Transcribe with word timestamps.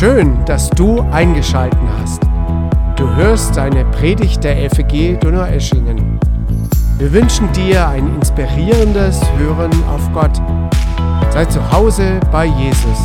Schön, 0.00 0.42
dass 0.46 0.70
du 0.70 1.02
eingeschalten 1.12 1.86
hast. 1.98 2.22
Du 2.96 3.06
hörst 3.16 3.58
eine 3.58 3.84
Predigt 3.84 4.42
der 4.42 4.70
FEG 4.70 5.20
Donaueschingen. 5.20 6.18
Wir 6.96 7.12
wünschen 7.12 7.52
dir 7.52 7.86
ein 7.86 8.14
inspirierendes 8.14 9.20
Hören 9.36 9.70
auf 9.84 10.10
Gott. 10.14 10.34
Sei 11.34 11.44
zu 11.44 11.70
Hause 11.70 12.18
bei 12.32 12.46
Jesus. 12.46 12.98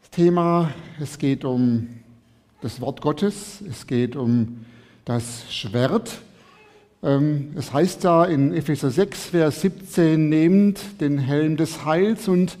Das 0.00 0.10
Thema, 0.10 0.70
es 0.98 1.18
geht 1.18 1.44
um 1.44 1.88
das 2.62 2.80
Wort 2.80 3.02
Gottes, 3.02 3.62
es 3.68 3.86
geht 3.86 4.16
um 4.16 4.64
das 5.04 5.52
Schwert. 5.52 6.12
Ähm, 7.02 7.52
es 7.56 7.74
heißt 7.74 8.06
da 8.06 8.24
in 8.24 8.54
Epheser 8.54 8.90
6, 8.90 9.26
Vers 9.26 9.60
17, 9.60 10.30
nehmt 10.30 10.80
den 11.02 11.18
Helm 11.18 11.58
des 11.58 11.84
Heils 11.84 12.26
und 12.26 12.56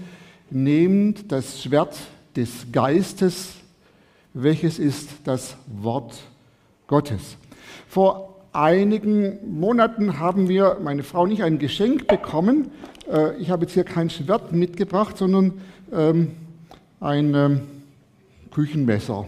nehmt 0.50 1.32
das 1.32 1.62
Schwert 1.62 1.96
des 2.36 2.66
Geistes, 2.72 3.54
welches 4.34 4.78
ist 4.78 5.08
das 5.24 5.56
Wort 5.66 6.20
Gottes. 6.86 7.36
Vor 7.88 8.36
einigen 8.52 9.58
Monaten 9.58 10.18
haben 10.18 10.48
wir, 10.48 10.78
meine 10.82 11.02
Frau 11.02 11.26
nicht, 11.26 11.42
ein 11.42 11.58
Geschenk 11.58 12.06
bekommen. 12.06 12.70
Äh, 13.10 13.36
ich 13.36 13.50
habe 13.50 13.64
jetzt 13.64 13.74
hier 13.74 13.84
kein 13.84 14.10
Schwert 14.10 14.52
mitgebracht, 14.52 15.18
sondern 15.18 15.60
ähm, 15.92 16.32
ein 17.00 17.34
ähm, 17.34 17.60
Küchenmesser. 18.50 19.26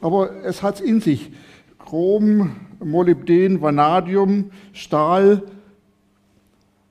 Aber 0.00 0.44
es 0.44 0.62
hat 0.62 0.76
es 0.76 0.80
in 0.80 1.00
sich. 1.00 1.30
Chrom, 1.78 2.56
Molybden, 2.82 3.60
Vanadium, 3.60 4.50
Stahl, 4.72 5.42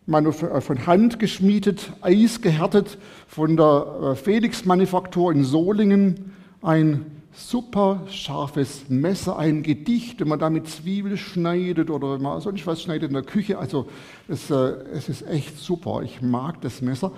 von 0.09 0.88
Hand 0.88 1.20
geschmiedet, 1.20 1.91
eisgehärtet 2.02 2.98
von 3.27 3.55
der 3.55 3.99
äh, 4.02 4.15
Felix-Manufaktur 4.15 5.32
in 5.32 5.43
Solingen. 5.43 6.34
Ein 6.62 7.05
super 7.32 8.02
scharfes 8.10 8.90
Messer, 8.90 9.37
ein 9.37 9.63
Gedicht, 9.63 10.20
wenn 10.20 10.27
man 10.27 10.40
damit 10.40 10.68
Zwiebel 10.68 11.15
schneidet 11.15 11.90
oder 11.90 12.13
wenn 12.13 12.21
man 12.21 12.41
sonst 12.41 12.65
was 12.65 12.82
schneidet 12.82 13.10
in 13.10 13.13
der 13.13 13.24
Küche. 13.24 13.60
Also 13.60 13.87
es, 14.27 14.49
äh, 14.49 14.55
es 14.93 15.10
ist 15.10 15.27
echt 15.27 15.57
super. 15.60 16.02
Ich 16.04 16.21
mag 16.21 16.60
das 16.62 16.82
Messer. 16.82 17.12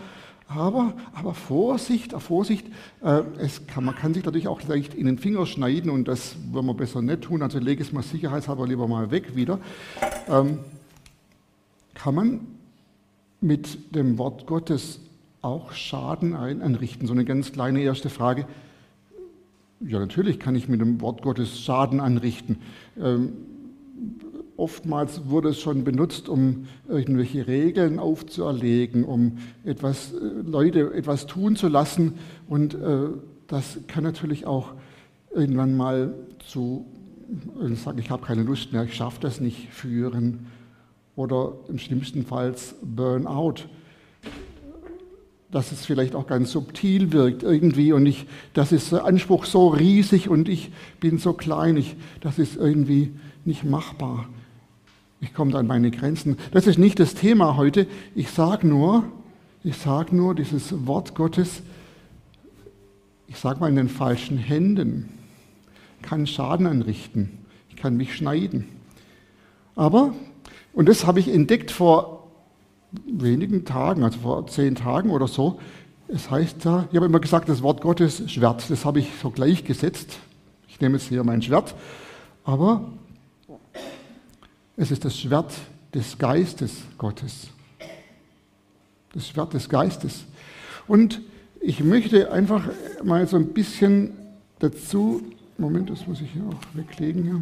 Aber, 0.48 0.94
aber 1.14 1.34
Vorsicht, 1.34 2.12
Vorsicht, 2.22 2.68
äh, 3.02 3.22
kann, 3.68 3.86
man 3.86 3.96
kann 3.96 4.14
sich 4.14 4.26
natürlich 4.26 4.50
auch 4.50 4.62
leicht 4.64 4.94
in 4.94 5.06
den 5.06 5.18
Finger 5.18 5.46
schneiden 5.46 5.90
und 5.90 6.10
das 6.10 6.36
wollen 6.52 6.66
wir 6.66 6.74
besser 6.74 7.02
nicht 7.02 7.22
tun. 7.22 7.42
Also 7.42 7.58
lege 7.58 7.82
es 7.82 7.94
mal 7.94 8.04
sicherheitshalber 8.04 8.68
lieber 8.68 8.88
mal 8.88 9.12
weg 9.12 9.36
wieder. 9.36 9.60
Ähm, 10.28 10.60
kann 11.94 12.16
man 12.16 12.42
mit 13.42 13.96
dem 13.96 14.18
Wort 14.18 14.46
Gottes 14.46 15.00
auch 15.42 15.74
Schaden 15.74 16.36
anrichten? 16.36 17.08
So 17.08 17.14
eine 17.14 17.26
ganz 17.26 17.52
kleine 17.52 17.82
erste 17.82 18.10
Frage. 18.10 18.46
Ja, 19.82 20.00
natürlich 20.00 20.40
kann 20.40 20.56
ich 20.56 20.70
mit 20.70 20.80
dem 20.80 21.02
Wort 21.02 21.24
Gottes 21.24 21.60
Schaden 21.60 22.00
anrichten. 22.00 22.58
Ähm, 23.00 23.34
oftmals 24.58 25.28
wurde 25.28 25.50
es 25.50 25.60
schon 25.60 25.84
benutzt, 25.84 26.30
um 26.30 26.68
irgendwelche 26.88 27.48
Regeln 27.48 27.98
aufzuerlegen, 27.98 29.04
um 29.04 29.40
etwas, 29.64 30.14
äh, 30.14 30.18
Leute 30.18 30.94
etwas 30.94 31.26
tun 31.26 31.56
zu 31.56 31.68
lassen. 31.68 32.14
Und 32.48 32.76
äh, 32.76 33.08
das 33.48 33.80
kann 33.88 34.04
natürlich 34.04 34.46
auch 34.46 34.74
irgendwann 35.34 35.76
mal 35.76 36.14
zu 36.48 36.86
äh, 37.60 37.74
sagen, 37.74 37.98
ich 37.98 38.12
habe 38.12 38.24
keine 38.24 38.44
Lust 38.44 38.72
mehr, 38.74 38.84
ich 38.84 38.94
schaffe 38.94 39.20
das 39.20 39.42
nicht, 39.42 39.70
führen 39.70 40.46
oder 41.16 41.54
im 41.68 41.78
schlimmsten 41.78 42.26
Fall 42.26 42.56
Burnout. 42.82 43.66
Dass 45.52 45.72
es 45.72 45.86
vielleicht 45.86 46.16
auch 46.16 46.28
ganz 46.28 46.52
subtil 46.52 47.12
wirkt 47.12 47.44
irgendwie 47.44 47.92
und 47.92 48.06
ich, 48.06 48.26
das 48.54 48.72
ist 48.72 48.92
der 48.92 49.06
Anspruch 49.06 49.46
so 49.46 49.68
riesig 49.68 50.30
und 50.30 50.48
ich 50.48 50.72
bin 51.00 51.18
so 51.18 51.34
klein, 51.34 51.76
ich, 51.76 51.98
das 52.22 52.40
ist 52.40 52.56
irgendwie 52.56 53.12
nicht 53.44 53.64
machbar. 53.66 54.30
Ich 55.20 55.34
komme 55.34 55.56
an 55.56 55.68
meine 55.68 55.92
Grenzen. 55.92 56.38
Das 56.52 56.68
ist 56.68 56.80
nicht 56.80 57.00
das 57.00 57.14
Thema 57.14 57.58
heute. 57.58 57.86
Ich 58.16 58.30
sage 58.30 58.68
nur, 58.68 59.04
ich 59.64 59.78
sage 59.78 60.16
nur, 60.16 60.34
dieses 60.34 60.88
Wort 60.88 61.14
Gottes, 61.14 61.62
ich 63.28 63.38
sage 63.38 63.60
mal 63.60 63.70
in 63.70 63.76
den 63.76 63.90
falschen 63.90 64.38
Händen, 64.38 65.10
kann 66.02 66.26
Schaden 66.26 66.66
anrichten. 66.66 67.38
Ich 67.70 67.76
kann 67.76 67.96
mich 67.98 68.16
schneiden. 68.16 68.66
Aber 69.76 70.14
und 70.74 70.88
das 70.88 71.06
habe 71.06 71.20
ich 71.20 71.28
entdeckt 71.28 71.72
vor 71.72 72.28
wenigen 73.06 73.66
Tagen, 73.66 74.04
also 74.04 74.20
vor 74.20 74.48
zehn 74.48 74.76
Tagen 74.76 75.12
oder 75.12 75.28
so. 75.28 75.60
Es 76.08 76.30
heißt 76.30 76.66
da, 76.66 76.88
ich 76.92 76.98
habe 76.98 77.06
immer 77.06 77.20
gesagt, 77.20 77.48
das 77.48 77.62
Wort 77.62 77.82
Gottes 77.82 78.30
Schwert, 78.30 78.70
das 78.70 78.86
habe 78.86 79.00
ich 79.00 79.10
so 79.22 79.30
gleichgesetzt. 79.30 80.20
Ich 80.68 80.80
nehme 80.82 80.98
jetzt 80.98 81.08
hier 81.08 81.24
mein 81.24 81.42
Schwert, 81.42 81.74
aber 82.44 82.92
es 84.76 84.92
ist 84.92 85.06
das 85.06 85.18
Schwert 85.18 85.54
des 85.94 86.18
Geistes 86.18 86.82
Gottes. 86.98 87.50
Das 89.14 89.28
Schwert 89.28 89.54
des 89.54 89.70
Geistes. 89.70 90.26
Und 90.88 91.22
ich 91.60 91.84
möchte 91.84 92.32
einfach 92.32 92.64
mal 93.04 93.28
so 93.28 93.38
ein 93.38 93.48
bisschen 93.48 94.14
dazu, 94.60 95.22
Moment, 95.58 95.90
das 95.90 96.08
muss 96.08 96.22
ich 96.22 96.32
hier 96.32 96.44
auch 96.44 96.76
weglegen. 96.76 97.24
Hier. 97.24 97.42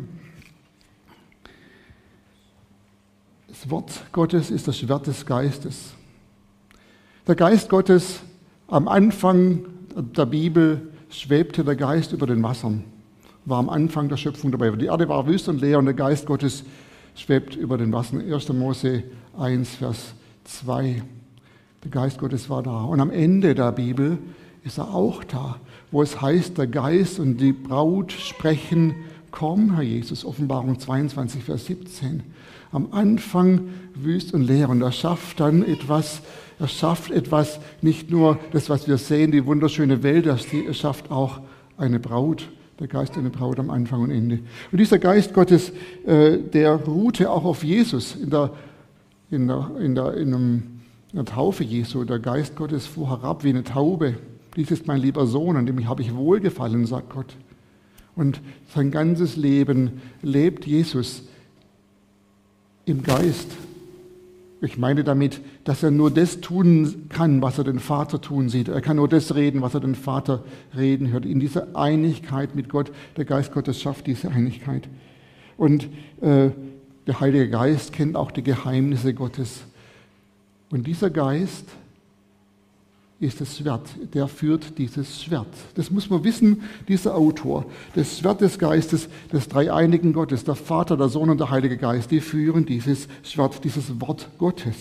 Das 3.61 3.69
Wort 3.69 3.91
Gottes 4.13 4.51
ist 4.51 4.69
das 4.69 4.77
Schwert 4.77 5.05
des 5.05 5.25
Geistes. 5.25 5.91
Der 7.27 7.35
Geist 7.35 7.67
Gottes, 7.67 8.21
am 8.69 8.87
Anfang 8.87 9.65
der 10.15 10.27
Bibel 10.27 10.93
schwebte 11.09 11.65
der 11.65 11.75
Geist 11.75 12.13
über 12.13 12.25
den 12.25 12.41
Wassern, 12.41 12.85
war 13.43 13.59
am 13.59 13.67
Anfang 13.67 14.07
der 14.07 14.15
Schöpfung 14.15 14.53
dabei. 14.53 14.69
Die 14.69 14.85
Erde 14.85 15.09
war 15.09 15.27
wüst 15.27 15.49
und 15.49 15.59
leer 15.59 15.77
und 15.77 15.87
der 15.87 15.93
Geist 15.93 16.25
Gottes 16.25 16.63
schwebt 17.15 17.57
über 17.57 17.77
den 17.77 17.91
Wassern. 17.91 18.21
1. 18.31 18.47
Mose 18.53 19.03
1, 19.37 19.75
Vers 19.75 20.13
2. 20.45 21.03
Der 21.83 21.91
Geist 21.91 22.17
Gottes 22.17 22.49
war 22.49 22.63
da. 22.63 22.83
Und 22.83 23.01
am 23.01 23.11
Ende 23.11 23.55
der 23.55 23.73
Bibel 23.73 24.19
ist 24.63 24.77
er 24.77 24.95
auch 24.95 25.21
da, 25.25 25.57
wo 25.91 26.01
es 26.01 26.21
heißt, 26.21 26.57
der 26.57 26.67
Geist 26.67 27.19
und 27.19 27.39
die 27.39 27.51
Braut 27.51 28.13
sprechen, 28.13 28.95
komm, 29.31 29.75
Herr 29.75 29.83
Jesus, 29.83 30.23
Offenbarung 30.23 30.79
22, 30.79 31.43
Vers 31.43 31.65
17 31.65 32.23
am 32.71 32.89
Anfang 32.91 33.69
wüst 33.95 34.33
und 34.33 34.41
leer 34.41 34.69
und 34.69 34.81
er 34.81 34.91
schafft 34.91 35.39
dann 35.39 35.63
etwas, 35.63 36.21
er 36.59 36.67
schafft 36.67 37.11
etwas, 37.11 37.59
nicht 37.81 38.11
nur 38.11 38.37
das, 38.51 38.69
was 38.69 38.87
wir 38.87 38.97
sehen, 38.97 39.31
die 39.31 39.45
wunderschöne 39.45 40.03
Welt, 40.03 40.25
er 40.25 40.37
schafft 40.73 41.09
auch 41.09 41.39
eine 41.77 41.99
Braut, 41.99 42.49
der 42.79 42.87
Geist 42.87 43.17
eine 43.17 43.29
Braut 43.29 43.59
am 43.59 43.69
Anfang 43.69 44.01
und 44.01 44.11
Ende. 44.11 44.39
Und 44.71 44.77
dieser 44.77 44.99
Geist 44.99 45.33
Gottes, 45.33 45.71
äh, 46.05 46.37
der 46.37 46.75
ruhte 46.75 47.29
auch 47.29 47.45
auf 47.45 47.63
Jesus 47.63 48.15
in 48.15 48.29
der, 48.29 48.51
in 49.31 49.47
der, 49.47 49.71
in 49.79 49.95
der, 49.95 50.13
in 50.15 50.33
einem, 50.33 50.63
in 51.11 51.15
der 51.15 51.25
Taufe 51.25 51.63
Jesu. 51.63 52.03
Der 52.03 52.19
Geist 52.19 52.55
Gottes 52.55 52.85
fuhr 52.85 53.09
herab 53.09 53.43
wie 53.43 53.49
eine 53.49 53.63
Taube. 53.63 54.15
Dies 54.55 54.71
ist 54.71 54.87
mein 54.87 55.01
lieber 55.01 55.25
Sohn, 55.27 55.57
an 55.57 55.65
dem 55.65 55.87
habe 55.87 56.01
ich 56.01 56.15
wohlgefallen, 56.15 56.85
sagt 56.85 57.09
Gott. 57.09 57.35
Und 58.15 58.41
sein 58.73 58.91
ganzes 58.91 59.35
Leben 59.35 60.01
lebt 60.21 60.65
Jesus 60.65 61.23
im 62.89 63.03
Geist. 63.03 63.47
Ich 64.61 64.77
meine 64.77 65.05
damit, 65.05 65.39
dass 65.63 65.83
er 65.83 65.91
nur 65.91 66.11
das 66.11 66.41
tun 66.41 67.05
kann, 67.07 67.41
was 67.41 67.57
er 67.57 67.63
den 67.63 67.79
Vater 67.79 68.19
tun 68.19 68.49
sieht. 68.49 68.67
Er 68.67 68.81
kann 68.81 68.97
nur 68.97 69.07
das 69.07 69.33
reden, 69.35 69.61
was 69.61 69.73
er 69.73 69.79
den 69.79 69.95
Vater 69.95 70.43
reden 70.75 71.11
hört. 71.11 71.25
In 71.25 71.39
dieser 71.39 71.75
Einigkeit 71.77 72.55
mit 72.55 72.67
Gott, 72.67 72.91
der 73.15 73.23
Geist 73.23 73.53
Gottes 73.53 73.79
schafft 73.79 74.07
diese 74.07 74.29
Einigkeit. 74.29 74.89
Und 75.55 75.85
äh, 76.21 76.49
der 77.07 77.19
Heilige 77.21 77.49
Geist 77.49 77.93
kennt 77.93 78.17
auch 78.17 78.31
die 78.31 78.43
Geheimnisse 78.43 79.13
Gottes. 79.13 79.61
Und 80.71 80.87
dieser 80.87 81.09
Geist 81.09 81.65
ist 83.19 83.41
das 83.41 83.57
Schwert. 83.57 83.87
Der 84.13 84.27
führt 84.27 84.77
dieses 84.77 85.21
Schwert. 85.21 85.47
Das 85.75 85.91
muss 85.91 86.09
man 86.09 86.23
wissen, 86.23 86.63
dieser 86.87 87.15
Autor. 87.15 87.65
Das 87.95 88.19
Schwert 88.19 88.41
des 88.41 88.57
Geistes, 88.57 89.09
des 89.31 89.49
dreieinigen 89.49 90.13
Gottes, 90.13 90.45
der 90.45 90.55
Vater, 90.55 90.95
der 90.95 91.09
Sohn 91.09 91.29
und 91.29 91.39
der 91.39 91.49
Heilige 91.49 91.77
Geist, 91.77 92.11
die 92.11 92.21
führen 92.21 92.65
dieses 92.65 93.07
Schwert, 93.23 93.63
dieses 93.63 93.99
Wort 93.99 94.29
Gottes. 94.37 94.75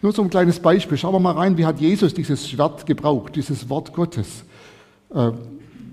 Nur 0.00 0.12
so 0.12 0.22
ein 0.22 0.30
kleines 0.30 0.60
Beispiel. 0.60 0.96
Schauen 0.96 1.14
wir 1.14 1.20
mal 1.20 1.32
rein, 1.32 1.56
wie 1.58 1.66
hat 1.66 1.80
Jesus 1.80 2.14
dieses 2.14 2.48
Schwert 2.48 2.86
gebraucht, 2.86 3.34
dieses 3.34 3.68
Wort 3.68 3.92
Gottes. 3.92 4.44
Äh, 5.14 5.32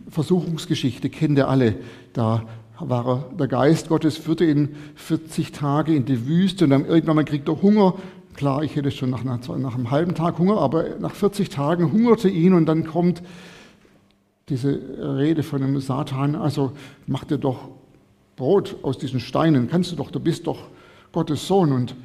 Versuchungsgeschichte 0.10 1.10
kennt 1.10 1.38
ihr 1.38 1.48
alle. 1.48 1.76
Da 2.14 2.44
war 2.80 3.08
er, 3.08 3.36
der 3.38 3.48
Geist 3.48 3.90
Gottes 3.90 4.18
führte 4.18 4.46
ihn 4.46 4.76
40 4.96 5.52
Tage 5.52 5.94
in 5.94 6.06
die 6.06 6.28
Wüste 6.28 6.66
und 6.66 6.72
dann 6.72 6.86
irgendwann 6.86 7.26
kriegt 7.26 7.48
er 7.48 7.62
Hunger 7.62 7.96
Klar, 8.36 8.64
ich 8.64 8.76
hätte 8.76 8.92
schon 8.92 9.10
nach, 9.10 9.24
nach, 9.24 9.40
nach 9.58 9.76
einem 9.76 9.92
halben 9.92 10.16
Tag 10.16 10.38
Hunger, 10.38 10.58
aber 10.60 10.98
nach 11.00 11.14
40 11.14 11.50
Tagen 11.50 11.92
hungerte 11.92 12.30
ihn 12.30 12.54
und 12.54 12.66
dann 12.68 12.86
kommt 12.86 13.22
diese 14.50 14.80
Rede 15.18 15.44
von 15.44 15.62
dem 15.62 15.80
Satan, 15.80 16.36
also 16.36 16.72
mach 17.06 17.24
dir 17.24 17.38
doch 17.38 17.70
Brot 18.36 18.78
aus 18.84 18.98
diesen 18.98 19.20
Steinen, 19.20 19.70
kannst 19.70 19.92
du 19.92 19.96
doch, 19.96 20.12
du 20.12 20.20
bist 20.20 20.48
doch 20.48 20.70
Gottes 21.12 21.48
Sohn. 21.48 21.72
Und 21.72 21.96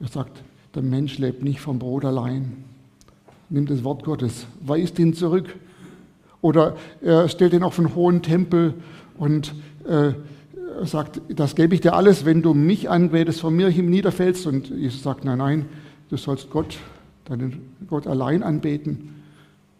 er 0.00 0.08
sagt, 0.08 0.42
der 0.74 0.82
Mensch 0.82 1.18
lebt 1.18 1.42
nicht 1.42 1.60
vom 1.60 1.78
Brot 1.78 2.04
allein, 2.04 2.64
nimmt 3.48 3.70
das 3.70 3.84
Wort 3.84 4.04
Gottes, 4.04 4.46
weist 4.60 4.98
ihn 4.98 5.14
zurück. 5.14 5.54
Oder 6.40 6.76
er 7.00 7.28
stellt 7.28 7.54
ihn 7.54 7.62
auf 7.62 7.78
einen 7.78 7.94
hohen 7.94 8.22
Tempel 8.22 8.74
und 9.18 9.54
äh, 9.88 10.12
sagt, 10.82 11.20
das 11.28 11.54
gebe 11.54 11.74
ich 11.74 11.80
dir 11.80 11.94
alles, 11.94 12.24
wenn 12.24 12.42
du 12.42 12.54
mich 12.54 12.90
anbetest, 12.90 13.40
von 13.40 13.54
mir 13.54 13.70
niederfällst. 13.70 14.46
Und 14.46 14.70
Jesus 14.70 15.02
sagt, 15.02 15.24
nein, 15.24 15.38
nein, 15.38 15.66
du 16.10 16.16
sollst 16.16 16.50
Gott, 16.50 16.78
deinen 17.24 17.74
Gott 17.88 18.06
allein 18.06 18.42
anbeten. 18.42 19.14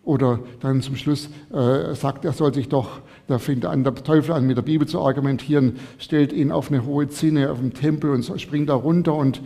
Oder 0.04 0.40
dann 0.60 0.82
zum 0.82 0.96
Schluss 0.96 1.30
äh, 1.50 1.94
sagt 1.94 2.24
er, 2.26 2.32
soll 2.32 2.52
sich 2.52 2.68
doch, 2.68 3.00
da 3.26 3.38
fängt 3.38 3.64
an, 3.64 3.84
der 3.84 3.94
Teufel 3.94 4.32
an, 4.32 4.46
mit 4.46 4.58
der 4.58 4.62
Bibel 4.62 4.86
zu 4.86 5.00
argumentieren, 5.00 5.76
stellt 5.98 6.32
ihn 6.32 6.52
auf 6.52 6.70
eine 6.70 6.84
hohe 6.84 7.08
Zinne 7.08 7.50
auf 7.50 7.58
dem 7.58 7.72
Tempel 7.72 8.10
und 8.10 8.22
springt 8.40 8.68
da 8.68 8.74
runter 8.74 9.14
und 9.14 9.40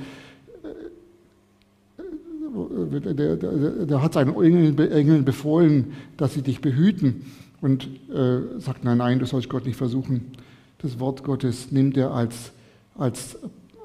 äh, 2.92 3.00
der, 3.00 3.36
der, 3.36 3.86
der, 3.86 4.02
hat 4.02 4.14
seinen 4.14 4.34
Engeln 4.34 5.24
befohlen, 5.24 5.92
dass 6.16 6.34
sie 6.34 6.42
dich 6.42 6.60
behüten 6.60 7.26
und 7.60 7.88
äh, 8.12 8.58
sagt, 8.58 8.82
nein, 8.82 8.98
nein, 8.98 9.20
du 9.20 9.26
sollst 9.26 9.48
Gott 9.48 9.64
nicht 9.64 9.76
versuchen. 9.76 10.32
Das 10.80 11.00
Wort 11.00 11.24
Gottes 11.24 11.72
nimmt 11.72 11.96
er 11.96 12.12
als, 12.12 12.52
als, 12.96 13.36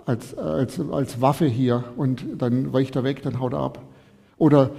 als, 0.05 0.37
als, 0.37 0.79
als 0.79 1.21
Waffe 1.21 1.47
hier 1.47 1.83
und 1.97 2.23
dann 2.37 2.71
weicht 2.71 2.95
er 2.95 3.03
weg, 3.03 3.23
dann 3.23 3.39
haut 3.39 3.53
er 3.53 3.59
ab. 3.59 3.81
Oder 4.37 4.71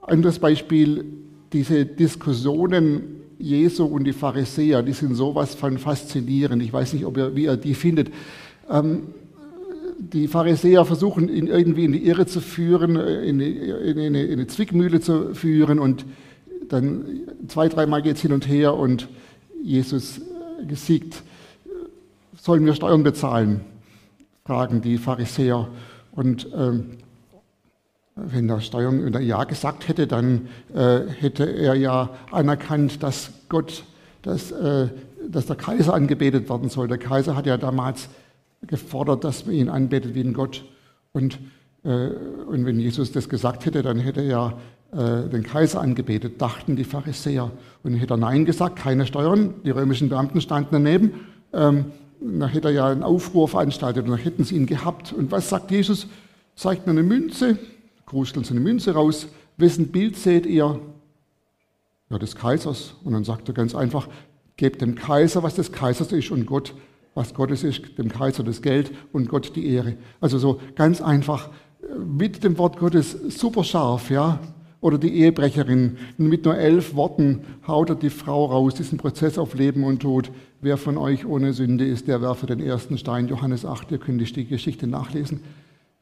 anderes 0.00 0.38
Beispiel, 0.38 1.04
diese 1.52 1.84
Diskussionen 1.84 3.20
Jesu 3.38 3.84
und 3.84 4.04
die 4.04 4.12
Pharisäer, 4.12 4.82
die 4.82 4.92
sind 4.92 5.14
sowas 5.14 5.54
von 5.54 5.76
faszinierend. 5.76 6.62
Ich 6.62 6.72
weiß 6.72 6.92
nicht, 6.94 7.04
ob 7.04 7.16
ihr, 7.16 7.34
wie 7.34 7.44
ihr 7.44 7.56
die 7.56 7.74
findet. 7.74 8.10
Ähm, 8.70 9.08
die 9.98 10.28
Pharisäer 10.28 10.84
versuchen, 10.84 11.28
ihn 11.28 11.48
irgendwie 11.48 11.84
in 11.84 11.92
die 11.92 12.06
Irre 12.06 12.26
zu 12.26 12.40
führen, 12.40 12.96
in, 12.96 13.40
die, 13.40 13.52
in, 13.52 13.98
eine, 13.98 14.22
in 14.22 14.32
eine 14.32 14.46
Zwickmühle 14.46 15.00
zu 15.00 15.34
führen 15.34 15.78
und 15.78 16.06
dann 16.68 17.04
zwei, 17.48 17.68
dreimal 17.68 18.00
geht 18.00 18.16
es 18.16 18.22
hin 18.22 18.32
und 18.32 18.48
her 18.48 18.74
und 18.74 19.08
Jesus 19.62 20.20
gesiegt. 20.66 21.22
Sollen 22.42 22.66
wir 22.66 22.74
Steuern 22.74 23.04
bezahlen? 23.04 23.60
fragen 24.44 24.80
die 24.80 24.98
Pharisäer. 24.98 25.68
Und 26.10 26.48
ähm, 26.56 26.98
wenn 28.16 28.48
der 28.48 28.58
Steuern 28.58 29.04
wenn 29.04 29.14
er 29.14 29.20
Ja 29.20 29.44
gesagt 29.44 29.86
hätte, 29.86 30.08
dann 30.08 30.48
äh, 30.74 31.02
hätte 31.20 31.44
er 31.44 31.76
ja 31.76 32.10
anerkannt, 32.32 33.00
dass 33.04 33.30
Gott, 33.48 33.84
dass, 34.22 34.50
äh, 34.50 34.88
dass 35.28 35.46
der 35.46 35.54
Kaiser 35.54 35.94
angebetet 35.94 36.50
werden 36.50 36.68
soll. 36.68 36.88
Der 36.88 36.98
Kaiser 36.98 37.36
hat 37.36 37.46
ja 37.46 37.56
damals 37.56 38.08
gefordert, 38.66 39.22
dass 39.22 39.46
man 39.46 39.54
ihn 39.54 39.68
anbetet 39.68 40.16
wie 40.16 40.22
ein 40.22 40.34
Gott. 40.34 40.64
Und, 41.12 41.38
äh, 41.84 42.08
und 42.48 42.66
wenn 42.66 42.80
Jesus 42.80 43.12
das 43.12 43.28
gesagt 43.28 43.66
hätte, 43.66 43.82
dann 43.82 44.00
hätte 44.00 44.20
er 44.20 44.58
äh, 44.90 45.28
den 45.28 45.44
Kaiser 45.44 45.80
angebetet, 45.80 46.42
dachten 46.42 46.74
die 46.74 46.82
Pharisäer. 46.82 47.52
Und 47.84 47.94
hätte 47.94 48.14
er 48.14 48.16
Nein 48.16 48.46
gesagt, 48.46 48.80
keine 48.80 49.06
Steuern, 49.06 49.54
die 49.64 49.70
römischen 49.70 50.08
Beamten 50.08 50.40
standen 50.40 50.70
daneben, 50.72 51.12
ähm, 51.52 51.92
dann 52.24 52.48
hätte 52.48 52.68
er 52.68 52.74
ja 52.74 52.88
einen 52.88 53.02
Aufruhr 53.02 53.48
veranstaltet 53.48 54.04
und 54.04 54.10
dann 54.10 54.20
hätten 54.20 54.44
sie 54.44 54.56
ihn 54.56 54.66
gehabt. 54.66 55.12
Und 55.12 55.30
was 55.30 55.48
sagt 55.48 55.70
Jesus? 55.70 56.06
Zeigt 56.54 56.86
mir 56.86 56.92
eine 56.92 57.02
Münze, 57.02 57.58
krusteln 58.06 58.44
sie 58.44 58.52
eine 58.52 58.60
Münze 58.60 58.94
raus. 58.94 59.28
Wessen 59.56 59.88
Bild 59.88 60.16
seht 60.16 60.46
ihr? 60.46 60.80
Ja, 62.10 62.18
des 62.18 62.36
Kaisers. 62.36 62.94
Und 63.04 63.12
dann 63.14 63.24
sagt 63.24 63.48
er 63.48 63.54
ganz 63.54 63.74
einfach, 63.74 64.08
gebt 64.56 64.82
dem 64.82 64.94
Kaiser, 64.94 65.42
was 65.42 65.54
des 65.54 65.72
Kaisers 65.72 66.12
ist 66.12 66.30
und 66.30 66.46
Gott, 66.46 66.74
was 67.14 67.34
Gottes 67.34 67.64
ist, 67.64 67.98
dem 67.98 68.08
Kaiser 68.08 68.42
das 68.42 68.62
Geld 68.62 68.92
und 69.12 69.28
Gott 69.28 69.56
die 69.56 69.66
Ehre. 69.66 69.96
Also 70.20 70.38
so 70.38 70.60
ganz 70.74 71.00
einfach 71.00 71.50
mit 71.98 72.44
dem 72.44 72.58
Wort 72.58 72.78
Gottes 72.78 73.12
super 73.12 73.64
scharf, 73.64 74.10
ja. 74.10 74.38
Oder 74.82 74.98
die 74.98 75.14
Ehebrecherin. 75.14 75.96
Mit 76.18 76.44
nur 76.44 76.58
elf 76.58 76.94
Worten 76.94 77.40
haut 77.66 77.88
er 77.88 77.94
die 77.94 78.10
Frau 78.10 78.44
raus, 78.44 78.74
diesen 78.74 78.98
Prozess 78.98 79.38
auf 79.38 79.54
Leben 79.54 79.84
und 79.84 80.02
Tod. 80.02 80.30
Wer 80.60 80.76
von 80.76 80.98
euch 80.98 81.24
ohne 81.24 81.54
Sünde 81.54 81.86
ist, 81.86 82.06
der 82.06 82.20
werfe 82.20 82.44
den 82.44 82.60
ersten 82.60 82.98
Stein. 82.98 83.28
Johannes 83.28 83.64
8, 83.64 83.90
ihr 83.92 83.98
könnt 83.98 84.36
die 84.36 84.44
Geschichte 84.44 84.86
nachlesen 84.86 85.40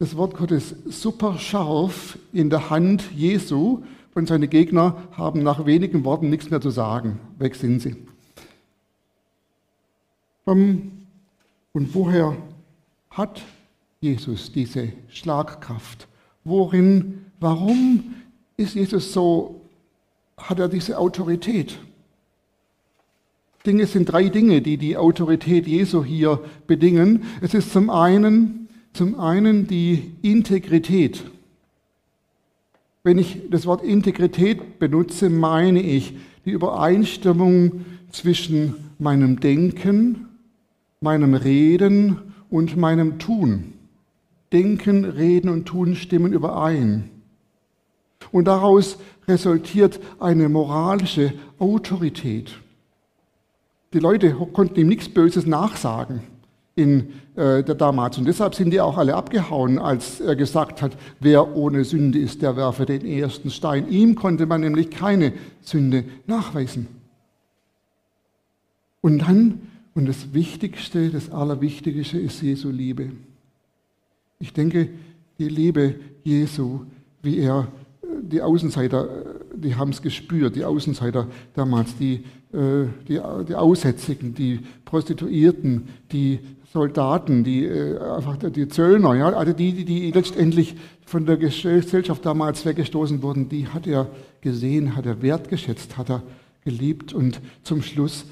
das 0.01 0.17
Wort 0.17 0.35
Gottes 0.35 0.75
super 0.87 1.39
scharf 1.39 2.19
in 2.33 2.49
der 2.49 2.71
Hand 2.71 3.05
Jesu 3.15 3.83
und 4.15 4.29
seine 4.29 4.49
Gegner 4.49 4.97
haben 5.13 5.43
nach 5.43 5.67
wenigen 5.67 6.05
Worten 6.05 6.31
nichts 6.31 6.49
mehr 6.49 6.63
zu 6.63 6.71
sagen. 6.71 7.21
Weg 7.39 7.55
sind 7.55 7.81
sie. 7.81 7.97
Und 10.47 10.91
woher 11.75 12.35
hat 13.11 13.43
Jesus 14.01 14.51
diese 14.51 14.89
Schlagkraft? 15.11 16.09
Worin, 16.45 17.27
warum 17.39 18.15
ist 18.61 18.75
Jesus 18.75 19.13
so, 19.13 19.61
hat 20.37 20.59
er 20.59 20.69
diese 20.69 20.99
Autorität? 20.99 21.79
Dinge 23.67 23.87
sind 23.87 24.07
drei 24.07 24.29
Dinge, 24.29 24.63
die 24.63 24.79
die 24.79 24.97
Autorität 24.97 25.67
Jesu 25.67 26.05
hier 26.05 26.41
bedingen. 26.67 27.25
Es 27.43 27.53
ist 27.53 27.73
zum 27.73 27.91
einen 27.91 28.61
zum 28.93 29.19
einen 29.19 29.67
die 29.67 30.13
Integrität. 30.23 31.25
Wenn 33.03 33.19
ich 33.19 33.43
das 33.51 33.67
Wort 33.67 33.83
Integrität 33.83 34.79
benutze, 34.79 35.31
meine 35.31 35.81
ich 35.81 36.15
die 36.45 36.51
Übereinstimmung 36.51 37.85
zwischen 38.11 38.75
meinem 38.99 39.41
Denken, 39.41 40.27
meinem 41.01 41.35
Reden 41.35 42.19
und 42.51 42.77
meinem 42.77 43.19
Tun. 43.19 43.73
Denken, 44.53 45.05
Reden 45.05 45.49
und 45.49 45.67
Tun 45.67 45.95
stimmen 45.95 46.33
überein. 46.33 47.10
Und 48.33 48.47
daraus 48.47 48.99
resultiert 49.27 50.01
eine 50.19 50.49
moralische 50.49 51.33
Autorität. 51.59 52.53
Die 53.93 53.99
Leute 53.99 54.33
konnten 54.53 54.79
ihm 54.79 54.89
nichts 54.89 55.09
Böses 55.09 55.47
nachsagen 55.47 56.23
in 56.77 57.13
äh, 57.35 57.63
der 57.63 57.75
damals. 57.75 58.19
Und 58.19 58.27
deshalb 58.27 58.55
sind 58.55 58.71
die 58.71 58.81
auch 58.81 58.97
alle 58.97 59.15
abgehauen, 59.15 59.79
als 59.79 60.21
er 60.21 60.37
gesagt 60.37 60.81
hat, 60.83 60.97
wer 61.19 61.57
ohne 61.57 61.85
Sünde 61.85 62.19
ist, 62.19 62.43
der 62.43 62.57
werfe 62.57 62.87
den 62.87 63.05
ersten 63.05 63.51
Stein. 63.51 63.89
Ihm 63.89 64.15
konnte 64.15 64.47
man 64.47 64.61
nämlich 64.61 64.91
keine 64.91 65.33
Sünde 65.63 66.05
nachweisen. 66.27 66.87
Und 69.01 69.21
dann, 69.21 69.61
und 69.95 70.07
das 70.07 70.33
Wichtigste, 70.33 71.11
das 71.11 71.31
Allerwichtigste 71.31 72.19
ist 72.19 72.43
Jesu 72.43 72.71
Liebe. 72.71 73.11
Ich 74.39 74.53
denke, 74.53 74.89
die 75.39 75.49
Liebe 75.49 75.97
Jesu, 76.23 76.81
wie 77.23 77.39
er 77.39 77.69
die 78.23 78.43
Außenseiter, 78.43 79.05
äh, 79.05 79.59
die 79.59 79.75
haben 79.77 79.91
es 79.91 80.03
gespürt, 80.03 80.57
die 80.57 80.65
Außenseiter 80.65 81.27
damals, 81.55 81.97
die, 81.97 82.25
die, 82.53 83.21
die 83.49 83.55
Aussätzigen, 83.55 84.35
die 84.35 84.59
Prostituierten, 84.85 85.89
die 86.11 86.41
Soldaten, 86.73 87.43
die 87.43 87.65
äh, 87.65 87.99
einfach 87.99 88.37
die 88.37 88.69
Zöllner, 88.69 89.15
ja, 89.15 89.29
also 89.31 89.53
die, 89.53 89.73
die, 89.73 89.85
die 89.85 90.11
letztendlich 90.13 90.77
von 91.05 91.27
der 91.27 91.37
Gesellschaft 91.37 92.25
damals 92.25 92.65
weggestoßen 92.65 93.23
wurden, 93.23 93.49
die 93.49 93.67
hat 93.67 93.89
er 93.89 94.09
gesehen, 94.41 94.95
hat 94.95 95.07
er 95.07 95.21
wertgeschätzt, 95.21 95.97
hat 95.97 96.11
er 96.11 96.23
geliebt 96.65 97.13
und 97.13 97.41
zum 97.65 97.83
Schluss, 97.83 98.25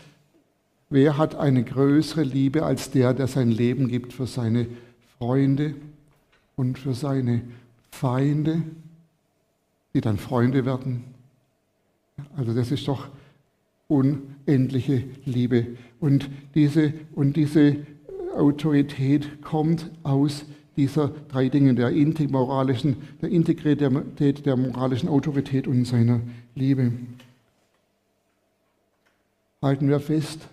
wer 0.89 1.19
hat 1.19 1.35
eine 1.35 1.65
größere 1.65 2.23
Liebe 2.23 2.65
als 2.65 2.93
der, 2.93 3.13
der 3.13 3.27
sein 3.27 3.51
Leben 3.51 3.89
gibt 3.89 4.13
für 4.13 4.27
seine 4.27 4.69
Freunde 5.19 5.75
und 6.55 6.79
für 6.79 6.95
seine 6.95 7.43
Feinde, 7.91 8.63
die 9.95 10.01
dann 10.01 10.19
Freunde 10.19 10.65
werden? 10.65 11.05
Also 12.37 12.55
das 12.55 12.71
ist 12.71 12.87
doch 12.89 13.09
unendliche 13.89 15.05
Liebe. 15.25 15.77
Und 16.01 16.29
diese, 16.55 16.93
und 17.15 17.37
diese 17.37 17.77
Autorität 18.37 19.43
kommt 19.43 19.91
aus 20.03 20.45
dieser 20.77 21.09
drei 21.29 21.49
Dinge, 21.49 21.75
der, 21.75 21.91
moralischen, 22.29 22.97
der 23.21 23.31
Integrität, 23.31 24.47
der 24.47 24.57
moralischen 24.57 25.09
Autorität 25.09 25.67
und 25.67 25.85
seiner 25.85 26.21
Liebe. 26.55 26.93
Halten 29.61 29.89
wir 29.89 29.99
fest, 29.99 30.49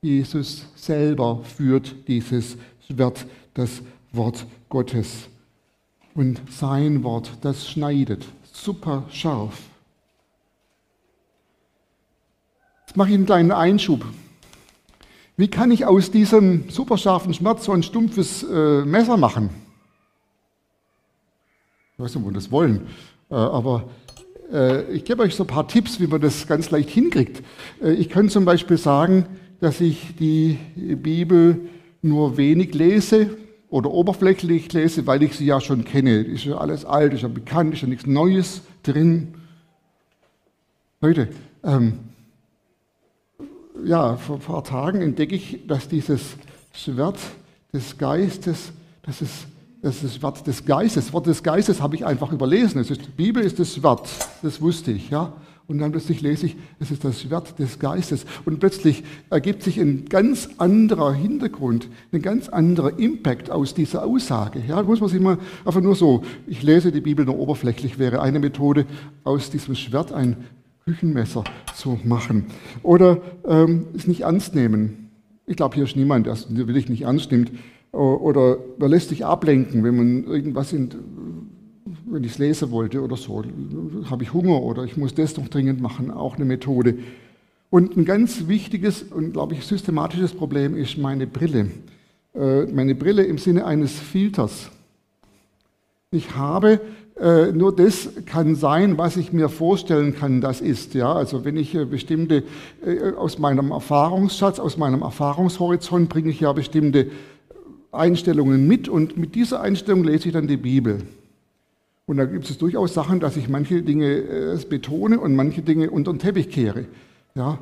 Jesus 0.00 0.66
selber 0.76 1.42
führt 1.42 1.96
dieses 2.06 2.56
Schwert, 2.86 3.26
das 3.54 3.82
Wort 4.12 4.46
Gottes. 4.68 5.28
Und 6.14 6.40
sein 6.50 7.04
Wort, 7.04 7.30
das 7.42 7.68
schneidet 7.68 8.26
super 8.62 9.04
scharf. 9.10 9.58
Jetzt 12.86 12.96
mache 12.96 13.10
ich 13.10 13.14
einen 13.14 13.26
kleinen 13.26 13.52
Einschub. 13.52 14.04
Wie 15.36 15.48
kann 15.48 15.70
ich 15.70 15.86
aus 15.86 16.10
diesem 16.10 16.68
superscharfen 16.68 17.32
Schmerz 17.34 17.64
so 17.64 17.72
ein 17.72 17.82
stumpfes 17.82 18.42
äh, 18.42 18.84
Messer 18.84 19.16
machen? 19.16 19.50
Ich 21.92 21.98
weiß 22.02 22.14
nicht, 22.14 22.24
ob 22.24 22.30
wir 22.30 22.34
das 22.34 22.50
wollen, 22.50 22.88
äh, 23.30 23.34
aber 23.34 23.88
äh, 24.52 24.90
ich 24.92 25.04
gebe 25.04 25.22
euch 25.22 25.36
so 25.36 25.44
ein 25.44 25.48
paar 25.48 25.68
Tipps, 25.68 26.00
wie 26.00 26.06
man 26.06 26.20
das 26.20 26.46
ganz 26.46 26.70
leicht 26.70 26.90
hinkriegt. 26.90 27.42
Äh, 27.82 27.92
ich 27.92 28.08
kann 28.08 28.28
zum 28.28 28.44
Beispiel 28.44 28.78
sagen, 28.78 29.26
dass 29.60 29.80
ich 29.80 30.16
die 30.18 30.58
Bibel 30.74 31.68
nur 32.02 32.36
wenig 32.36 32.74
lese 32.74 33.36
oder 33.70 33.90
oberflächlich 33.90 34.72
lese, 34.72 35.06
weil 35.06 35.22
ich 35.22 35.36
sie 35.36 35.46
ja 35.46 35.60
schon 35.60 35.84
kenne. 35.84 36.20
Ist 36.20 36.44
ja 36.44 36.56
alles 36.56 36.84
alt, 36.84 37.12
ist 37.12 37.22
ja 37.22 37.28
bekannt, 37.28 37.74
ist 37.74 37.82
ja 37.82 37.88
nichts 37.88 38.06
Neues 38.06 38.62
drin. 38.82 39.34
Leute, 41.00 41.28
ähm, 41.62 42.00
ja, 43.84 44.16
vor 44.16 44.36
ein 44.36 44.42
paar 44.42 44.64
Tagen 44.64 45.00
entdecke 45.00 45.34
ich, 45.34 45.66
dass 45.66 45.88
dieses 45.88 46.36
Schwert 46.72 47.18
des 47.72 47.96
Geistes, 47.98 48.72
das 49.02 49.22
ist 49.22 49.46
das 49.80 50.02
ist 50.02 50.22
Wort 50.22 50.44
des 50.46 50.64
Geistes. 50.64 51.06
Das 51.06 51.12
Wort 51.12 51.26
des 51.26 51.42
Geistes 51.42 51.80
habe 51.80 51.94
ich 51.94 52.04
einfach 52.04 52.32
überlesen. 52.32 52.80
Es 52.80 52.90
ist, 52.90 53.06
die 53.06 53.10
Bibel 53.10 53.44
ist 53.44 53.58
das 53.58 53.80
Wort, 53.82 54.08
das 54.42 54.60
wusste 54.60 54.90
ich. 54.90 55.10
Ja? 55.10 55.32
Und 55.68 55.80
dann 55.80 55.92
plötzlich 55.92 56.22
lese 56.22 56.46
ich, 56.46 56.56
es 56.80 56.90
ist 56.90 57.04
das 57.04 57.20
Schwert 57.20 57.58
des 57.58 57.78
Geistes. 57.78 58.24
Und 58.46 58.58
plötzlich 58.58 59.04
ergibt 59.28 59.62
sich 59.62 59.78
ein 59.78 60.06
ganz 60.06 60.48
anderer 60.56 61.12
Hintergrund, 61.12 61.90
ein 62.10 62.22
ganz 62.22 62.48
anderer 62.48 62.98
Impact 62.98 63.50
aus 63.50 63.74
dieser 63.74 64.06
Aussage. 64.06 64.62
Ja, 64.66 64.82
muss 64.82 65.00
man 65.00 65.10
sich 65.10 65.20
mal 65.20 65.36
einfach 65.66 65.82
nur 65.82 65.94
so, 65.94 66.22
ich 66.46 66.62
lese 66.62 66.90
die 66.90 67.02
Bibel 67.02 67.26
nur 67.26 67.38
oberflächlich, 67.38 67.98
wäre 67.98 68.22
eine 68.22 68.40
Methode, 68.40 68.86
aus 69.24 69.50
diesem 69.50 69.74
Schwert 69.74 70.10
ein 70.10 70.38
Küchenmesser 70.86 71.44
zu 71.74 72.00
machen. 72.02 72.46
Oder 72.82 73.20
ähm, 73.46 73.88
es 73.94 74.06
nicht 74.06 74.22
ernst 74.22 74.54
nehmen. 74.54 75.10
Ich 75.44 75.56
glaube, 75.56 75.74
hier 75.74 75.84
ist 75.84 75.96
niemand, 75.96 76.26
der 76.26 76.36
will 76.48 76.78
ich 76.78 76.88
nicht 76.88 77.02
ernst 77.02 77.30
nimmt. 77.30 77.52
Oder 77.92 78.56
man 78.78 78.90
lässt 78.90 79.10
sich 79.10 79.26
ablenken, 79.26 79.84
wenn 79.84 79.96
man 79.98 80.24
irgendwas 80.24 80.72
in, 80.72 80.88
wenn 82.06 82.24
ich 82.24 82.32
es 82.32 82.38
lesen 82.38 82.70
wollte 82.70 83.02
oder 83.02 83.16
so. 83.16 83.44
Habe 84.10 84.22
ich 84.22 84.32
Hunger 84.32 84.62
oder 84.62 84.84
ich 84.84 84.96
muss 84.96 85.14
das 85.14 85.36
noch 85.36 85.48
dringend 85.48 85.80
machen, 85.80 86.10
auch 86.10 86.36
eine 86.36 86.44
Methode. 86.44 86.98
Und 87.70 87.96
ein 87.96 88.04
ganz 88.04 88.48
wichtiges 88.48 89.02
und, 89.02 89.32
glaube 89.32 89.54
ich, 89.54 89.64
systematisches 89.64 90.32
Problem 90.32 90.76
ist 90.76 90.96
meine 90.96 91.26
Brille. 91.26 91.70
Äh, 92.34 92.66
meine 92.66 92.94
Brille 92.94 93.24
im 93.24 93.38
Sinne 93.38 93.66
eines 93.66 93.92
Filters. 93.92 94.70
Ich 96.10 96.34
habe 96.34 96.80
äh, 97.20 97.52
nur 97.52 97.74
das 97.74 98.10
kann 98.24 98.54
sein, 98.54 98.96
was 98.96 99.16
ich 99.16 99.32
mir 99.32 99.48
vorstellen 99.48 100.14
kann, 100.14 100.40
das 100.40 100.60
ist. 100.60 100.94
Ja? 100.94 101.12
Also 101.12 101.44
wenn 101.44 101.56
ich 101.56 101.74
äh, 101.74 101.84
bestimmte, 101.84 102.44
aus 103.16 103.38
meinem 103.38 103.72
Erfahrungsschatz, 103.72 104.60
aus 104.60 104.76
meinem 104.76 105.02
Erfahrungshorizont 105.02 106.08
bringe 106.08 106.30
ich 106.30 106.40
ja 106.40 106.52
bestimmte 106.52 107.10
Einstellungen 107.90 108.66
mit 108.66 108.88
und 108.88 109.16
mit 109.16 109.34
dieser 109.34 109.60
Einstellung 109.60 110.04
lese 110.04 110.28
ich 110.28 110.34
dann 110.34 110.46
die 110.46 110.56
Bibel. 110.56 111.02
Und 112.08 112.16
da 112.16 112.24
gibt 112.24 112.48
es 112.48 112.56
durchaus 112.56 112.94
Sachen, 112.94 113.20
dass 113.20 113.36
ich 113.36 113.50
manche 113.50 113.82
Dinge 113.82 114.06
äh, 114.06 114.58
betone 114.66 115.20
und 115.20 115.36
manche 115.36 115.60
Dinge 115.60 115.90
unter 115.90 116.10
den 116.10 116.18
Teppich 116.18 116.48
kehre. 116.48 116.86
Ja, 117.34 117.58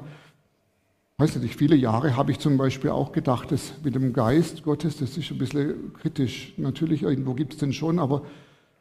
weiß 1.18 1.34
nicht, 1.38 1.56
viele 1.56 1.74
Jahre 1.74 2.16
habe 2.16 2.30
ich 2.30 2.38
zum 2.38 2.56
Beispiel 2.56 2.90
auch 2.90 3.10
gedacht, 3.10 3.50
dass 3.50 3.72
mit 3.82 3.96
dem 3.96 4.12
Geist 4.12 4.62
Gottes, 4.62 4.98
das 4.98 5.16
ist 5.16 5.32
ein 5.32 5.38
bisschen 5.38 5.92
kritisch. 5.94 6.54
Natürlich, 6.58 7.02
irgendwo 7.02 7.34
gibt 7.34 7.54
es 7.54 7.58
den 7.58 7.72
schon, 7.72 7.98
aber 7.98 8.22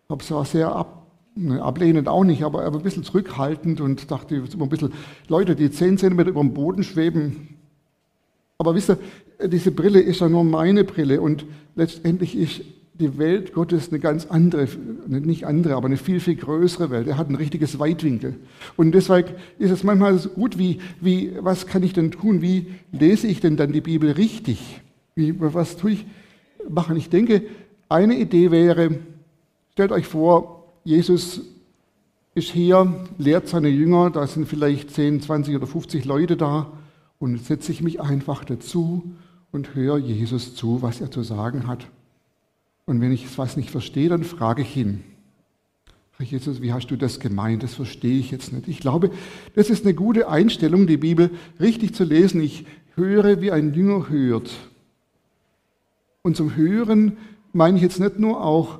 habe 0.07 0.21
es 0.21 0.29
war 0.29 0.45
sehr 0.45 0.71
ab, 0.71 1.07
ne, 1.33 1.59
ablehnend 1.59 2.07
auch 2.07 2.23
nicht, 2.23 2.43
aber 2.43 2.63
ein 2.63 2.83
bisschen 2.83 3.03
zurückhaltend 3.03 3.81
und 3.81 4.11
dachte 4.11 4.35
immer 4.35 4.65
ein 4.65 4.69
bisschen, 4.69 4.93
Leute, 5.29 5.55
die 5.55 5.71
10 5.71 5.97
cm 5.97 6.19
über 6.19 6.41
dem 6.41 6.53
Boden 6.53 6.83
schweben. 6.83 7.57
Aber 8.59 8.75
wisst 8.75 8.91
ihr, 8.91 8.99
diese 9.47 9.71
Brille 9.71 9.99
ist 9.99 10.21
ja 10.21 10.29
nur 10.29 10.43
meine 10.43 10.83
Brille 10.83 11.21
und 11.21 11.43
letztendlich 11.73 12.35
ist 12.37 12.61
die 12.99 13.17
Welt 13.17 13.53
Gottes 13.53 13.89
eine 13.89 13.99
ganz 13.99 14.25
andere, 14.25 14.67
nicht 15.07 15.45
andere, 15.45 15.75
aber 15.75 15.87
eine 15.87 15.97
viel, 15.97 16.19
viel 16.19 16.35
größere 16.35 16.89
Welt. 16.89 17.07
Er 17.07 17.17
hat 17.17 17.29
ein 17.29 17.35
richtiges 17.35 17.77
Weitwinkel. 17.77 18.35
Und 18.77 18.93
deshalb 18.93 19.37
ist 19.59 19.71
es 19.71 19.83
manchmal 19.83 20.17
so 20.17 20.29
gut, 20.29 20.57
wie, 20.57 20.79
wie, 21.01 21.33
was 21.39 21.67
kann 21.67 21.83
ich 21.83 21.93
denn 21.93 22.11
tun? 22.11 22.41
Wie 22.41 22.67
lese 22.91 23.27
ich 23.27 23.41
denn 23.41 23.57
dann 23.57 23.73
die 23.73 23.81
Bibel 23.81 24.11
richtig? 24.11 24.81
Wie, 25.13 25.35
was 25.39 25.75
tue 25.75 25.91
ich 25.91 26.05
machen? 26.69 26.95
Ich 26.95 27.09
denke, 27.09 27.43
eine 27.89 28.15
Idee 28.17 28.51
wäre, 28.51 28.97
stellt 29.73 29.91
euch 29.91 30.07
vor, 30.07 30.73
Jesus 30.85 31.41
ist 32.33 32.49
hier, 32.49 33.07
lehrt 33.17 33.47
seine 33.47 33.69
Jünger, 33.69 34.09
da 34.09 34.25
sind 34.25 34.47
vielleicht 34.47 34.91
10, 34.91 35.21
20 35.21 35.55
oder 35.55 35.67
50 35.67 36.05
Leute 36.05 36.37
da 36.37 36.71
und 37.19 37.43
setze 37.43 37.71
ich 37.71 37.81
mich 37.81 38.01
einfach 38.01 38.45
dazu 38.45 39.15
und 39.51 39.75
höre 39.75 39.97
Jesus 39.97 40.55
zu, 40.55 40.81
was 40.81 41.01
er 41.01 41.11
zu 41.11 41.23
sagen 41.23 41.67
hat. 41.67 41.87
Und 42.85 43.01
wenn 43.01 43.11
ich 43.11 43.37
was 43.37 43.57
nicht 43.57 43.71
verstehe, 43.71 44.09
dann 44.09 44.23
frage 44.23 44.61
ich 44.61 44.77
ihn. 44.77 45.03
Jesus, 46.19 46.61
wie 46.61 46.71
hast 46.71 46.87
du 46.87 46.95
das 46.95 47.19
gemeint? 47.19 47.61
Das 47.61 47.73
verstehe 47.73 48.19
ich 48.19 48.31
jetzt 48.31 48.53
nicht. 48.53 48.67
Ich 48.69 48.79
glaube, 48.79 49.11
das 49.53 49.69
ist 49.69 49.83
eine 49.83 49.93
gute 49.93 50.29
Einstellung, 50.29 50.87
die 50.87 50.97
Bibel 50.97 51.31
richtig 51.59 51.93
zu 51.93 52.05
lesen. 52.05 52.41
Ich 52.41 52.65
höre, 52.95 53.41
wie 53.41 53.51
ein 53.51 53.73
Jünger 53.73 54.07
hört. 54.09 54.49
Und 56.21 56.37
zum 56.37 56.55
Hören 56.55 57.17
meine 57.51 57.77
ich 57.77 57.83
jetzt 57.83 57.99
nicht 57.99 58.17
nur 58.17 58.43
auch 58.43 58.79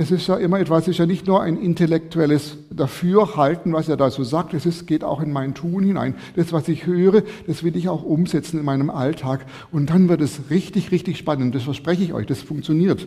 es 0.00 0.10
ist 0.10 0.28
ja 0.28 0.38
immer 0.38 0.58
etwas, 0.58 0.84
es 0.84 0.88
ist 0.88 0.98
ja 0.98 1.04
nicht 1.04 1.26
nur 1.26 1.42
ein 1.42 1.58
intellektuelles 1.58 2.56
Dafürhalten, 2.70 3.74
was 3.74 3.86
er 3.86 3.98
da 3.98 4.10
so 4.10 4.24
sagt, 4.24 4.54
es 4.54 4.64
ist, 4.64 4.86
geht 4.86 5.04
auch 5.04 5.20
in 5.20 5.30
mein 5.30 5.52
Tun 5.52 5.84
hinein. 5.84 6.14
Das, 6.36 6.54
was 6.54 6.68
ich 6.68 6.86
höre, 6.86 7.22
das 7.46 7.62
will 7.64 7.76
ich 7.76 7.90
auch 7.90 8.02
umsetzen 8.02 8.58
in 8.58 8.64
meinem 8.64 8.88
Alltag. 8.88 9.44
Und 9.70 9.90
dann 9.90 10.08
wird 10.08 10.22
es 10.22 10.48
richtig, 10.48 10.90
richtig 10.90 11.18
spannend. 11.18 11.54
Das 11.54 11.64
verspreche 11.64 12.02
ich 12.02 12.14
euch, 12.14 12.26
das 12.26 12.40
funktioniert. 12.40 13.06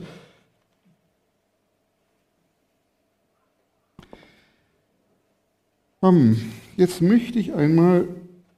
Jetzt 6.77 7.01
möchte 7.01 7.39
ich 7.39 7.55
einmal, 7.55 8.07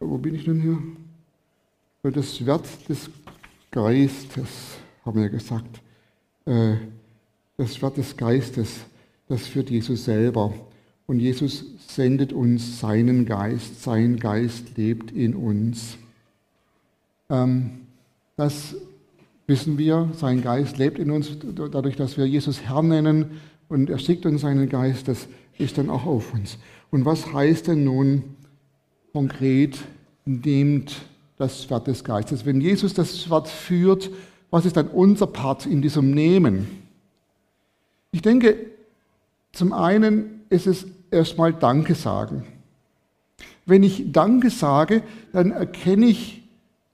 wo 0.02 0.18
bin 0.18 0.36
ich 0.36 0.44
denn 0.44 0.60
hier? 0.60 2.12
Das 2.12 2.36
Schwert 2.36 2.68
des 2.90 3.10
Geistes, 3.72 4.78
haben 5.06 5.22
wir 5.22 5.30
gesagt. 5.30 5.80
Das 7.58 7.82
Wort 7.82 7.98
des 7.98 8.18
Geistes, 8.18 8.82
das 9.28 9.48
führt 9.48 9.70
Jesus 9.70 10.06
selber. 10.06 10.54
Und 11.08 11.20
Jesus 11.20 11.66
sendet 11.88 12.34
uns 12.34 12.80
seinen 12.80 13.26
Geist, 13.26 13.84
sein 13.84 14.18
Geist 14.18 14.76
lebt 14.78 15.12
in 15.12 15.36
uns. 15.36 15.98
Ähm, 17.30 17.82
das 18.36 18.76
wissen 19.48 19.78
wir, 19.78 20.10
sein 20.14 20.42
Geist 20.42 20.78
lebt 20.78 21.00
in 21.00 21.12
uns, 21.12 21.38
dadurch, 21.40 21.96
dass 21.96 22.18
wir 22.18 22.26
Jesus 22.26 22.62
Herr 22.62 22.82
nennen 22.82 23.40
und 23.70 23.90
er 23.90 24.00
schickt 24.00 24.26
uns 24.26 24.42
seinen 24.42 24.68
Geist, 24.68 25.08
das 25.08 25.28
ist 25.58 25.78
dann 25.78 25.90
auch 25.90 26.06
auf 26.06 26.34
uns. 26.34 26.58
Und 26.92 27.06
was 27.06 27.32
heißt 27.32 27.68
denn 27.68 27.84
nun 27.84 28.24
konkret, 29.14 29.78
nehmt 30.26 30.96
das 31.38 31.64
Schwert 31.64 31.88
des 31.88 32.04
Geistes? 32.04 32.46
Wenn 32.46 32.62
Jesus 32.62 32.94
das 32.94 33.22
Schwert 33.22 33.48
führt, 33.48 34.10
was 34.50 34.66
ist 34.66 34.76
dann 34.76 34.88
unser 34.88 35.28
Part 35.28 35.66
in 35.66 35.82
diesem 35.82 36.12
Nehmen? 36.12 36.85
Ich 38.16 38.22
denke, 38.22 38.56
zum 39.52 39.74
einen 39.74 40.46
ist 40.48 40.68
es 40.68 40.88
erstmal 41.12 41.52
Danke 41.52 41.96
sagen. 41.96 42.46
Wenn 43.66 43.84
ich 43.84 44.14
Danke 44.14 44.52
sage, 44.52 45.04
dann 45.34 45.52
erkenne 45.52 46.06
ich 46.06 46.42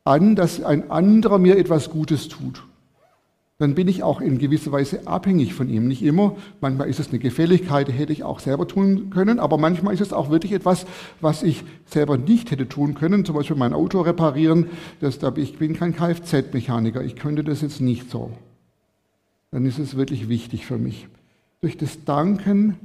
an, 0.03 0.35
dass 0.35 0.63
ein 0.63 0.89
anderer 0.89 1.37
mir 1.37 1.59
etwas 1.59 1.91
Gutes 1.91 2.27
tut. 2.27 2.63
Dann 3.59 3.75
bin 3.75 3.87
ich 3.87 4.01
auch 4.01 4.19
in 4.19 4.39
gewisser 4.39 4.71
Weise 4.71 5.05
abhängig 5.05 5.53
von 5.53 5.69
ihm. 5.69 5.87
Nicht 5.87 6.01
immer. 6.01 6.37
Manchmal 6.59 6.89
ist 6.89 6.99
es 6.99 7.09
eine 7.09 7.19
Gefälligkeit, 7.19 7.93
hätte 7.93 8.13
ich 8.13 8.23
auch 8.23 8.39
selber 8.39 8.67
tun 8.67 9.11
können. 9.11 9.39
Aber 9.39 9.59
manchmal 9.59 9.93
ist 9.93 10.01
es 10.01 10.13
auch 10.13 10.31
wirklich 10.31 10.53
etwas, 10.53 10.87
was 11.19 11.43
ich 11.43 11.63
selber 11.85 12.17
nicht 12.17 12.49
hätte 12.49 12.67
tun 12.67 12.95
können. 12.95 13.25
Zum 13.25 13.35
Beispiel 13.35 13.57
mein 13.57 13.73
Auto 13.73 14.01
reparieren. 14.01 14.71
Das, 15.01 15.19
ich 15.35 15.59
bin 15.59 15.75
kein 15.75 15.95
Kfz-Mechaniker. 15.95 17.03
Ich 17.03 17.15
könnte 17.15 17.43
das 17.43 17.61
jetzt 17.61 17.79
nicht 17.79 18.09
so 18.09 18.31
dann 19.51 19.65
ist 19.65 19.79
es 19.79 19.95
wirklich 19.95 20.29
wichtig 20.29 20.65
für 20.65 20.77
mich. 20.77 21.07
Durch 21.59 21.77
das 21.77 22.03
Danken 22.05 22.77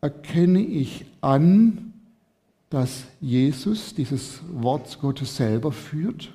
erkenne 0.00 0.60
ich 0.60 1.04
an, 1.20 1.92
dass 2.70 3.04
Jesus 3.20 3.94
dieses 3.94 4.40
Wort 4.52 4.98
Gottes 5.00 5.36
selber 5.36 5.72
führt. 5.72 6.32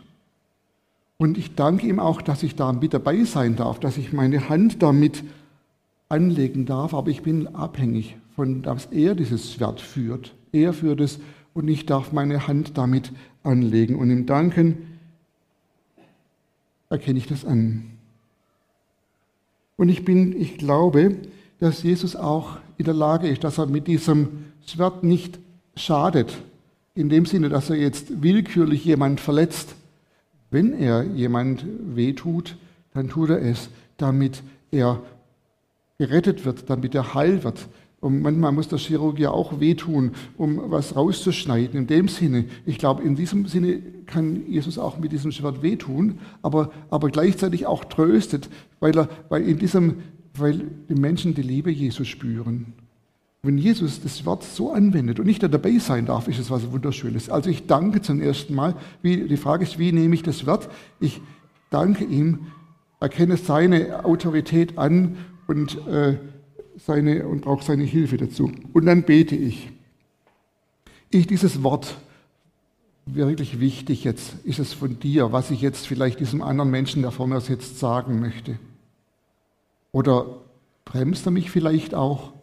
Und 1.17 1.37
ich 1.37 1.55
danke 1.55 1.87
ihm 1.87 1.99
auch, 1.99 2.21
dass 2.21 2.43
ich 2.43 2.55
da 2.55 2.71
mit 2.71 2.93
dabei 2.93 3.23
sein 3.25 3.55
darf, 3.55 3.79
dass 3.79 3.97
ich 3.97 4.13
meine 4.13 4.49
Hand 4.49 4.81
damit 4.81 5.23
anlegen 6.09 6.65
darf. 6.65 6.93
Aber 6.93 7.09
ich 7.09 7.21
bin 7.21 7.47
abhängig 7.47 8.17
von, 8.35 8.61
dass 8.61 8.87
er 8.87 9.15
dieses 9.15 9.53
Schwert 9.53 9.81
führt. 9.81 10.33
Er 10.51 10.73
führt 10.73 11.01
es 11.01 11.19
und 11.53 11.67
ich 11.67 11.85
darf 11.85 12.11
meine 12.11 12.47
Hand 12.47 12.77
damit 12.77 13.11
anlegen. 13.43 13.95
Und 13.95 14.09
im 14.09 14.25
Danken 14.25 14.77
erkenne 16.89 17.19
ich 17.19 17.27
das 17.27 17.45
an. 17.45 17.90
Und 19.81 19.89
ich 19.89 20.05
bin, 20.05 20.39
ich 20.39 20.59
glaube, 20.59 21.15
dass 21.59 21.81
Jesus 21.81 22.15
auch 22.15 22.57
in 22.77 22.85
der 22.85 22.93
Lage 22.93 23.27
ist, 23.27 23.43
dass 23.43 23.57
er 23.57 23.65
mit 23.65 23.87
diesem 23.87 24.45
Schwert 24.63 25.03
nicht 25.03 25.39
schadet, 25.75 26.37
in 26.93 27.09
dem 27.09 27.25
Sinne, 27.25 27.49
dass 27.49 27.71
er 27.71 27.77
jetzt 27.77 28.21
willkürlich 28.21 28.85
jemand 28.85 29.19
verletzt. 29.19 29.73
Wenn 30.51 30.73
er 30.73 31.01
jemand 31.01 31.65
wehtut, 31.95 32.57
dann 32.93 33.09
tut 33.09 33.31
er 33.31 33.41
es, 33.41 33.69
damit 33.97 34.43
er 34.69 35.01
gerettet 35.97 36.45
wird, 36.45 36.69
damit 36.69 36.93
er 36.93 37.15
heil 37.15 37.43
wird, 37.43 37.67
und 38.01 38.23
manchmal 38.23 38.51
muss 38.51 38.67
der 38.67 38.79
Chirurg 38.79 39.19
ja 39.19 39.29
auch 39.29 39.59
wehtun, 39.59 40.11
um 40.35 40.59
was 40.71 40.95
rauszuschneiden. 40.95 41.79
In 41.81 41.87
dem 41.87 42.07
Sinne, 42.07 42.45
ich 42.65 42.79
glaube, 42.79 43.03
in 43.03 43.15
diesem 43.15 43.45
Sinne 43.45 43.79
kann 44.07 44.47
Jesus 44.47 44.79
auch 44.79 44.97
mit 44.97 45.11
diesem 45.11 45.31
Schwert 45.31 45.61
wehtun, 45.61 46.17
aber, 46.41 46.71
aber 46.89 47.09
gleichzeitig 47.09 47.67
auch 47.67 47.85
tröstet, 47.85 48.49
weil, 48.79 48.97
er, 48.97 49.07
weil, 49.29 49.43
in 49.43 49.59
diesem, 49.59 49.97
weil 50.33 50.63
die 50.89 50.95
Menschen 50.95 51.35
die 51.35 51.43
Liebe 51.43 51.69
Jesus 51.69 52.07
spüren. 52.07 52.73
Wenn 53.43 53.59
Jesus 53.59 54.01
das 54.01 54.25
Wort 54.25 54.43
so 54.43 54.71
anwendet 54.71 55.19
und 55.19 55.27
nicht 55.27 55.43
dabei 55.43 55.77
sein 55.77 56.07
darf, 56.07 56.27
ist 56.27 56.39
es 56.39 56.49
was 56.49 56.71
Wunderschönes. 56.71 57.29
Also 57.29 57.51
ich 57.51 57.67
danke 57.67 58.01
zum 58.01 58.19
ersten 58.19 58.55
Mal. 58.55 58.75
Wie, 59.03 59.27
die 59.27 59.37
Frage 59.37 59.63
ist, 59.63 59.77
wie 59.77 59.91
nehme 59.91 60.15
ich 60.15 60.23
das 60.23 60.47
Wort? 60.47 60.69
Ich 60.99 61.21
danke 61.69 62.03
ihm, 62.03 62.47
erkenne 62.99 63.37
seine 63.37 64.05
Autorität 64.05 64.79
an 64.79 65.17
und, 65.45 65.85
äh, 65.87 66.17
seine, 66.85 67.27
und 67.27 67.41
brauche 67.41 67.63
seine 67.63 67.83
Hilfe 67.83 68.17
dazu. 68.17 68.51
Und 68.73 68.85
dann 68.85 69.03
bete 69.03 69.35
ich. 69.35 69.71
Ich 71.09 71.27
dieses 71.27 71.63
Wort 71.63 71.97
wirklich 73.05 73.59
wichtig 73.59 74.03
jetzt? 74.03 74.35
Ist 74.43 74.59
es 74.59 74.73
von 74.73 74.99
dir, 74.99 75.31
was 75.31 75.51
ich 75.51 75.61
jetzt 75.61 75.87
vielleicht 75.87 76.19
diesem 76.19 76.41
anderen 76.41 76.71
Menschen, 76.71 77.01
der 77.01 77.11
vor 77.11 77.27
mir 77.27 77.41
sitzt, 77.41 77.79
sagen 77.79 78.19
möchte? 78.19 78.57
Oder 79.91 80.37
bremst 80.85 81.25
er 81.25 81.31
mich 81.31 81.51
vielleicht 81.51 81.95
auch? 81.95 82.33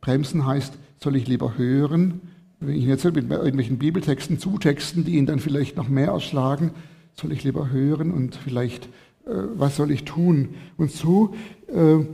Bremsen 0.00 0.46
heißt, 0.46 0.74
soll 1.00 1.16
ich 1.16 1.28
lieber 1.28 1.56
hören, 1.58 2.20
wenn 2.60 2.74
ich 2.74 2.84
jetzt 2.84 3.04
mit 3.04 3.30
irgendwelchen 3.30 3.78
Bibeltexten 3.78 4.38
zutexten, 4.38 5.04
die 5.04 5.16
ihn 5.16 5.26
dann 5.26 5.38
vielleicht 5.38 5.76
noch 5.76 5.88
mehr 5.88 6.08
erschlagen, 6.08 6.72
soll 7.14 7.32
ich 7.32 7.44
lieber 7.44 7.70
hören 7.70 8.10
und 8.10 8.34
vielleicht, 8.34 8.86
äh, 9.26 9.30
was 9.54 9.76
soll 9.76 9.90
ich 9.90 10.04
tun? 10.04 10.54
Und 10.76 10.90
so 10.90 11.34
äh, 11.68 12.04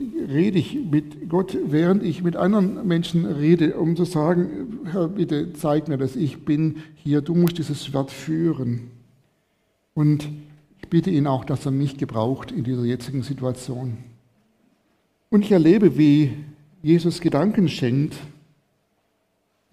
rede 0.00 0.58
ich 0.58 0.74
mit 0.90 1.28
Gott, 1.28 1.56
während 1.64 2.02
ich 2.02 2.22
mit 2.22 2.36
anderen 2.36 2.86
Menschen 2.86 3.24
rede, 3.24 3.78
um 3.78 3.96
zu 3.96 4.04
sagen, 4.04 4.80
Herr, 4.84 5.08
bitte 5.08 5.52
zeig 5.54 5.88
mir, 5.88 5.96
dass 5.96 6.16
ich 6.16 6.44
bin 6.44 6.76
hier, 6.94 7.22
du 7.22 7.34
musst 7.34 7.58
dieses 7.58 7.84
Schwert 7.84 8.10
führen. 8.10 8.90
Und 9.94 10.28
ich 10.82 10.88
bitte 10.88 11.10
ihn 11.10 11.26
auch, 11.26 11.44
dass 11.44 11.64
er 11.64 11.72
mich 11.72 11.96
gebraucht 11.96 12.52
in 12.52 12.64
dieser 12.64 12.84
jetzigen 12.84 13.22
Situation. 13.22 13.96
Und 15.30 15.42
ich 15.42 15.52
erlebe, 15.52 15.96
wie 15.96 16.32
Jesus 16.82 17.20
Gedanken 17.20 17.68
schenkt, 17.68 18.16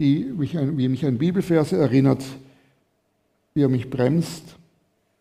die 0.00 0.24
mich 0.24 0.56
an, 0.58 0.76
wie 0.76 0.88
mich 0.88 1.04
an 1.04 1.18
Bibelverse 1.18 1.76
erinnert, 1.76 2.24
wie 3.52 3.62
er 3.62 3.68
mich 3.68 3.90
bremst 3.90 4.56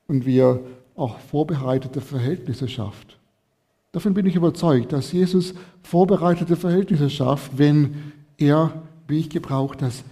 und 0.07 0.25
wie 0.25 0.39
er 0.39 0.61
auch 0.95 1.19
vorbereitete 1.19 2.01
Verhältnisse 2.01 2.67
schafft. 2.67 3.19
Davon 3.93 4.15
bin 4.15 4.25
ich 4.25 4.35
überzeugt, 4.35 4.91
dass 4.91 5.11
Jesus 5.11 5.53
vorbereitete 5.83 6.55
Verhältnisse 6.55 7.11
schafft, 7.11 7.59
wenn 7.59 8.11
er 8.37 8.83
mich 9.07 9.29
gebraucht, 9.29 9.83
dass 9.83 10.03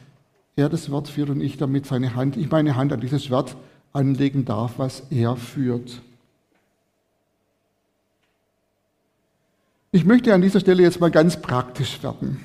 er 0.55 0.69
das 0.69 0.91
Wort 0.91 1.07
führt 1.07 1.31
und 1.31 1.41
ich 1.41 1.57
damit 1.57 1.87
seine 1.87 2.15
Hand, 2.15 2.37
ich 2.37 2.51
meine 2.51 2.75
Hand 2.75 2.93
an 2.93 3.01
dieses 3.01 3.25
Schwert 3.25 3.57
anlegen 3.91 4.45
darf, 4.45 4.77
was 4.77 5.01
er 5.09 5.35
führt. 5.35 5.99
Ich 9.91 10.05
möchte 10.05 10.31
an 10.33 10.43
dieser 10.43 10.59
Stelle 10.59 10.83
jetzt 10.83 10.99
mal 10.99 11.11
ganz 11.11 11.41
praktisch 11.41 12.03
werden. 12.03 12.39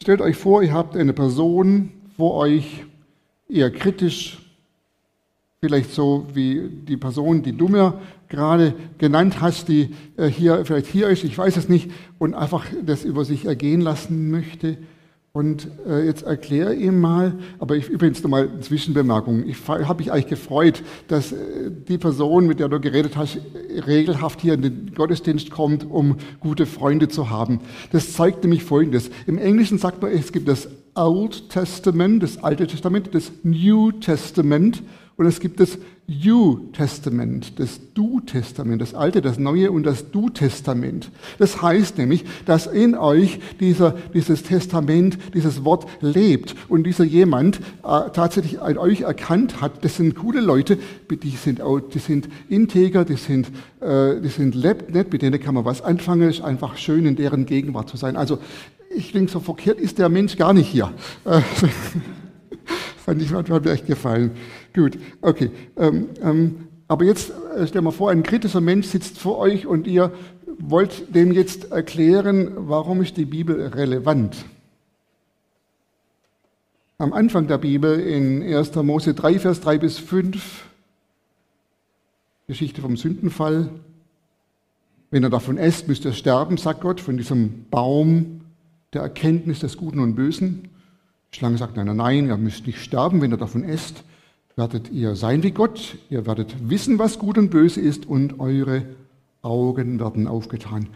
Stellt 0.00 0.22
euch 0.22 0.36
vor, 0.36 0.62
ihr 0.62 0.72
habt 0.72 0.96
eine 0.96 1.12
Person 1.12 1.92
vor 2.16 2.34
euch, 2.36 2.84
eher 3.50 3.70
kritisch, 3.70 4.38
vielleicht 5.60 5.92
so 5.92 6.26
wie 6.32 6.70
die 6.70 6.96
Person, 6.96 7.42
die 7.42 7.52
du 7.52 7.68
mir 7.68 8.00
gerade 8.28 8.74
genannt 8.98 9.40
hast, 9.40 9.68
die 9.68 9.90
äh, 10.16 10.26
hier 10.26 10.64
vielleicht 10.64 10.86
hier 10.86 11.08
ist, 11.08 11.24
ich 11.24 11.36
weiß 11.36 11.56
es 11.56 11.68
nicht, 11.68 11.90
und 12.18 12.34
einfach 12.34 12.64
das 12.84 13.04
über 13.04 13.24
sich 13.24 13.44
ergehen 13.44 13.80
lassen 13.80 14.30
möchte. 14.30 14.78
Und 15.36 15.68
äh, 15.86 16.06
jetzt 16.06 16.22
erkläre 16.22 16.74
ihm 16.74 16.98
mal, 16.98 17.34
aber 17.58 17.76
ich 17.76 17.90
übrigens 17.90 18.22
nochmal 18.22 18.48
eine 18.48 18.60
Zwischenbemerkung. 18.60 19.46
Ich 19.46 19.68
habe 19.68 19.98
mich 19.98 20.10
eigentlich 20.10 20.28
gefreut, 20.28 20.82
dass 21.08 21.30
äh, 21.30 21.36
die 21.70 21.98
Person, 21.98 22.46
mit 22.46 22.58
der 22.58 22.70
du 22.70 22.80
geredet 22.80 23.18
hast, 23.18 23.38
regelhaft 23.86 24.40
hier 24.40 24.54
in 24.54 24.62
den 24.62 24.94
Gottesdienst 24.94 25.50
kommt, 25.50 25.84
um 25.84 26.16
gute 26.40 26.64
Freunde 26.64 27.08
zu 27.08 27.28
haben. 27.28 27.60
Das 27.92 28.14
zeigt 28.14 28.44
nämlich 28.44 28.64
Folgendes. 28.64 29.10
Im 29.26 29.36
Englischen 29.36 29.76
sagt 29.76 30.00
man, 30.00 30.10
es 30.10 30.32
gibt 30.32 30.48
das 30.48 30.70
Old 30.94 31.50
Testament, 31.50 32.22
das 32.22 32.42
Alte 32.42 32.66
Testament, 32.66 33.10
das 33.12 33.30
New 33.42 33.92
Testament 33.92 34.82
und 35.16 35.26
es 35.26 35.40
gibt 35.40 35.60
das 35.60 35.76
You-Testament, 36.08 37.58
das 37.58 37.80
Du-Testament, 37.92 38.80
das 38.80 38.94
Alte, 38.94 39.20
das 39.20 39.38
Neue 39.38 39.72
und 39.72 39.84
das 39.84 40.12
Du-Testament. 40.12 41.10
Das 41.38 41.60
heißt 41.62 41.98
nämlich, 41.98 42.24
dass 42.44 42.68
in 42.68 42.94
euch 42.94 43.40
dieser, 43.58 43.92
dieses 44.14 44.44
Testament, 44.44 45.18
dieses 45.34 45.64
Wort 45.64 45.88
lebt 46.00 46.54
und 46.68 46.84
dieser 46.84 47.02
jemand 47.02 47.56
äh, 47.82 48.10
tatsächlich 48.12 48.60
an 48.60 48.78
euch 48.78 49.00
erkannt 49.00 49.60
hat, 49.60 49.84
das 49.84 49.96
sind 49.96 50.14
coole 50.14 50.40
Leute, 50.40 50.78
die 51.10 51.30
sind, 51.30 51.60
die 51.92 51.98
sind 51.98 52.28
integer, 52.48 53.04
die 53.04 53.16
sind, 53.16 53.48
äh, 53.80 54.20
die 54.20 54.28
sind 54.28 54.54
nett, 54.54 55.12
mit 55.12 55.22
denen 55.22 55.40
kann 55.40 55.54
man 55.54 55.64
was 55.64 55.82
anfangen, 55.82 56.30
ist 56.30 56.40
einfach 56.40 56.76
schön 56.76 57.04
in 57.06 57.16
deren 57.16 57.46
Gegenwart 57.46 57.88
zu 57.88 57.96
sein. 57.96 58.16
Also 58.16 58.38
ich 58.94 59.10
denke, 59.10 59.32
so 59.32 59.40
verkehrt 59.40 59.80
ist 59.80 59.98
der 59.98 60.08
Mensch 60.08 60.36
gar 60.36 60.52
nicht 60.52 60.68
hier. 60.68 60.92
Äh, 61.24 61.40
fand 63.06 63.22
ich, 63.22 63.30
mir 63.30 63.72
echt 63.72 63.86
gefallen. 63.86 64.32
Gut, 64.76 64.98
okay. 65.22 65.50
Ähm, 65.78 66.10
ähm, 66.22 66.68
aber 66.86 67.06
jetzt 67.06 67.30
äh, 67.56 67.66
stell 67.66 67.80
mal 67.80 67.92
vor, 67.92 68.10
ein 68.10 68.22
kritischer 68.22 68.60
Mensch 68.60 68.88
sitzt 68.88 69.18
vor 69.18 69.38
euch 69.38 69.66
und 69.66 69.86
ihr 69.86 70.12
wollt 70.58 71.14
dem 71.14 71.32
jetzt 71.32 71.72
erklären, 71.72 72.52
warum 72.56 73.00
ist 73.00 73.16
die 73.16 73.24
Bibel 73.24 73.68
relevant. 73.68 74.44
Am 76.98 77.14
Anfang 77.14 77.46
der 77.46 77.56
Bibel 77.56 77.98
in 77.98 78.42
1. 78.42 78.74
Mose 78.76 79.14
3, 79.14 79.38
Vers 79.38 79.62
3 79.62 79.78
bis 79.78 79.98
5, 79.98 80.66
Geschichte 82.46 82.82
vom 82.82 82.98
Sündenfall. 82.98 83.70
Wenn 85.10 85.24
er 85.24 85.30
davon 85.30 85.56
esst, 85.56 85.88
müsst 85.88 86.04
ihr 86.04 86.12
sterben, 86.12 86.58
sagt 86.58 86.82
Gott, 86.82 87.00
von 87.00 87.16
diesem 87.16 87.64
Baum 87.70 88.42
der 88.92 89.00
Erkenntnis 89.00 89.60
des 89.60 89.78
Guten 89.78 90.00
und 90.00 90.16
Bösen. 90.16 90.68
Die 91.32 91.38
Schlange 91.38 91.56
sagt, 91.56 91.76
nein, 91.76 91.86
nein, 91.86 91.96
nein, 91.96 92.26
ihr 92.28 92.36
müsst 92.36 92.66
nicht 92.66 92.82
sterben, 92.82 93.22
wenn 93.22 93.32
ihr 93.32 93.38
davon 93.38 93.64
esst 93.64 94.04
werdet 94.56 94.90
ihr 94.90 95.14
sein 95.16 95.42
wie 95.42 95.50
Gott, 95.50 95.98
ihr 96.08 96.26
werdet 96.26 96.70
wissen, 96.70 96.98
was 96.98 97.18
gut 97.18 97.36
und 97.36 97.50
böse 97.50 97.80
ist 97.80 98.06
und 98.06 98.40
eure 98.40 98.84
Augen 99.42 100.00
werden 100.00 100.26
aufgetan. 100.26 100.88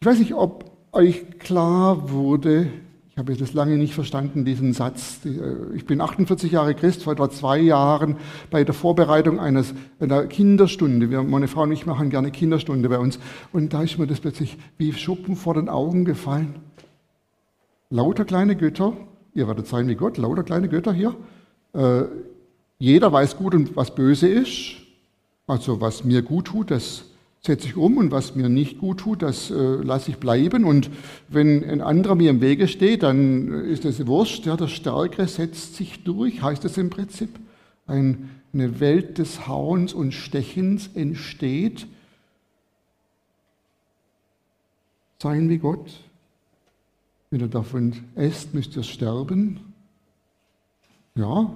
Ich 0.00 0.06
weiß 0.06 0.18
nicht, 0.18 0.34
ob 0.34 0.70
euch 0.92 1.38
klar 1.38 2.10
wurde, 2.10 2.68
ich 3.10 3.20
habe 3.20 3.34
das 3.34 3.52
lange 3.52 3.78
nicht 3.78 3.94
verstanden, 3.94 4.44
diesen 4.44 4.72
Satz. 4.74 5.20
Äh, 5.24 5.74
ich 5.74 5.86
bin 5.86 6.00
48 6.00 6.52
Jahre 6.52 6.74
Christ, 6.74 7.02
vor 7.02 7.14
etwa 7.14 7.28
zwei 7.30 7.58
Jahren 7.58 8.16
bei 8.48 8.62
der 8.62 8.74
Vorbereitung 8.74 9.40
eines, 9.40 9.74
einer 9.98 10.26
Kinderstunde. 10.26 11.10
Wir, 11.10 11.24
meine 11.24 11.48
Frau 11.48 11.62
und 11.62 11.72
ich 11.72 11.84
machen 11.84 12.10
gerne 12.10 12.30
Kinderstunde 12.30 12.88
bei 12.88 12.98
uns. 12.98 13.18
Und 13.52 13.72
da 13.74 13.82
ist 13.82 13.98
mir 13.98 14.06
das 14.06 14.20
plötzlich 14.20 14.56
wie 14.76 14.92
Schuppen 14.92 15.34
vor 15.34 15.54
den 15.54 15.68
Augen 15.68 16.04
gefallen. 16.04 16.60
Lauter 17.90 18.24
kleine 18.24 18.54
Götter, 18.54 18.92
ihr 19.34 19.48
werdet 19.48 19.66
sein 19.66 19.88
wie 19.88 19.96
Gott, 19.96 20.16
lauter 20.16 20.44
kleine 20.44 20.68
Götter 20.68 20.92
hier. 20.92 21.16
Äh, 21.72 22.04
jeder 22.78 23.12
weiß 23.12 23.36
gut 23.36 23.54
und 23.54 23.76
was 23.76 23.94
böse 23.94 24.28
ist. 24.28 24.76
Also 25.46 25.80
was 25.80 26.04
mir 26.04 26.22
gut 26.22 26.46
tut, 26.46 26.70
das 26.70 27.04
setze 27.40 27.68
ich 27.68 27.76
um 27.76 27.96
und 27.96 28.10
was 28.10 28.34
mir 28.34 28.48
nicht 28.48 28.78
gut 28.78 29.00
tut, 29.00 29.22
das 29.22 29.50
äh, 29.50 29.54
lasse 29.54 30.10
ich 30.10 30.18
bleiben. 30.18 30.64
Und 30.64 30.90
wenn 31.28 31.64
ein 31.64 31.80
anderer 31.80 32.14
mir 32.14 32.30
im 32.30 32.40
Wege 32.40 32.68
steht, 32.68 33.02
dann 33.02 33.48
ist 33.64 33.84
das 33.84 34.06
wurscht. 34.06 34.46
Ja, 34.46 34.56
der 34.56 34.68
Stärkere 34.68 35.26
setzt 35.26 35.76
sich 35.76 36.04
durch, 36.04 36.42
heißt 36.42 36.64
es 36.64 36.76
im 36.76 36.90
Prinzip. 36.90 37.30
Ein, 37.86 38.30
eine 38.52 38.80
Welt 38.80 39.18
des 39.18 39.46
Hauens 39.46 39.94
und 39.94 40.12
Stechens 40.12 40.90
entsteht. 40.94 41.86
Sein 45.22 45.48
wie 45.48 45.58
Gott. 45.58 46.00
Wenn 47.30 47.40
er 47.40 47.48
davon 47.48 47.94
esst, 48.14 48.54
müsst 48.54 48.76
ihr 48.76 48.82
sterben. 48.82 49.60
Ja, 51.14 51.50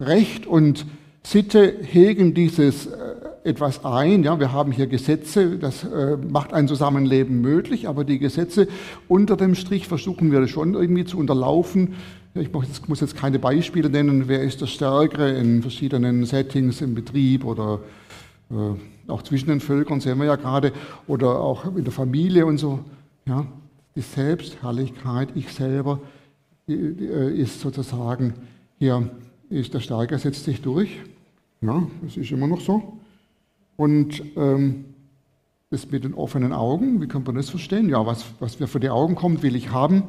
Recht 0.00 0.46
und 0.46 0.86
Sitte 1.24 1.76
hegen 1.82 2.32
dieses 2.32 2.86
äh, 2.86 3.16
etwas 3.42 3.84
ein. 3.84 4.22
Ja, 4.22 4.38
wir 4.38 4.52
haben 4.52 4.70
hier 4.70 4.86
Gesetze, 4.86 5.58
das 5.58 5.82
äh, 5.82 6.16
macht 6.16 6.52
ein 6.52 6.68
Zusammenleben 6.68 7.40
möglich, 7.40 7.88
aber 7.88 8.04
die 8.04 8.20
Gesetze 8.20 8.68
unter 9.08 9.36
dem 9.36 9.56
Strich 9.56 9.88
versuchen 9.88 10.30
wir 10.30 10.46
schon 10.46 10.74
irgendwie 10.74 11.04
zu 11.04 11.18
unterlaufen. 11.18 11.94
Ich 12.34 12.52
muss 12.52 13.00
jetzt 13.00 13.16
keine 13.16 13.40
Beispiele 13.40 13.90
nennen, 13.90 14.28
wer 14.28 14.40
ist 14.42 14.60
der 14.60 14.68
Stärkere 14.68 15.36
in 15.36 15.62
verschiedenen 15.62 16.24
Settings 16.26 16.80
im 16.80 16.94
Betrieb 16.94 17.44
oder 17.44 17.80
äh, 18.52 19.10
auch 19.10 19.22
zwischen 19.22 19.48
den 19.48 19.58
Völkern, 19.58 20.00
sehen 20.00 20.18
wir 20.18 20.26
ja 20.26 20.36
gerade, 20.36 20.72
oder 21.08 21.40
auch 21.40 21.64
in 21.76 21.82
der 21.82 21.92
Familie 21.92 22.46
und 22.46 22.58
so. 22.58 22.78
Ja, 23.26 23.46
die 23.96 24.02
Selbstherrlichkeit, 24.02 25.30
ich 25.34 25.52
selber, 25.52 25.98
ist 26.66 27.60
sozusagen 27.60 28.34
hier 28.78 29.10
ist 29.50 29.74
der 29.74 29.80
Stärker 29.80 30.18
setzt 30.18 30.44
sich 30.44 30.60
durch. 30.60 30.90
Ja, 31.60 31.86
das 32.02 32.16
ist 32.16 32.30
immer 32.30 32.46
noch 32.46 32.60
so. 32.60 32.98
Und 33.76 34.22
ähm, 34.36 34.84
das 35.70 35.90
mit 35.90 36.04
den 36.04 36.14
offenen 36.14 36.52
Augen, 36.52 37.00
wie 37.00 37.08
kann 37.08 37.24
man 37.24 37.34
das 37.34 37.50
verstehen? 37.50 37.88
Ja, 37.88 38.06
was, 38.06 38.24
was 38.40 38.58
mir 38.60 38.66
vor 38.66 38.80
die 38.80 38.90
Augen 38.90 39.14
kommt, 39.14 39.42
will 39.42 39.56
ich 39.56 39.70
haben. 39.70 40.02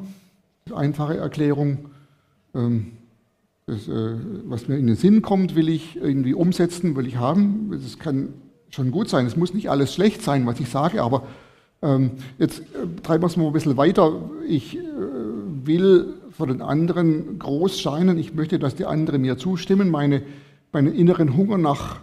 Einfache 0.74 1.16
Erklärung. 1.16 1.90
Ähm, 2.54 2.92
das, 3.66 3.88
äh, 3.88 4.16
was 4.46 4.68
mir 4.68 4.76
in 4.76 4.86
den 4.86 4.96
Sinn 4.96 5.22
kommt, 5.22 5.54
will 5.54 5.68
ich 5.68 5.96
irgendwie 5.96 6.34
umsetzen, 6.34 6.96
will 6.96 7.06
ich 7.06 7.16
haben. 7.16 7.70
Das 7.70 7.98
kann 7.98 8.34
schon 8.70 8.90
gut 8.90 9.08
sein. 9.08 9.26
Es 9.26 9.36
muss 9.36 9.54
nicht 9.54 9.70
alles 9.70 9.94
schlecht 9.94 10.22
sein, 10.22 10.46
was 10.46 10.60
ich 10.60 10.68
sage, 10.68 11.02
aber 11.02 11.24
ähm, 11.82 12.12
jetzt 12.38 12.60
äh, 12.60 13.02
treiben 13.02 13.22
wir 13.22 13.26
es 13.26 13.36
mal 13.36 13.46
ein 13.46 13.52
bisschen 13.52 13.76
weiter. 13.76 14.30
Ich 14.46 14.76
äh, 14.76 14.80
will 15.64 16.19
vor 16.40 16.46
den 16.46 16.62
anderen 16.62 17.38
groß 17.38 17.78
scheinen, 17.78 18.18
ich 18.18 18.32
möchte, 18.32 18.58
dass 18.58 18.74
die 18.74 18.86
anderen 18.86 19.20
mir 19.20 19.36
zustimmen, 19.36 19.90
meine, 19.90 20.22
meinen 20.72 20.94
inneren 20.94 21.36
Hunger 21.36 21.58
nach, 21.58 22.00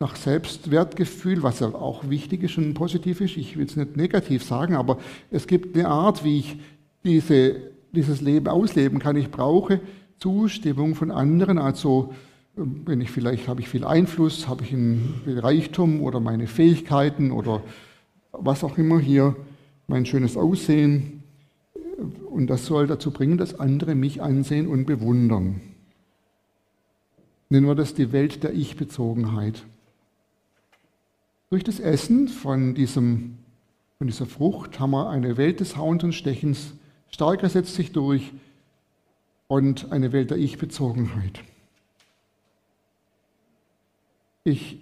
nach 0.00 0.16
Selbstwertgefühl, 0.16 1.44
was 1.44 1.60
ja 1.60 1.68
auch 1.68 2.10
wichtig 2.10 2.42
ist 2.42 2.58
und 2.58 2.74
positiv 2.74 3.20
ist, 3.20 3.36
ich 3.36 3.56
will 3.56 3.66
es 3.66 3.76
nicht 3.76 3.96
negativ 3.96 4.42
sagen, 4.42 4.74
aber 4.74 4.98
es 5.30 5.46
gibt 5.46 5.76
eine 5.76 5.86
Art, 5.86 6.24
wie 6.24 6.40
ich 6.40 6.56
diese, 7.04 7.54
dieses 7.92 8.20
Leben 8.20 8.48
ausleben 8.48 8.98
kann. 8.98 9.14
Ich 9.14 9.30
brauche 9.30 9.80
Zustimmung 10.18 10.96
von 10.96 11.12
anderen, 11.12 11.58
also 11.58 12.12
wenn 12.56 13.00
ich 13.00 13.12
vielleicht 13.12 13.46
habe 13.46 13.60
ich 13.60 13.68
viel 13.68 13.84
Einfluss, 13.84 14.48
habe 14.48 14.64
ich 14.64 14.72
einen 14.72 15.22
Reichtum 15.24 16.02
oder 16.02 16.18
meine 16.18 16.48
Fähigkeiten 16.48 17.30
oder 17.30 17.62
was 18.32 18.64
auch 18.64 18.76
immer 18.76 18.98
hier, 18.98 19.36
mein 19.86 20.04
schönes 20.04 20.36
Aussehen. 20.36 21.17
Und 21.98 22.46
das 22.46 22.66
soll 22.66 22.86
dazu 22.86 23.10
bringen, 23.10 23.38
dass 23.38 23.58
andere 23.58 23.94
mich 23.94 24.22
ansehen 24.22 24.68
und 24.68 24.86
bewundern. 24.86 25.60
Nennen 27.48 27.66
wir 27.66 27.74
das 27.74 27.94
die 27.94 28.12
Welt 28.12 28.42
der 28.44 28.52
Ich-Bezogenheit. 28.52 29.64
Durch 31.50 31.64
das 31.64 31.80
Essen 31.80 32.28
von, 32.28 32.74
diesem, 32.74 33.38
von 33.96 34.06
dieser 34.06 34.26
Frucht 34.26 34.78
haben 34.78 34.90
wir 34.90 35.08
eine 35.08 35.36
Welt 35.36 35.60
des 35.60 35.76
Hauens 35.76 36.04
und 36.04 36.12
Stechens. 36.12 36.74
Stärker 37.10 37.48
setzt 37.48 37.74
sich 37.74 37.90
durch 37.92 38.32
und 39.48 39.90
eine 39.90 40.12
Welt 40.12 40.30
der 40.30 40.36
Ich-Bezogenheit. 40.36 41.42
Ich 44.44 44.78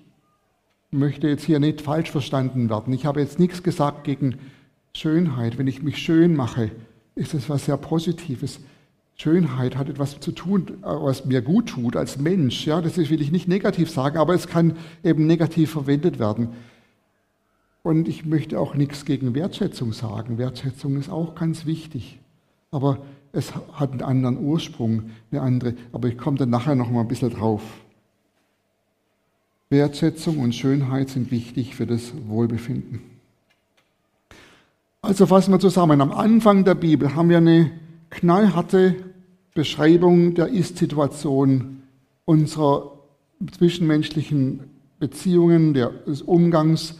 möchte 0.90 1.28
jetzt 1.28 1.44
hier 1.44 1.60
nicht 1.60 1.80
falsch 1.80 2.10
verstanden 2.10 2.68
werden. 2.68 2.92
Ich 2.92 3.06
habe 3.06 3.20
jetzt 3.20 3.38
nichts 3.38 3.62
gesagt 3.62 4.04
gegen 4.04 4.38
Schönheit. 4.92 5.56
Wenn 5.56 5.66
ich 5.66 5.82
mich 5.82 5.98
schön 5.98 6.34
mache, 6.34 6.70
ist 7.16 7.34
das 7.34 7.48
was 7.48 7.64
sehr 7.64 7.76
Positives. 7.76 8.60
Schönheit 9.16 9.76
hat 9.76 9.88
etwas 9.88 10.20
zu 10.20 10.30
tun, 10.30 10.78
was 10.82 11.24
mir 11.24 11.40
gut 11.40 11.70
tut 11.70 11.96
als 11.96 12.18
Mensch. 12.18 12.66
Ja, 12.66 12.82
das 12.82 12.96
will 12.98 13.22
ich 13.22 13.32
nicht 13.32 13.48
negativ 13.48 13.90
sagen, 13.90 14.18
aber 14.18 14.34
es 14.34 14.46
kann 14.46 14.76
eben 15.02 15.26
negativ 15.26 15.70
verwendet 15.70 16.18
werden. 16.18 16.50
Und 17.82 18.08
ich 18.08 18.26
möchte 18.26 18.60
auch 18.60 18.74
nichts 18.74 19.04
gegen 19.04 19.34
Wertschätzung 19.34 19.92
sagen. 19.92 20.38
Wertschätzung 20.38 20.96
ist 20.98 21.08
auch 21.08 21.34
ganz 21.34 21.64
wichtig. 21.64 22.18
Aber 22.70 22.98
es 23.32 23.54
hat 23.72 23.92
einen 23.92 24.02
anderen 24.02 24.38
Ursprung, 24.38 25.10
eine 25.30 25.40
andere. 25.40 25.74
Aber 25.92 26.08
ich 26.08 26.18
komme 26.18 26.36
dann 26.36 26.50
nachher 26.50 26.74
noch 26.74 26.90
mal 26.90 27.00
ein 27.00 27.08
bisschen 27.08 27.30
drauf. 27.30 27.62
Wertschätzung 29.70 30.40
und 30.40 30.54
Schönheit 30.54 31.08
sind 31.08 31.30
wichtig 31.30 31.74
für 31.74 31.86
das 31.86 32.12
Wohlbefinden. 32.26 33.15
Also 35.06 35.26
fassen 35.26 35.52
wir 35.52 35.60
zusammen. 35.60 36.00
Am 36.00 36.10
Anfang 36.10 36.64
der 36.64 36.74
Bibel 36.74 37.14
haben 37.14 37.28
wir 37.28 37.36
eine 37.36 37.70
knallharte 38.10 38.96
Beschreibung 39.54 40.34
der 40.34 40.48
Ist-Situation 40.48 41.82
unserer 42.24 42.90
zwischenmenschlichen 43.56 44.64
Beziehungen, 44.98 45.74
des 45.74 46.22
Umgangs 46.22 46.96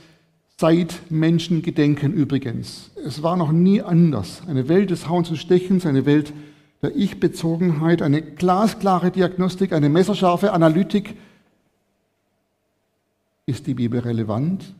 seit 0.57 1.11
Menschengedenken 1.11 2.13
übrigens. 2.13 2.93
Es 3.05 3.25
war 3.25 3.37
noch 3.37 3.51
nie 3.51 3.83
anders. 3.83 4.41
Eine 4.47 4.69
Welt 4.69 4.91
des 4.91 5.09
Hauens 5.09 5.31
und 5.31 5.39
Stechens, 5.39 5.85
eine 5.85 6.07
Welt 6.07 6.33
der 6.83 6.95
Ich-Bezogenheit, 6.95 8.03
eine 8.03 8.23
glasklare 8.23 9.11
Diagnostik, 9.11 9.73
eine 9.73 9.89
messerscharfe 9.89 10.53
Analytik 10.53 11.17
ist 13.47 13.67
die 13.67 13.75
Bibel 13.75 13.99
relevant? 13.99 14.77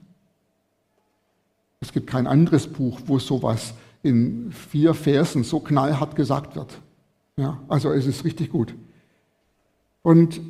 Es 1.87 1.93
gibt 1.93 2.09
kein 2.09 2.27
anderes 2.27 2.67
Buch, 2.67 2.99
wo 3.07 3.21
sowas 3.21 3.73
in 4.03 4.51
vier 4.51 4.93
Versen 4.93 5.45
so 5.45 5.61
knallhart 5.61 6.17
gesagt 6.17 6.57
wird. 6.57 6.81
Ja, 7.37 7.61
also 7.69 7.93
es 7.93 8.07
ist 8.07 8.25
richtig 8.25 8.51
gut. 8.51 8.75
Und 10.03 10.41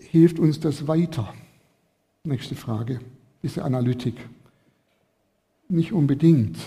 hilft 0.00 0.38
uns 0.38 0.60
das 0.60 0.86
weiter? 0.86 1.32
Nächste 2.24 2.54
Frage, 2.54 3.00
diese 3.42 3.64
Analytik. 3.64 4.16
Nicht 5.70 5.94
unbedingt. 5.94 6.58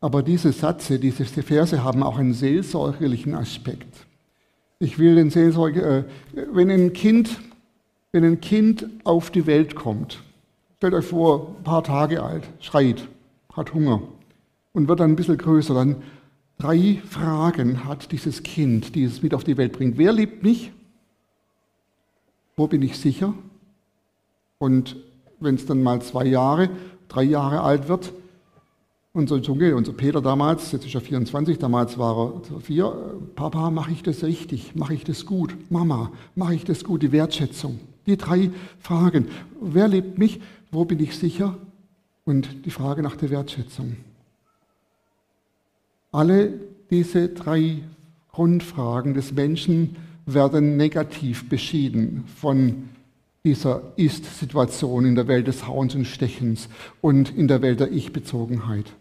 Aber 0.00 0.22
diese 0.22 0.52
Sätze, 0.52 0.98
diese 0.98 1.26
Verse 1.26 1.84
haben 1.84 2.02
auch 2.02 2.16
einen 2.16 2.32
seelsorgerlichen 2.32 3.34
Aspekt. 3.34 4.06
Ich 4.78 4.98
will 4.98 5.16
den 5.16 5.28
Seelsorger, 5.28 5.98
äh, 5.98 6.04
wenn 6.50 6.70
ein 6.70 6.94
Kind 6.94 7.38
wenn 8.12 8.24
ein 8.24 8.40
Kind 8.40 8.86
auf 9.04 9.30
die 9.30 9.46
Welt 9.46 9.74
kommt, 9.74 10.22
stellt 10.82 10.94
euch 10.94 11.06
vor, 11.06 11.54
ein 11.58 11.62
paar 11.62 11.84
Tage 11.84 12.24
alt, 12.24 12.42
schreit, 12.58 13.06
hat 13.52 13.72
Hunger 13.72 14.02
und 14.72 14.88
wird 14.88 14.98
dann 14.98 15.12
ein 15.12 15.14
bisschen 15.14 15.38
größer, 15.38 15.74
dann 15.74 16.02
drei 16.58 17.00
Fragen 17.08 17.84
hat 17.84 18.10
dieses 18.10 18.42
Kind, 18.42 18.96
die 18.96 19.04
es 19.04 19.22
mit 19.22 19.32
auf 19.32 19.44
die 19.44 19.56
Welt 19.56 19.74
bringt. 19.74 19.96
Wer 19.96 20.12
liebt 20.12 20.42
mich? 20.42 20.72
Wo 22.56 22.66
bin 22.66 22.82
ich 22.82 22.98
sicher? 22.98 23.32
Und 24.58 24.96
wenn 25.38 25.54
es 25.54 25.66
dann 25.66 25.84
mal 25.84 26.02
zwei 26.02 26.24
Jahre, 26.24 26.68
drei 27.06 27.22
Jahre 27.22 27.60
alt 27.60 27.86
wird, 27.86 28.12
unser 29.12 29.36
Junge, 29.36 29.76
unser 29.76 29.92
Peter 29.92 30.20
damals, 30.20 30.72
jetzt 30.72 30.84
ist 30.84 30.96
er 30.96 31.00
24, 31.00 31.60
damals 31.60 31.96
war 31.96 32.42
er 32.42 32.60
vier, 32.60 33.20
Papa, 33.36 33.70
mache 33.70 33.92
ich 33.92 34.02
das 34.02 34.24
richtig? 34.24 34.74
Mache 34.74 34.94
ich 34.94 35.04
das 35.04 35.26
gut? 35.26 35.54
Mama, 35.70 36.10
mache 36.34 36.56
ich 36.56 36.64
das 36.64 36.82
gut? 36.82 37.04
Die 37.04 37.12
Wertschätzung. 37.12 37.78
Die 38.06 38.16
drei 38.16 38.50
Fragen. 38.80 39.28
Wer 39.60 39.86
liebt 39.86 40.18
mich? 40.18 40.40
Wo 40.72 40.84
bin 40.84 40.98
ich 41.00 41.16
sicher? 41.16 41.56
Und 42.24 42.66
die 42.66 42.70
Frage 42.70 43.02
nach 43.02 43.14
der 43.14 43.30
Wertschätzung. 43.30 43.96
Alle 46.10 46.52
diese 46.90 47.28
drei 47.28 47.82
Grundfragen 48.32 49.14
des 49.14 49.32
Menschen 49.32 49.96
werden 50.26 50.76
negativ 50.76 51.48
beschieden 51.48 52.24
von 52.26 52.88
dieser 53.44 53.92
Ist-Situation 53.96 55.04
in 55.04 55.14
der 55.14 55.28
Welt 55.28 55.46
des 55.46 55.66
Hauens 55.66 55.94
und 55.94 56.06
Stechens 56.06 56.68
und 57.00 57.36
in 57.36 57.48
der 57.48 57.60
Welt 57.60 57.80
der 57.80 57.92
Ich-Bezogenheit. 57.92 58.92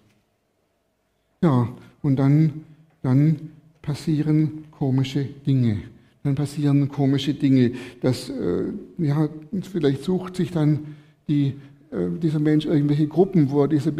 Ja, 1.41 1.69
und 2.01 2.15
dann, 2.17 2.65
dann 3.01 3.51
passieren 3.81 4.65
komische 4.71 5.23
Dinge 5.23 5.81
dann 6.23 6.35
passieren 6.35 6.89
komische 6.89 7.33
Dinge. 7.33 7.71
Das, 8.01 8.29
äh, 8.29 8.65
ja, 8.97 9.29
vielleicht 9.61 10.03
sucht 10.03 10.35
sich 10.35 10.51
dann 10.51 10.95
die, 11.31 11.53
äh, 11.91 12.19
dieser 12.21 12.39
Mensch 12.39 12.65
irgendwelche 12.65 13.07
Gruppen, 13.07 13.49
wo 13.51 13.61
er, 13.61 13.67
diese, 13.67 13.93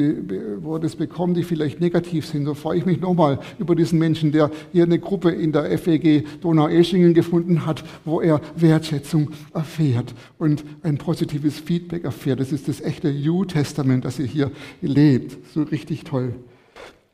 wo 0.62 0.76
er 0.76 0.80
das 0.80 0.96
bekommt, 0.96 1.38
die 1.38 1.44
vielleicht 1.44 1.80
negativ 1.80 2.26
sind. 2.26 2.46
So 2.46 2.54
freue 2.54 2.78
ich 2.78 2.86
mich 2.86 3.00
nochmal 3.00 3.40
über 3.58 3.76
diesen 3.76 4.00
Menschen, 4.00 4.32
der 4.32 4.52
hier 4.72 4.84
eine 4.84 5.00
Gruppe 5.00 5.32
in 5.32 5.52
der 5.52 5.78
FEG 5.78 6.26
Donau-Eschingen 6.42 7.14
gefunden 7.14 7.66
hat, 7.66 7.84
wo 8.06 8.22
er 8.22 8.42
Wertschätzung 8.56 9.32
erfährt 9.54 10.14
und 10.38 10.64
ein 10.84 10.98
positives 10.98 11.60
Feedback 11.60 12.04
erfährt. 12.04 12.40
Das 12.40 12.52
ist 12.52 12.68
das 12.68 12.82
echte 12.82 13.12
New-Testament, 13.12 14.06
das 14.06 14.20
ihr 14.20 14.26
hier 14.26 14.52
lebt. 14.82 15.38
So 15.54 15.64
richtig 15.64 16.04
toll. 16.04 16.36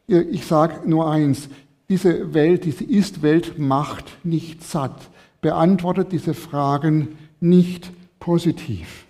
Ich 0.08 0.46
sage 0.46 0.88
nur 0.90 1.10
eins, 1.10 1.50
diese 1.90 2.34
Welt, 2.34 2.66
diese 2.66 2.84
Ist-Welt 2.84 3.58
macht 3.60 4.06
nicht 4.24 4.64
satt, 4.64 5.10
beantwortet 5.42 6.12
diese 6.12 6.34
Fragen 6.34 7.18
nicht 7.40 7.92
positiv. 8.20 9.07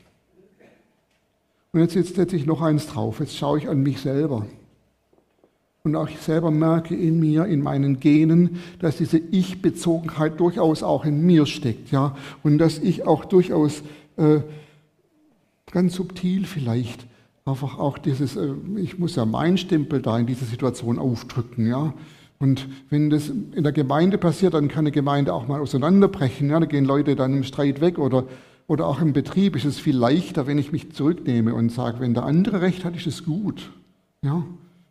Und 1.71 1.79
jetzt, 1.79 2.15
setze 2.15 2.35
ich 2.35 2.45
noch 2.45 2.61
eins 2.61 2.87
drauf, 2.87 3.19
jetzt 3.19 3.35
schaue 3.35 3.57
ich 3.59 3.69
an 3.69 3.81
mich 3.83 3.99
selber. 3.99 4.45
Und 5.83 5.95
auch 5.95 6.09
ich 6.09 6.19
selber 6.19 6.51
merke 6.51 6.95
in 6.95 7.19
mir, 7.19 7.45
in 7.45 7.61
meinen 7.61 7.99
Genen, 7.99 8.59
dass 8.79 8.97
diese 8.97 9.17
Ich-Bezogenheit 9.17 10.39
durchaus 10.39 10.83
auch 10.83 11.05
in 11.05 11.25
mir 11.25 11.45
steckt. 11.45 11.91
Ja? 11.91 12.15
Und 12.43 12.57
dass 12.57 12.77
ich 12.77 13.05
auch 13.07 13.25
durchaus 13.25 13.83
äh, 14.17 14.39
ganz 15.71 15.95
subtil 15.95 16.45
vielleicht 16.45 17.07
einfach 17.45 17.79
auch 17.79 17.97
dieses, 17.97 18.35
äh, 18.35 18.53
ich 18.75 18.99
muss 18.99 19.15
ja 19.15 19.25
meinen 19.25 19.57
Stempel 19.57 20.01
da 20.01 20.17
in 20.19 20.25
dieser 20.25 20.45
Situation 20.45 20.99
aufdrücken. 20.99 21.67
Ja? 21.67 21.93
Und 22.39 22.67
wenn 22.89 23.09
das 23.09 23.29
in 23.29 23.63
der 23.63 23.71
Gemeinde 23.71 24.17
passiert, 24.17 24.53
dann 24.53 24.67
kann 24.67 24.79
eine 24.79 24.91
Gemeinde 24.91 25.33
auch 25.33 25.47
mal 25.47 25.59
auseinanderbrechen. 25.59 26.49
Ja, 26.49 26.59
da 26.59 26.65
gehen 26.65 26.85
Leute 26.85 27.15
dann 27.15 27.33
im 27.33 27.43
Streit 27.43 27.81
weg 27.81 27.97
oder, 27.97 28.25
oder 28.67 28.85
auch 28.87 29.01
im 29.01 29.13
Betrieb 29.13 29.55
ist 29.55 29.65
es 29.65 29.79
viel 29.79 29.97
leichter, 29.97 30.45
wenn 30.45 30.57
ich 30.57 30.71
mich 30.71 30.91
zurücknehme 30.91 31.53
und 31.53 31.71
sage, 31.71 31.99
wenn 31.99 32.13
der 32.13 32.23
andere 32.23 32.61
recht 32.61 32.83
hat, 32.85 32.95
ist 32.95 33.07
es 33.07 33.23
gut. 33.23 33.71
Ja, 34.21 34.43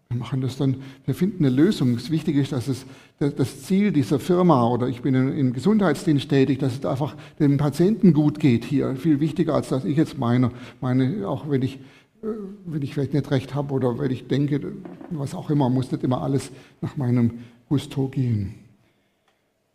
wir 0.09 0.19
machen 0.19 0.41
das 0.41 0.57
dann, 0.57 0.77
wir 1.05 1.15
finden 1.15 1.45
eine 1.45 1.55
Lösung. 1.55 1.95
Das 1.95 2.11
Wichtige 2.11 2.41
ist, 2.41 2.53
dass 2.53 2.69
es 2.69 2.87
das 3.19 3.63
Ziel 3.63 3.93
dieser 3.93 4.19
Firma 4.19 4.67
oder 4.67 4.89
ich 4.89 5.03
bin 5.03 5.15
im 5.15 5.53
Gesundheitsdienst 5.53 6.29
tätig, 6.29 6.59
dass 6.59 6.75
es 6.75 6.87
einfach 6.87 7.17
dem 7.39 7.57
Patienten 7.57 8.13
gut 8.13 8.39
geht 8.41 8.65
hier. 8.65 8.97
Viel 8.97 9.21
wichtiger, 9.21 9.55
als 9.55 9.69
dass 9.69 9.85
ich 9.85 9.97
jetzt 9.97 10.17
meine, 10.17 10.51
meine 10.81 11.29
auch 11.29 11.51
wenn 11.51 11.63
ich 11.63 11.79
äh, 12.23 12.27
wenn 12.65 12.83
ich 12.83 12.95
vielleicht 12.95 13.15
nicht 13.15 13.31
recht 13.31 13.55
habe 13.55 13.73
oder 13.73 13.99
wenn 13.99 14.11
ich 14.11 14.27
denke, 14.29 14.73
was 15.11 15.35
auch 15.35 15.51
immer, 15.51 15.69
muss 15.69 15.93
nicht 15.93 16.05
immer 16.05 16.23
alles 16.23 16.51
nach 16.81 16.97
meinem 16.97 17.39
Gusto 17.69 18.09
gehen. 18.09 18.55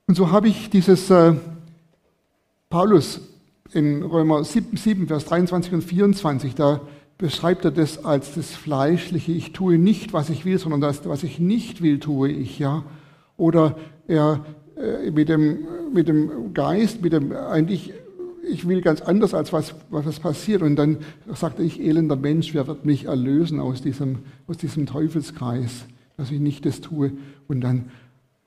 Und 0.08 0.16
so 0.16 0.32
habe 0.32 0.48
ich 0.48 0.70
dieses 0.70 1.10
äh, 1.10 1.34
Paulus 2.70 3.22
in 3.74 4.04
Römer 4.04 4.44
7, 4.44 4.78
7, 4.78 5.08
Vers 5.08 5.26
23 5.26 5.74
und 5.74 5.82
24, 5.84 6.56
da 6.56 6.82
beschreibt 7.18 7.66
er 7.66 7.72
das 7.72 8.04
als 8.04 8.34
das 8.34 8.52
Fleischliche. 8.52 9.32
Ich 9.32 9.54
tue 9.54 9.78
nicht, 9.78 10.14
was 10.14 10.30
ich 10.30 10.44
will, 10.44 10.58
sondern 10.58 10.82
das, 10.82 11.08
was 11.08 11.24
ich 11.24 11.40
nicht 11.40 11.82
will, 11.82 12.00
tue 12.00 12.30
ich, 12.30 12.60
ja. 12.60 12.84
Oder 13.38 13.78
er 14.08 14.44
äh, 14.76 15.12
mit, 15.12 15.30
dem, 15.30 15.60
mit 15.94 16.08
dem 16.08 16.54
Geist, 16.54 17.02
mit 17.02 17.14
dem 17.14 17.32
eigentlich, 17.32 17.94
ich 18.50 18.68
will 18.68 18.82
ganz 18.82 19.02
anders, 19.02 19.34
als 19.34 19.54
was, 19.54 19.76
was 19.90 20.20
passiert. 20.20 20.64
Und 20.64 20.76
dann 20.76 20.98
sagt 21.34 21.60
er, 21.60 21.66
ich 21.66 21.80
elender 21.80 22.16
Mensch, 22.16 22.54
wer 22.54 22.68
wird 22.68 22.86
mich 22.86 23.06
erlösen 23.06 23.60
aus 23.60 23.82
diesem, 23.82 24.20
aus 24.48 24.58
diesem 24.58 24.88
Teufelskreis, 24.88 25.86
dass 26.18 26.32
ich 26.32 26.40
nicht 26.40 26.66
das 26.66 26.82
tue. 26.82 27.12
Und 27.48 27.62
dann, 27.62 27.92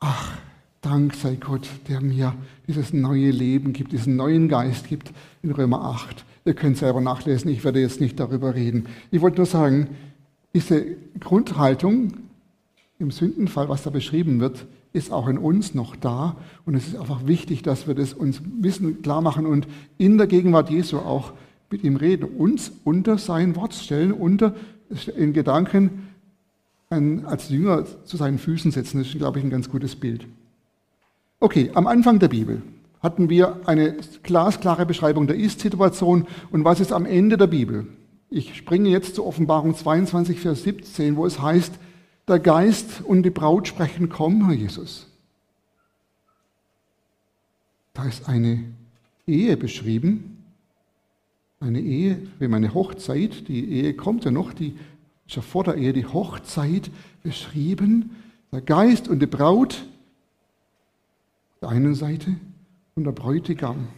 ach, 0.01 0.37
Dank 0.85 1.15
sei 1.15 1.37
Gott, 1.37 1.69
der 1.89 2.01
mir 2.03 2.35
dieses 2.69 2.93
neue 2.93 3.31
Leben 3.31 3.73
gibt, 3.73 3.93
diesen 3.93 4.17
neuen 4.17 4.49
Geist 4.49 4.89
gibt 4.89 5.13
in 5.43 5.51
Römer 5.51 5.83
8. 5.83 6.25
Ihr 6.45 6.53
könnt 6.53 6.77
selber 6.77 7.01
nachlesen, 7.01 7.51
ich 7.51 7.65
werde 7.65 7.81
jetzt 7.81 8.03
nicht 8.03 8.21
darüber 8.21 8.55
reden. 8.55 8.87
Ich 9.11 9.23
wollte 9.23 9.39
nur 9.39 9.47
sagen, 9.47 9.89
diese 10.53 10.85
Grundhaltung 11.21 12.13
im 12.99 13.11
Sündenfall, 13.11 13.69
was 13.71 13.83
da 13.83 13.91
beschrieben 13.91 14.41
wird, 14.41 14.67
ist 14.93 15.11
auch 15.11 15.27
in 15.27 15.39
uns 15.39 15.75
noch 15.75 15.97
da. 15.97 16.37
Und 16.67 16.75
es 16.75 16.87
ist 16.87 16.97
einfach 16.97 17.27
wichtig, 17.27 17.63
dass 17.63 17.89
wir 17.89 17.95
das 17.95 18.13
uns 18.13 18.43
wissen, 18.61 19.01
klar 19.01 19.23
machen 19.23 19.47
und 19.47 19.67
in 19.97 20.19
der 20.19 20.27
Gegenwart 20.27 20.69
Jesu 20.69 20.99
auch 20.99 21.33
mit 21.71 21.83
ihm 21.83 21.97
reden, 21.97 22.25
uns 22.25 22.71
unter 22.85 23.17
sein 23.17 23.57
Wort 23.57 23.73
stellen, 23.73 24.13
unter 24.13 24.55
in 25.17 25.33
Gedanken 25.33 26.09
als 26.91 27.49
Jünger 27.49 27.87
zu 28.05 28.17
seinen 28.17 28.39
Füßen 28.39 28.71
setzen. 28.71 28.99
Das 28.99 29.09
ist, 29.09 29.19
glaube 29.19 29.39
ich, 29.39 29.45
ein 29.45 29.51
ganz 29.51 29.71
gutes 29.71 29.97
Bild. 29.97 30.27
Okay, 31.45 31.71
am 31.75 31.87
Anfang 31.87 32.21
der 32.21 32.29
Bibel 32.29 32.63
hatten 33.01 33.29
wir 33.29 33.69
eine 33.69 33.99
glasklare 34.23 34.87
Beschreibung 34.87 35.27
der 35.27 35.37
Ist-Situation 35.37 36.27
und 36.51 36.65
was 36.65 36.81
ist 36.81 36.91
am 36.91 37.05
Ende 37.05 37.37
der 37.37 37.49
Bibel? 37.49 37.87
Ich 38.31 38.57
springe 38.57 38.89
jetzt 38.89 39.15
zur 39.15 39.27
Offenbarung 39.27 39.75
22, 39.75 40.41
Vers 40.41 40.63
17, 40.63 41.17
wo 41.17 41.27
es 41.27 41.43
heißt, 41.43 41.75
der 42.27 42.39
Geist 42.39 43.03
und 43.05 43.25
die 43.25 43.31
Braut 43.31 43.69
sprechen, 43.69 44.09
komm, 44.09 44.47
Herr 44.47 44.55
Jesus. 44.55 45.07
Da 47.93 48.07
ist 48.07 48.27
eine 48.27 48.65
Ehe 49.27 49.59
beschrieben, 49.59 50.43
eine 51.61 51.81
Ehe, 51.81 52.27
wie 52.39 52.49
meine 52.49 52.73
Hochzeit, 52.73 53.49
die 53.49 53.69
Ehe 53.69 53.93
kommt 53.93 54.25
ja 54.25 54.31
noch, 54.31 54.55
die 54.55 54.79
ist 55.27 55.37
ja 55.37 55.43
vor 55.43 55.65
der 55.65 55.75
Ehe, 55.75 55.93
die 55.93 56.07
Hochzeit 56.07 56.91
beschrieben, 57.23 58.17
der 58.51 58.63
Geist 58.63 59.09
und 59.09 59.19
die 59.19 59.27
Braut 59.27 59.85
der 61.65 61.71
einen 61.71 61.95
Seite 61.95 62.37
und 62.95 63.05
der 63.05 63.13
Bräutigam. 63.13 63.89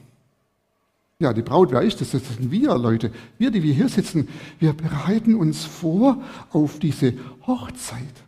Ja, 1.19 1.33
die 1.33 1.43
Braut, 1.43 1.73
wer 1.73 1.83
ist 1.83 2.01
das? 2.01 2.13
Das 2.13 2.23
sind 2.37 2.51
wir, 2.51 2.77
Leute. 2.79 3.11
Wir, 3.39 3.51
die 3.51 3.63
wir 3.63 3.75
hier 3.75 3.89
sitzen, 3.89 4.29
wir 4.61 4.73
bereiten 4.73 5.35
uns 5.35 5.65
vor 5.65 6.23
auf 6.53 6.79
diese 6.79 7.15
Hochzeit. 7.47 8.23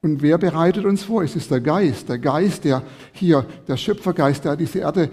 Und 0.00 0.22
wer 0.22 0.38
bereitet 0.38 0.84
uns 0.84 1.04
vor? 1.04 1.22
Es 1.22 1.36
ist 1.36 1.50
der 1.50 1.60
Geist, 1.60 2.08
der 2.08 2.18
Geist, 2.18 2.64
der 2.64 2.82
hier, 3.12 3.46
der 3.68 3.76
Schöpfergeist, 3.76 4.44
der 4.44 4.56
diese 4.56 4.80
Erde 4.80 5.10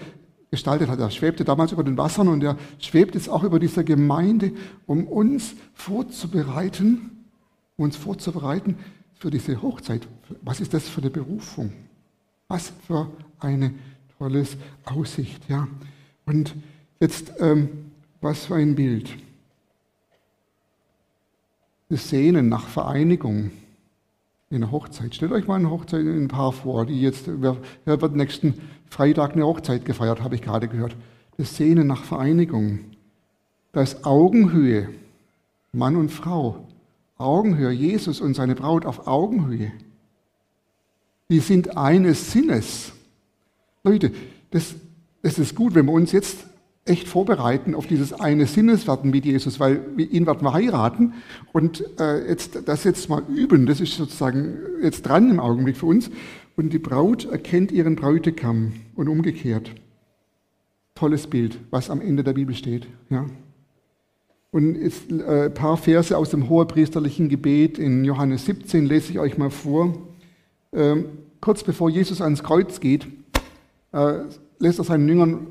gestaltet 0.50 0.90
hat. 0.90 1.00
Er 1.00 1.12
schwebte 1.12 1.44
damals 1.44 1.72
über 1.72 1.84
den 1.84 1.98
Wassern 1.98 2.30
und 2.30 2.44
er 2.44 2.58
schwebt 2.80 3.14
jetzt 3.14 3.30
auch 3.30 3.44
über 3.44 3.60
dieser 3.60 3.84
Gemeinde, 3.84 4.54
um 4.88 5.06
uns 5.06 5.54
vorzubereiten, 5.74 7.26
uns 7.78 7.96
vorzubereiten 7.96 8.78
für 9.14 9.30
diese 9.30 9.62
Hochzeit. 9.62 10.08
Was 10.42 10.62
ist 10.62 10.74
das 10.74 10.90
für 10.90 11.02
eine 11.02 11.12
Berufung? 11.12 11.72
Was 12.50 12.74
für 12.86 13.08
eine 13.40 13.74
tolle 14.18 14.46
Aussicht, 14.84 15.48
ja. 15.50 15.68
Und 16.26 16.56
jetzt, 17.00 17.32
ähm, 17.40 17.70
was 18.22 18.46
für 18.46 18.56
ein 18.56 18.76
Bild. 18.76 19.16
Das 21.90 22.10
Sehnen 22.10 22.50
nach 22.50 22.68
Vereinigung 22.68 23.52
in 24.50 24.62
der 24.62 24.72
Hochzeit. 24.72 25.14
Stellt 25.14 25.32
euch 25.32 25.48
mal 25.48 25.56
eine 25.56 25.70
Hochzeit 25.70 26.02
in 26.02 26.24
ein 26.24 26.28
Paar 26.28 26.52
vor, 26.52 26.86
die 26.86 27.00
jetzt, 27.00 27.26
wer, 27.28 27.58
wer 27.86 28.02
wird 28.02 28.16
nächsten 28.16 28.56
Freitag 28.90 29.34
eine 29.34 29.46
Hochzeit 29.46 29.86
gefeiert, 29.86 30.22
habe 30.22 30.36
ich 30.36 30.42
gerade 30.42 30.68
gehört. 30.68 30.96
Das 31.38 31.56
Sehnen 31.56 31.88
nach 31.88 32.04
Vereinigung. 32.04 32.80
Da 33.72 33.84
ist 33.84 34.06
Augenhöhe, 34.06 34.90
Mann 35.72 35.96
und 35.96 36.10
Frau. 36.10 36.68
Augenhöhe, 37.18 37.72
Jesus 37.72 38.22
und 38.22 38.34
seine 38.34 38.56
Braut 38.56 38.86
auf 38.86 39.06
Augenhöhe 39.08 39.72
die 41.30 41.40
sind 41.40 41.78
eines 41.78 42.32
Sinnes. 42.32 42.92
Leute, 43.84 44.12
das, 44.52 44.76
das 45.22 45.40
ist 45.40 45.56
gut, 45.56 45.76
wenn 45.76 45.86
wir 45.86 45.94
uns 45.94 46.12
jetzt 46.12 46.46
echt 46.86 47.08
vorbereiten 47.08 47.76
auf 47.76 47.88
dieses 47.88 48.14
eine 48.14 48.48
Sinneswerden 48.48 49.12
mit 49.12 49.26
Jesus, 49.26 49.60
weil 49.60 49.82
ihn 49.98 50.26
werden 50.26 50.44
wir 50.44 50.54
heiraten 50.54 51.14
und 51.54 51.84
äh, 52.00 52.28
jetzt, 52.28 52.68
das 52.68 52.84
jetzt 52.84 53.10
mal 53.10 53.22
üben, 53.30 53.68
das 53.68 53.80
ist 53.80 53.96
sozusagen 53.96 54.58
jetzt 54.82 55.04
dran 55.04 55.30
im 55.30 55.40
Augenblick 55.40 55.78
für 55.78 55.86
uns. 55.86 56.10
Und 56.56 56.74
die 56.74 56.80
Braut 56.80 57.26
erkennt 57.26 57.72
ihren 57.72 57.96
Bräutigam 57.96 58.74
und 58.96 59.08
umgekehrt. 59.08 59.72
Tolles 60.96 61.28
Bild, 61.28 61.58
was 61.70 61.90
am 61.90 62.02
Ende 62.02 62.24
der 62.24 62.34
Bibel 62.34 62.54
steht. 62.54 62.88
Ja. 63.10 63.28
Und 64.52 64.76
jetzt, 64.76 65.12
äh, 65.12 65.46
ein 65.46 65.54
paar 65.54 65.78
Verse 65.78 66.18
aus 66.18 66.32
dem 66.32 66.50
hohepriesterlichen 66.50 67.30
Gebet 67.30 67.78
in 67.78 68.04
Johannes 68.04 68.46
17 68.46 68.86
lese 68.86 69.12
ich 69.12 69.20
euch 69.20 69.38
mal 69.38 69.52
vor. 69.52 70.09
Ähm, 70.72 71.06
kurz 71.42 71.64
bevor 71.64 71.90
Jesus 71.90 72.22
ans 72.22 72.44
Kreuz 72.44 72.80
geht, 72.80 73.08
äh, 73.92 74.20
lässt 74.60 74.80
er 74.80 74.86
seinen 74.86 75.08
Jüngern, 75.08 75.48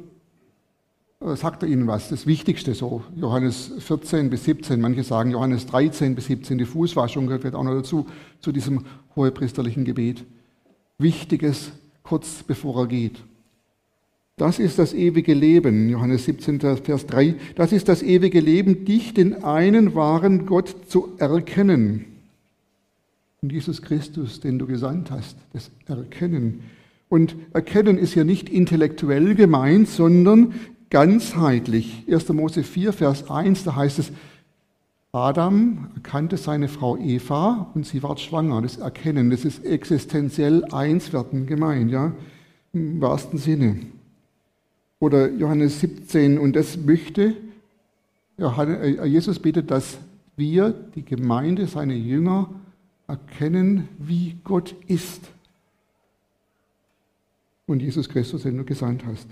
äh, 1.21 1.35
sagt 1.35 1.63
er 1.63 1.69
ihnen 1.69 1.87
was, 1.87 2.09
das 2.09 2.27
Wichtigste 2.27 2.75
so, 2.75 3.03
Johannes 3.17 3.73
14 3.79 4.31
bis 4.31 4.45
17, 4.45 4.81
manche 4.81 5.03
sagen 5.03 5.31
Johannes 5.31 5.67
13 5.67 6.15
bis 6.15 6.27
17, 6.27 6.59
die 6.59 6.67
Fußwaschung 6.67 7.27
gehört 7.27 7.55
auch 7.55 7.65
noch 7.65 7.75
dazu, 7.75 8.07
zu 8.41 8.53
diesem 8.53 8.85
hohepriesterlichen 9.17 9.85
Gebet. 9.85 10.25
Wichtiges 10.99 11.73
kurz 12.03 12.43
bevor 12.43 12.83
er 12.83 12.87
geht. 12.87 13.23
Das 14.37 14.61
ist 14.61 14.79
das 14.79 14.95
ewige 14.95 15.35
Leben, 15.35 15.89
Johannes 15.89 16.25
17, 16.27 16.61
Vers 16.61 17.07
3. 17.07 17.35
Das 17.57 17.73
ist 17.73 17.89
das 17.89 18.05
ewige 18.05 18.39
Leben, 18.39 18.85
dich, 18.85 19.13
den 19.13 19.43
einen 19.43 19.97
wahren 19.97 20.47
Gott, 20.47 20.77
zu 20.89 21.09
erkennen 21.19 22.18
und 23.43 23.53
Jesus 23.53 23.83
Christus, 23.83 24.41
den 24.41 24.59
du 24.59 24.67
gesandt 24.67 25.11
hast, 25.11 25.37
das 25.53 25.71
Erkennen. 25.87 26.63
Und 27.09 27.37
Erkennen 27.53 27.97
ist 27.99 28.15
ja 28.15 28.25
nicht 28.25 28.49
intellektuell 28.49 29.35
gemeint, 29.35 29.89
sondern 29.89 30.55
ganzheitlich. 30.91 32.05
1. 32.11 32.29
Mose 32.31 32.63
4, 32.63 32.93
Vers 32.93 33.31
1, 33.31 33.65
da 33.65 33.77
heißt 33.77 33.99
es, 33.99 34.13
Adam 35.13 35.89
erkannte 35.95 36.37
seine 36.37 36.69
Frau 36.69 36.97
Eva 36.99 37.71
und 37.75 37.87
sie 37.87 38.03
ward 38.03 38.21
schwanger. 38.21 38.61
Das 38.61 38.77
Erkennen, 38.77 39.31
das 39.31 39.45
ist 39.45 39.65
existenziell 39.65 40.65
einswerden 40.67 41.47
gemeint, 41.47 41.91
ja, 41.91 42.13
im 42.73 43.01
wahrsten 43.01 43.39
Sinne. 43.39 43.79
Oder 45.01 45.31
Johannes 45.31 45.81
17, 45.81 46.39
und 46.39 46.57
das 46.57 46.77
möchte, 46.77 47.35
äh, 48.37 49.07
Jesus 49.07 49.39
bittet, 49.39 49.71
dass 49.71 49.99
wir, 50.37 50.75
die 50.95 51.05
Gemeinde, 51.05 51.67
seine 51.67 51.95
Jünger, 51.95 52.51
erkennen, 53.09 53.89
wie 53.99 54.37
Gott 54.45 54.77
ist. 54.87 55.23
Und 57.67 57.81
Jesus 57.81 58.09
Christus, 58.09 58.43
den 58.43 58.57
du 58.57 58.65
gesandt 58.65 59.05
hast. 59.05 59.27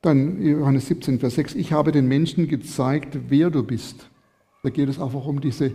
Dann 0.00 0.40
Johannes 0.40 0.86
17, 0.86 1.18
Vers 1.18 1.34
6, 1.34 1.54
ich 1.56 1.72
habe 1.72 1.92
den 1.92 2.06
Menschen 2.06 2.48
gezeigt, 2.48 3.18
wer 3.28 3.50
du 3.50 3.64
bist. 3.64 4.08
Da 4.62 4.70
geht 4.70 4.88
es 4.88 5.00
einfach 5.00 5.26
um 5.26 5.40
diese, 5.40 5.72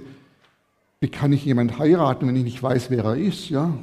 wie 1.02 1.10
kann 1.10 1.34
ich 1.34 1.46
jemand 1.46 1.78
heiraten, 1.78 2.28
wenn 2.28 2.36
ich 2.36 2.44
nicht 2.44 2.64
weiß, 2.64 2.90
wer 2.90 3.04
er 3.04 3.18
ist, 3.18 3.50
ja? 3.50 3.78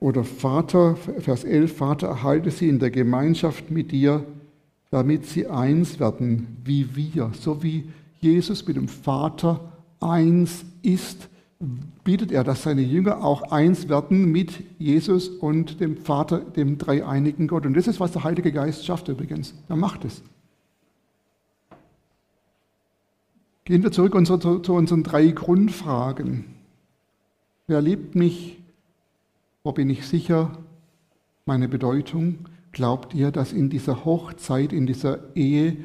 Oder 0.00 0.24
Vater, 0.24 0.96
Vers 0.96 1.44
11, 1.44 1.76
Vater, 1.76 2.08
erhalte 2.08 2.50
sie 2.50 2.68
in 2.68 2.78
der 2.78 2.90
Gemeinschaft 2.90 3.70
mit 3.70 3.92
dir, 3.92 4.24
damit 4.90 5.26
sie 5.26 5.46
eins 5.46 5.98
werden, 5.98 6.58
wie 6.64 6.94
wir, 6.94 7.30
so 7.32 7.62
wie 7.62 7.88
Jesus 8.20 8.66
mit 8.66 8.76
dem 8.76 8.88
Vater 8.88 9.72
eins 10.00 10.64
ist, 10.82 11.28
bietet 12.04 12.32
er, 12.32 12.44
dass 12.44 12.62
seine 12.62 12.82
Jünger 12.82 13.24
auch 13.24 13.50
eins 13.50 13.88
werden 13.88 14.30
mit 14.30 14.62
Jesus 14.78 15.28
und 15.28 15.80
dem 15.80 15.96
Vater, 15.96 16.40
dem 16.40 16.78
dreieinigen 16.78 17.48
Gott. 17.48 17.66
Und 17.66 17.74
das 17.74 17.86
ist, 17.86 18.00
was 18.00 18.12
der 18.12 18.24
Heilige 18.24 18.52
Geist 18.52 18.84
schafft 18.84 19.08
übrigens. 19.08 19.54
Er 19.68 19.76
macht 19.76 20.04
es. 20.04 20.22
Gehen 23.64 23.82
wir 23.82 23.92
zurück 23.92 24.14
zu 24.26 24.74
unseren 24.74 25.02
drei 25.02 25.28
Grundfragen. 25.28 26.44
Wer 27.66 27.80
liebt 27.80 28.14
mich? 28.14 28.58
Wo 29.62 29.72
bin 29.72 29.88
ich 29.88 30.06
sicher? 30.06 30.58
Meine 31.46 31.68
Bedeutung. 31.68 32.40
Glaubt 32.72 33.14
ihr, 33.14 33.30
dass 33.30 33.52
in 33.52 33.70
dieser 33.70 34.04
Hochzeit, 34.04 34.72
in 34.72 34.86
dieser 34.86 35.34
Ehe 35.34 35.76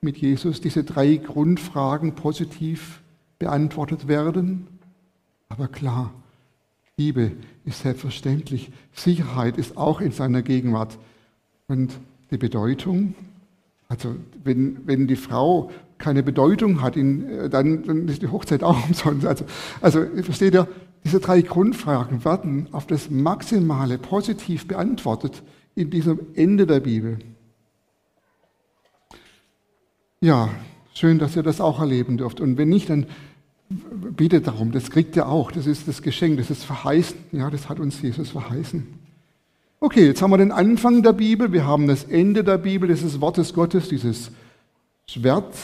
mit 0.00 0.16
Jesus 0.16 0.60
diese 0.60 0.84
drei 0.84 1.16
Grundfragen 1.16 2.14
positiv 2.14 3.02
beantwortet 3.38 4.08
werden? 4.08 4.66
Aber 5.48 5.68
klar, 5.68 6.12
Liebe 6.96 7.32
ist 7.64 7.82
selbstverständlich. 7.82 8.70
Sicherheit 8.92 9.58
ist 9.58 9.76
auch 9.76 10.00
in 10.00 10.12
seiner 10.12 10.42
Gegenwart. 10.42 10.98
Und 11.68 11.92
die 12.30 12.38
Bedeutung, 12.38 13.14
Also 13.88 14.16
wenn, 14.42 14.86
wenn 14.86 15.06
die 15.06 15.16
Frau 15.16 15.70
keine 15.98 16.22
Bedeutung 16.22 16.82
hat, 16.82 16.96
äh, 16.96 17.48
dann, 17.48 17.82
dann, 17.84 18.08
ist 18.08 18.22
die 18.22 18.28
Hochzeit 18.28 18.62
auch 18.62 18.84
umsonst. 18.88 19.26
Also, 19.26 19.44
also 19.80 20.06
versteht 20.22 20.54
ihr, 20.54 20.68
diese 21.04 21.20
drei 21.20 21.42
Grundfragen 21.42 22.24
werden 22.24 22.68
auf 22.72 22.86
das 22.86 23.10
Maximale 23.10 23.98
positiv 23.98 24.66
beantwortet 24.66 25.42
in 25.74 25.90
diesem 25.90 26.18
Ende 26.34 26.66
der 26.66 26.80
Bibel. 26.80 27.18
Ja, 30.20 30.48
schön, 30.94 31.18
dass 31.18 31.36
ihr 31.36 31.42
das 31.42 31.60
auch 31.60 31.78
erleben 31.78 32.16
dürft. 32.16 32.40
Und 32.40 32.58
wenn 32.58 32.70
nicht, 32.70 32.90
dann 32.90 33.06
bittet 33.68 34.46
darum. 34.46 34.72
Das 34.72 34.90
kriegt 34.90 35.16
ihr 35.16 35.28
auch. 35.28 35.50
Das 35.50 35.66
ist 35.66 35.88
das 35.88 36.02
Geschenk, 36.02 36.38
das 36.38 36.50
ist 36.50 36.64
verheißen. 36.64 37.16
Ja, 37.32 37.50
das 37.50 37.68
hat 37.68 37.80
uns 37.80 38.00
Jesus 38.00 38.30
verheißen. 38.30 38.86
Okay, 39.78 40.06
jetzt 40.06 40.22
haben 40.22 40.30
wir 40.30 40.38
den 40.38 40.52
Anfang 40.52 41.02
der 41.02 41.12
Bibel, 41.12 41.52
wir 41.52 41.66
haben 41.66 41.86
das 41.86 42.04
Ende 42.04 42.42
der 42.42 42.56
Bibel, 42.56 42.88
das 42.88 43.02
ist 43.02 43.20
Wort 43.20 43.36
des 43.36 43.52
Gottes, 43.52 43.88
dieses 43.88 44.30
Schwert. 45.06 45.54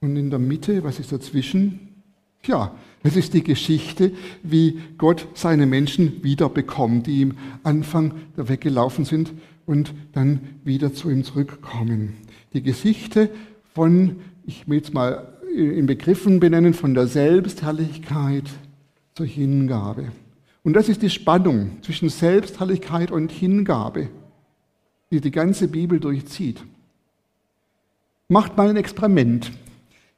Und 0.00 0.16
in 0.16 0.30
der 0.30 0.38
Mitte, 0.38 0.82
was 0.82 0.98
ist 0.98 1.12
dazwischen? 1.12 2.02
Ja, 2.42 2.72
es 3.02 3.16
ist 3.16 3.34
die 3.34 3.44
Geschichte, 3.44 4.12
wie 4.42 4.80
Gott 4.98 5.28
seine 5.34 5.66
Menschen 5.66 6.22
wiederbekommt, 6.24 7.06
die 7.06 7.22
im 7.22 7.34
Anfang 7.62 8.14
da 8.36 8.48
weggelaufen 8.48 9.04
sind 9.04 9.32
und 9.64 9.94
dann 10.12 10.40
wieder 10.64 10.92
zu 10.92 11.08
ihm 11.08 11.22
zurückkommen. 11.22 12.14
Die 12.52 12.62
Geschichte 12.62 13.30
von, 13.74 14.16
ich 14.44 14.68
will 14.68 14.80
es 14.80 14.92
mal 14.92 15.35
in 15.56 15.86
Begriffen 15.86 16.38
benennen, 16.38 16.74
von 16.74 16.94
der 16.94 17.06
Selbstherrlichkeit 17.06 18.44
zur 19.14 19.26
Hingabe. 19.26 20.12
Und 20.62 20.74
das 20.74 20.88
ist 20.88 21.02
die 21.02 21.10
Spannung 21.10 21.78
zwischen 21.82 22.08
Selbstherrlichkeit 22.08 23.10
und 23.10 23.32
Hingabe, 23.32 24.08
die 25.10 25.20
die 25.20 25.30
ganze 25.30 25.68
Bibel 25.68 25.98
durchzieht. 25.98 26.62
Macht 28.28 28.56
mal 28.56 28.68
ein 28.68 28.76
Experiment. 28.76 29.52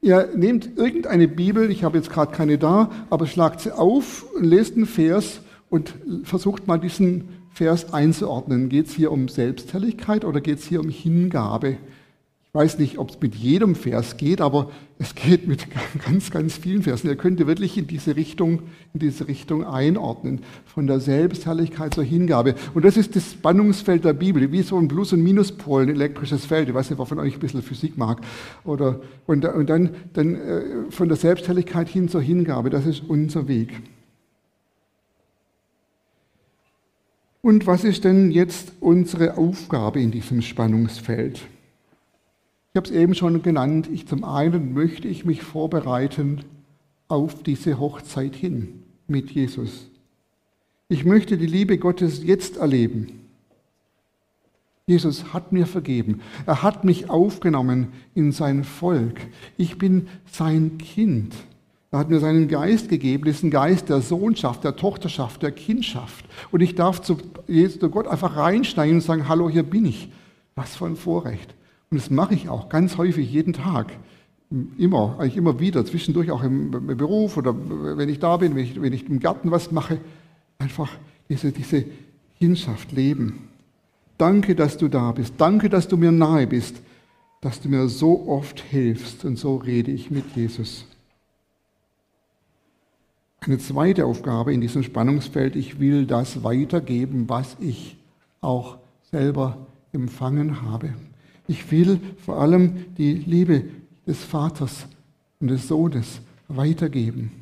Ihr 0.01 0.31
nehmt 0.35 0.77
irgendeine 0.77 1.29
Bibel, 1.29 1.71
ich 1.71 1.85
habe 1.85 1.99
jetzt 1.99 2.11
gerade 2.11 2.33
keine 2.33 2.57
da, 2.59 2.91
aber 3.11 3.27
schlagt 3.27 3.61
sie 3.61 3.73
auf, 3.73 4.27
lest 4.41 4.77
einen 4.77 4.87
Vers 4.87 5.41
und 5.71 5.95
versucht 6.25 6.67
mal 6.67 6.79
diesen 6.79 7.29
Vers 7.53 7.93
einzuordnen. 7.93 8.69
Geht 8.69 8.87
es 8.87 8.95
hier 8.95 9.13
um 9.13 9.29
Selbstherrlichkeit 9.29 10.25
oder 10.25 10.41
geht 10.41 10.59
es 10.59 10.65
hier 10.65 10.81
um 10.81 10.89
Hingabe? 10.89 11.77
Ich 12.51 12.55
weiß 12.55 12.79
nicht, 12.79 12.97
ob 12.97 13.11
es 13.11 13.21
mit 13.21 13.35
jedem 13.35 13.75
Vers 13.75 14.17
geht, 14.17 14.41
aber 14.41 14.71
es 14.99 15.15
geht 15.15 15.47
mit 15.47 15.67
ganz, 16.07 16.31
ganz 16.31 16.57
vielen 16.57 16.83
Versen. 16.83 17.09
Ihr 17.09 17.17
könnt 17.17 17.47
wirklich 17.47 17.77
in 17.77 17.87
diese 17.87 18.17
Richtung, 18.17 18.63
in 18.95 19.01
diese 19.01 19.29
Richtung 19.29 19.65
einordnen, 19.67 20.41
von 20.65 20.87
der 20.87 20.99
Selbstherrlichkeit 20.99 21.93
zur 21.93 22.05
Hingabe. 22.05 22.55
Und 22.73 22.87
das 22.87 22.97
ist 22.97 23.15
das 23.17 23.33
Spannungsfeld 23.33 24.07
der 24.07 24.15
Bibel, 24.15 24.51
wie 24.51 24.63
so 24.63 24.79
ein 24.79 24.89
Plus- 24.89 25.13
und 25.13 25.23
Minuspol, 25.23 25.83
ein 25.83 25.91
elektrisches 25.91 26.47
Feld. 26.47 26.71
Ich 26.71 26.75
weiß 26.75 26.89
nicht, 26.89 26.99
wer 26.99 27.05
von 27.05 27.19
euch 27.19 27.35
ein 27.35 27.41
bisschen 27.41 27.61
Physik 27.61 27.99
mag. 27.99 28.23
Oder, 28.65 29.01
und, 29.27 29.45
und 29.45 29.69
dann, 29.69 29.91
dann 30.15 30.35
äh, 30.35 30.63
von 30.89 31.09
der 31.09 31.19
Selbstherrlichkeit 31.19 31.89
hin 31.91 32.09
zur 32.09 32.23
Hingabe. 32.23 32.71
Das 32.71 32.87
ist 32.87 33.03
unser 33.07 33.47
Weg. 33.47 33.75
Und 37.43 37.67
was 37.67 37.85
ist 37.85 38.05
denn 38.05 38.31
jetzt 38.31 38.73
unsere 38.81 39.37
Aufgabe 39.37 40.01
in 40.01 40.11
diesem 40.11 40.41
Spannungsfeld? 40.41 41.43
Ich 42.73 42.77
habe 42.77 42.87
es 42.87 42.95
eben 42.95 43.15
schon 43.15 43.43
genannt. 43.43 43.89
Ich 43.93 44.07
zum 44.07 44.25
einen 44.25 44.75
möchte 44.75 45.09
ich 45.09 45.25
mich 45.25 45.43
vorbereiten 45.43 46.45
auf 47.09 47.43
diese 47.43 47.79
Hochzeit 47.79 48.37
hin 48.37 48.83
mit 49.07 49.31
Jesus. 49.31 49.89
Ich 50.89 51.05
möchte 51.05 51.39
die 51.39 51.47
Liebe 51.47 51.79
Gottes 51.79 52.23
jetzt 52.25 52.57
erleben. 52.57 53.21
Jesus 54.87 55.35
hat 55.35 55.53
mir 55.53 55.67
vergeben. 55.67 56.23
Er 56.47 56.63
hat 56.63 56.85
mich 56.85 57.11
aufgenommen 57.11 57.89
in 58.15 58.33
sein 58.33 58.65
Volk. 58.65 59.21
Ich 59.59 59.77
bin 59.77 60.09
sein 60.31 60.79
Kind. 60.79 61.35
Er 61.91 61.99
hat 62.01 62.11
mir 62.11 62.21
seinen 62.21 62.49
Geist 62.49 62.89
gegeben, 62.89 63.31
ein 63.43 63.51
Geist 63.51 63.89
der 63.89 64.01
Sohnschaft, 64.01 64.65
der 64.65 64.77
Tochterschaft, 64.77 65.43
der 65.43 65.53
Kindschaft. 65.53 66.25
Und 66.51 66.63
ich 66.63 66.75
darf 66.75 67.01
zu, 67.01 67.19
Jesus, 67.47 67.79
zu 67.79 67.91
Gott 67.91 68.07
einfach 68.07 68.37
reinsteigen 68.37 68.97
und 68.97 69.01
sagen, 69.03 69.29
hallo, 69.29 69.49
hier 69.49 69.63
bin 69.63 69.87
ich. 69.87 70.11
Was 70.55 70.77
für 70.77 70.87
ein 70.87 70.97
Vorrecht. 70.97 71.55
Und 71.91 72.01
das 72.01 72.11
mache 72.11 72.35
ich 72.35 72.49
auch 72.49 72.69
ganz 72.69 72.99
häufig, 72.99 73.31
jeden 73.31 73.53
Tag. 73.53 73.93
Immer, 74.79 75.17
eigentlich 75.19 75.37
immer 75.37 75.61
wieder, 75.61 75.85
zwischendurch 75.85 76.31
auch 76.31 76.43
im, 76.43 76.71
Beruf 76.71 77.37
oder 77.37 77.55
wenn 77.97 78.09
ich 78.09 78.19
da 78.19 78.37
bin, 78.37 78.55
wenn 78.55 78.65
ich, 78.65 78.81
wenn 78.81 78.93
ich 78.93 79.09
im 79.09 79.21
Garten 79.21 79.51
was 79.51 79.71
mache. 79.71 79.99
Einfach 80.59 80.91
diese, 81.29 81.53
diese 81.53 81.85
Hinschaft 82.39 82.93
leben. 82.93 83.49
Danke, 84.17 84.55
dass 84.55 84.77
du 84.77 84.89
da 84.89 85.13
bist. 85.13 85.35
Danke, 85.39 85.69
dass 85.69 85.89
du 85.89 85.97
mir 85.97 86.13
nahe 86.13 86.47
bist, 86.47 86.81
dass 87.41 87.61
du 87.61 87.69
mir 87.69 87.89
so 87.89 88.27
oft 88.29 88.61
hilfst. 88.61 89.25
Und 89.25 89.39
so 89.39 89.57
rede 89.57 89.91
ich 89.91 90.11
mit 90.11 90.25
Jesus. 90.35 90.87
Eine 93.41 93.59
zweite 93.59 94.05
Aufgabe 94.05 94.53
in 94.53 94.61
diesem 94.61 94.83
Spannungsfeld, 94.83 95.57
ich 95.57 95.79
will 95.79 96.07
das 96.07 96.43
weitergeben, 96.43 97.29
was 97.29 97.57
ich 97.61 97.97
auch 98.41 98.79
selber 99.11 99.67
empfangen 99.93 100.63
habe. 100.63 100.95
Ich 101.49 101.71
will 101.73 101.99
vor 102.25 102.41
allem 102.41 102.95
die 102.97 103.15
Liebe 103.15 103.65
des 104.07 104.23
Vaters 104.23 104.87
und 105.41 105.49
des 105.49 105.67
Sohnes 105.67 106.21
weitergeben. 106.47 107.33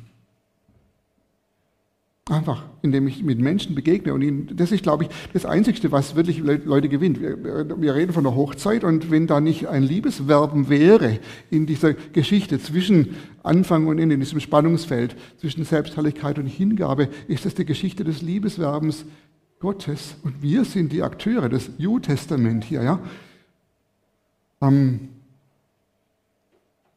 Einfach, 2.29 2.63
indem 2.81 3.07
ich 3.07 3.23
mit 3.23 3.39
Menschen 3.39 3.73
begegne. 3.73 4.13
Und 4.13 4.21
ihnen, 4.21 4.51
das 4.55 4.73
ist, 4.73 4.83
glaube 4.83 5.05
ich, 5.05 5.09
das 5.31 5.45
Einzige, 5.45 5.91
was 5.93 6.15
wirklich 6.15 6.39
Leute 6.39 6.89
gewinnt. 6.89 7.21
Wir, 7.21 7.41
wir, 7.81 7.95
reden 7.95 8.11
von 8.11 8.23
der 8.23 8.35
Hochzeit 8.35 8.83
und 8.83 9.11
wenn 9.11 9.27
da 9.27 9.39
nicht 9.39 9.67
ein 9.67 9.83
Liebeswerben 9.83 10.67
wäre 10.67 11.19
in 11.49 11.65
dieser 11.65 11.93
Geschichte 11.93 12.59
zwischen 12.59 13.15
Anfang 13.43 13.87
und 13.87 13.97
Ende, 13.97 14.15
in 14.15 14.19
diesem 14.19 14.41
Spannungsfeld 14.41 15.15
zwischen 15.37 15.63
Selbstherrlichkeit 15.63 16.37
und 16.37 16.47
Hingabe, 16.47 17.07
ist 17.29 17.45
das 17.45 17.55
die 17.55 17.65
Geschichte 17.65 18.03
des 18.03 18.21
Liebeswerbens 18.21 19.05
Gottes. 19.59 20.17
Und 20.23 20.41
wir 20.41 20.65
sind 20.65 20.91
die 20.91 21.03
Akteure, 21.03 21.47
des 21.47 21.79
New 21.79 21.99
Testament 21.99 22.65
hier. 22.65 22.83
Ja? 22.83 22.99
Am 24.59 25.09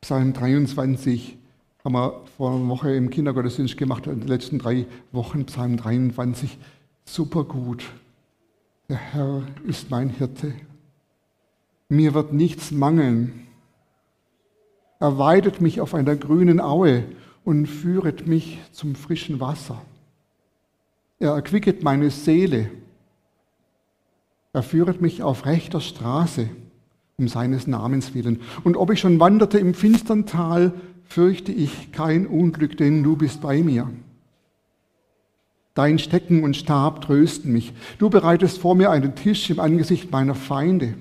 Psalm 0.01 0.33
23 0.33 1.37
haben 1.85 1.93
wir 1.93 2.25
vor 2.39 2.53
einer 2.53 2.69
Woche 2.69 2.95
im 2.95 3.11
Kindergottesdienst 3.11 3.77
gemacht, 3.77 4.07
in 4.07 4.21
den 4.21 4.29
letzten 4.29 4.59
drei 4.59 4.87
Wochen, 5.13 5.45
Psalm 5.45 5.77
23. 5.77 6.57
Super 7.05 7.45
gut. 7.45 7.85
Der 8.89 8.97
Herr 8.97 9.43
ist 9.67 9.91
mein 9.91 10.09
Hirte. 10.09 10.55
Mir 11.91 12.15
wird 12.15 12.33
nichts 12.33 12.71
mangeln. 12.71 13.47
Er 14.99 15.19
weidet 15.19 15.61
mich 15.61 15.83
auf 15.83 15.95
einer 15.95 16.17
grünen 16.17 16.61
Aue 16.61 17.05
und 17.45 17.67
führet 17.67 18.27
mich 18.27 18.59
zum 18.73 18.95
frischen 18.95 19.39
Wasser. 19.39 19.83
Er 21.19 21.33
erquicket 21.33 21.83
meine 21.83 22.09
Seele. 22.09 22.71
Er 24.55 24.63
führet 24.63 25.03
mich 25.03 25.23
auf 25.23 25.45
rechter 25.45 25.83
Straße 25.83 26.49
um 27.21 27.29
seines 27.29 27.67
Namens 27.67 28.15
willen. 28.15 28.41
Und 28.65 28.77
ob 28.77 28.91
ich 28.91 29.01
schon 29.01 29.21
wanderte 29.21 29.59
im 29.59 29.75
finstern 29.75 30.27
Tal, 30.27 30.73
fürchte 31.05 31.53
ich 31.53 31.93
kein 31.93 32.27
Unglück, 32.27 32.77
denn 32.77 33.03
du 33.03 33.17
bist 33.17 33.41
bei 33.41 33.63
mir. 33.63 33.89
Dein 35.75 35.99
Stecken 35.99 36.43
und 36.43 36.57
Stab 36.57 37.03
trösten 37.03 37.53
mich. 37.53 37.73
Du 37.99 38.11
bereitest 38.11 38.59
vor 38.59 38.75
mir 38.75 38.91
einen 38.91 39.15
Tisch 39.15 39.51
im 39.51 39.61
Angesicht 39.61 40.11
meiner 40.11 40.35
Feinde. 40.35 40.95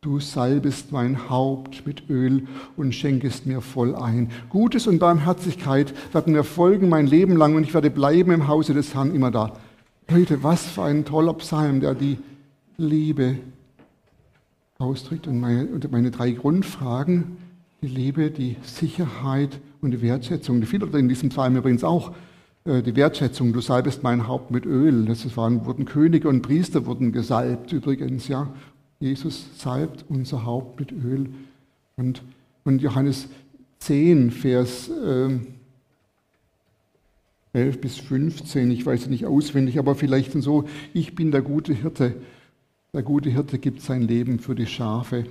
Du 0.00 0.20
salbest 0.20 0.92
mein 0.92 1.30
Haupt 1.30 1.86
mit 1.86 2.10
Öl 2.10 2.46
und 2.76 2.94
schenkest 2.94 3.46
mir 3.46 3.60
voll 3.60 3.94
ein. 3.94 4.30
Gutes 4.50 4.86
und 4.86 4.98
Barmherzigkeit 4.98 5.94
werden 6.12 6.34
mir 6.34 6.44
folgen 6.44 6.88
mein 6.88 7.06
Leben 7.06 7.36
lang 7.36 7.54
und 7.54 7.64
ich 7.64 7.72
werde 7.72 7.90
bleiben 7.90 8.30
im 8.30 8.48
Hause 8.48 8.74
des 8.74 8.94
Herrn 8.94 9.14
immer 9.14 9.30
da. 9.30 9.54
Leute, 10.10 10.42
was 10.42 10.66
für 10.66 10.82
ein 10.82 11.06
toller 11.06 11.32
Psalm, 11.34 11.80
der 11.80 11.94
die 11.94 12.18
Liebe 12.76 13.38
ausdrückt. 14.84 15.26
Und 15.26 15.40
meine, 15.40 15.66
und 15.66 15.90
meine 15.90 16.10
drei 16.10 16.30
Grundfragen, 16.32 17.36
die 17.82 17.88
Liebe, 17.88 18.30
die 18.30 18.56
Sicherheit 18.62 19.60
und 19.80 19.90
die 19.90 20.02
Wertschätzung. 20.02 20.60
Die 20.60 20.66
findet 20.66 20.94
in 20.94 21.08
diesem 21.08 21.30
Psalm 21.30 21.56
übrigens 21.56 21.84
auch 21.84 22.12
äh, 22.64 22.82
die 22.82 22.96
Wertschätzung. 22.96 23.52
Du 23.52 23.60
salbest 23.60 24.02
mein 24.02 24.26
Haupt 24.26 24.50
mit 24.50 24.66
Öl. 24.66 25.06
Das 25.06 25.36
waren, 25.36 25.66
wurden 25.66 25.84
Könige 25.84 26.28
und 26.28 26.42
Priester 26.42 26.86
wurden 26.86 27.12
gesalbt 27.12 27.72
übrigens. 27.72 28.28
Ja, 28.28 28.48
Jesus 29.00 29.46
salbt 29.58 30.04
unser 30.08 30.44
Haupt 30.44 30.80
mit 30.80 30.92
Öl. 30.92 31.28
Und, 31.96 32.22
und 32.64 32.80
Johannes 32.80 33.28
10, 33.80 34.30
Vers 34.30 34.88
äh, 34.88 35.38
11 37.52 37.80
bis 37.80 37.98
15, 37.98 38.70
ich 38.70 38.84
weiß 38.84 39.02
es 39.02 39.08
nicht 39.08 39.26
auswendig, 39.26 39.78
aber 39.78 39.94
vielleicht 39.94 40.32
so, 40.32 40.64
ich 40.92 41.14
bin 41.14 41.30
der 41.30 41.42
gute 41.42 41.72
Hirte. 41.72 42.14
Der 42.94 43.02
gute 43.02 43.28
Hirte 43.28 43.58
gibt 43.58 43.80
sein 43.80 44.02
Leben 44.02 44.38
für 44.38 44.54
die 44.54 44.66
Schafe. 44.66 45.26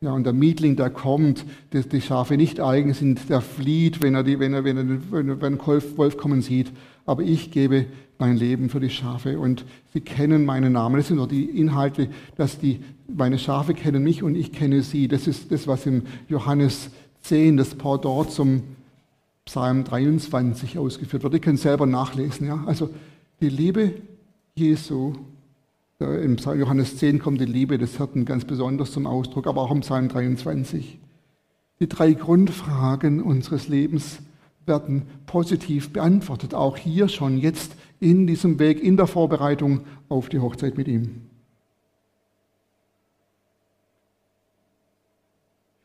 Ja, 0.00 0.12
und 0.12 0.24
der 0.24 0.32
Mietling, 0.32 0.74
der 0.74 0.90
kommt, 0.90 1.46
die, 1.72 1.80
die 1.88 2.00
Schafe 2.00 2.36
nicht 2.36 2.58
eigen 2.58 2.92
sind, 2.92 3.30
der 3.30 3.40
flieht, 3.40 4.02
wenn 4.02 4.16
er, 4.16 4.24
die, 4.24 4.40
wenn 4.40 4.52
er, 4.52 4.64
wenn 4.64 4.76
er, 4.76 5.12
wenn 5.12 5.28
er 5.28 5.42
einen 5.42 5.60
Wolf 5.60 6.16
kommen 6.16 6.42
sieht. 6.42 6.72
Aber 7.06 7.22
ich 7.22 7.52
gebe 7.52 7.86
mein 8.18 8.36
Leben 8.36 8.68
für 8.68 8.80
die 8.80 8.90
Schafe 8.90 9.38
und 9.38 9.64
sie 9.92 10.00
kennen 10.00 10.44
meinen 10.44 10.72
Namen. 10.72 10.96
Das 10.96 11.06
sind 11.06 11.18
doch 11.18 11.28
die 11.28 11.44
Inhalte, 11.44 12.08
dass 12.36 12.58
die, 12.58 12.80
meine 13.06 13.38
Schafe 13.38 13.74
kennen 13.74 14.02
mich 14.02 14.24
und 14.24 14.34
ich 14.34 14.50
kenne 14.50 14.82
sie. 14.82 15.06
Das 15.06 15.28
ist 15.28 15.52
das, 15.52 15.68
was 15.68 15.86
im 15.86 16.02
Johannes 16.28 16.90
10, 17.22 17.56
das 17.56 17.76
Pendant 17.76 18.32
zum 18.32 18.64
Psalm 19.44 19.84
23 19.84 20.78
ausgeführt 20.78 21.22
wird. 21.22 21.34
Ihr 21.34 21.40
könnt 21.40 21.60
selber 21.60 21.86
nachlesen. 21.86 22.48
Ja? 22.48 22.64
Also 22.66 22.90
die 23.40 23.50
Liebe 23.50 23.92
Jesu 24.56 25.14
im 26.00 26.36
Psalm 26.36 26.58
Johannes 26.58 26.96
10 26.98 27.20
kommt 27.20 27.40
die 27.40 27.46
Liebe 27.46 27.78
des 27.78 27.96
Hirten 27.96 28.24
ganz 28.24 28.44
besonders 28.44 28.92
zum 28.92 29.06
Ausdruck, 29.06 29.46
aber 29.46 29.62
auch 29.62 29.70
im 29.70 29.80
Psalm 29.80 30.08
23. 30.08 30.98
Die 31.80 31.88
drei 31.88 32.12
Grundfragen 32.12 33.22
unseres 33.22 33.68
Lebens 33.68 34.18
werden 34.66 35.02
positiv 35.26 35.92
beantwortet, 35.92 36.54
auch 36.54 36.76
hier 36.76 37.08
schon 37.08 37.38
jetzt 37.38 37.76
in 38.00 38.26
diesem 38.26 38.58
Weg, 38.58 38.82
in 38.82 38.96
der 38.96 39.06
Vorbereitung 39.06 39.80
auf 40.08 40.28
die 40.28 40.40
Hochzeit 40.40 40.76
mit 40.76 40.88
ihm. 40.88 41.22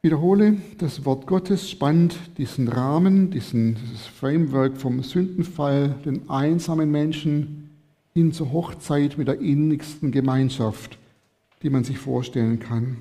Ich 0.01 0.03
wiederhole, 0.03 0.57
das 0.78 1.03
Wort 1.03 1.28
Gottes 1.28 1.70
spannt 1.70 2.18
diesen 2.38 2.70
Rahmen, 2.70 3.32
diesen, 3.32 3.76
dieses 3.76 4.07
Framework 4.07 4.78
vom 4.78 5.03
Sündenfall, 5.03 5.95
den 6.05 6.30
einsamen 6.30 6.89
Menschen, 6.89 7.68
hin 8.14 8.34
zur 8.34 8.51
Hochzeit 8.51 9.18
mit 9.18 9.28
der 9.28 9.39
innigsten 9.39 10.12
Gemeinschaft, 10.12 10.97
die 11.62 11.70
man 11.70 11.84
sich 11.84 11.97
vorstellen 11.97 12.60
kann. 12.60 12.97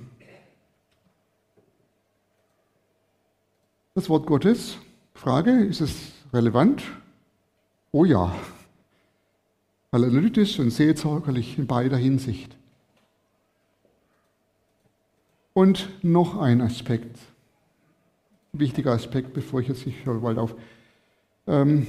Das 3.95 4.09
Wort 4.09 4.27
Gottes, 4.27 4.79
Frage, 5.15 5.51
ist 5.65 5.81
es 5.81 6.13
relevant? 6.33 6.85
Oh 7.91 8.05
ja, 8.05 8.35
analytisch 9.91 10.59
und 10.59 10.71
seelsorgerlich 10.71 11.59
in 11.59 11.67
beider 11.67 11.97
Hinsicht. 11.97 12.57
Und 15.55 15.89
noch 16.05 16.37
ein 16.41 16.61
Aspekt, 16.61 17.19
wichtiger 18.53 18.93
Aspekt, 18.93 19.33
bevor 19.33 19.61
ich 19.61 19.69
jetzt 19.69 19.87
nicht 19.87 20.05
bald 20.05 20.39
auf. 20.39 20.55
Ähm, 21.49 21.87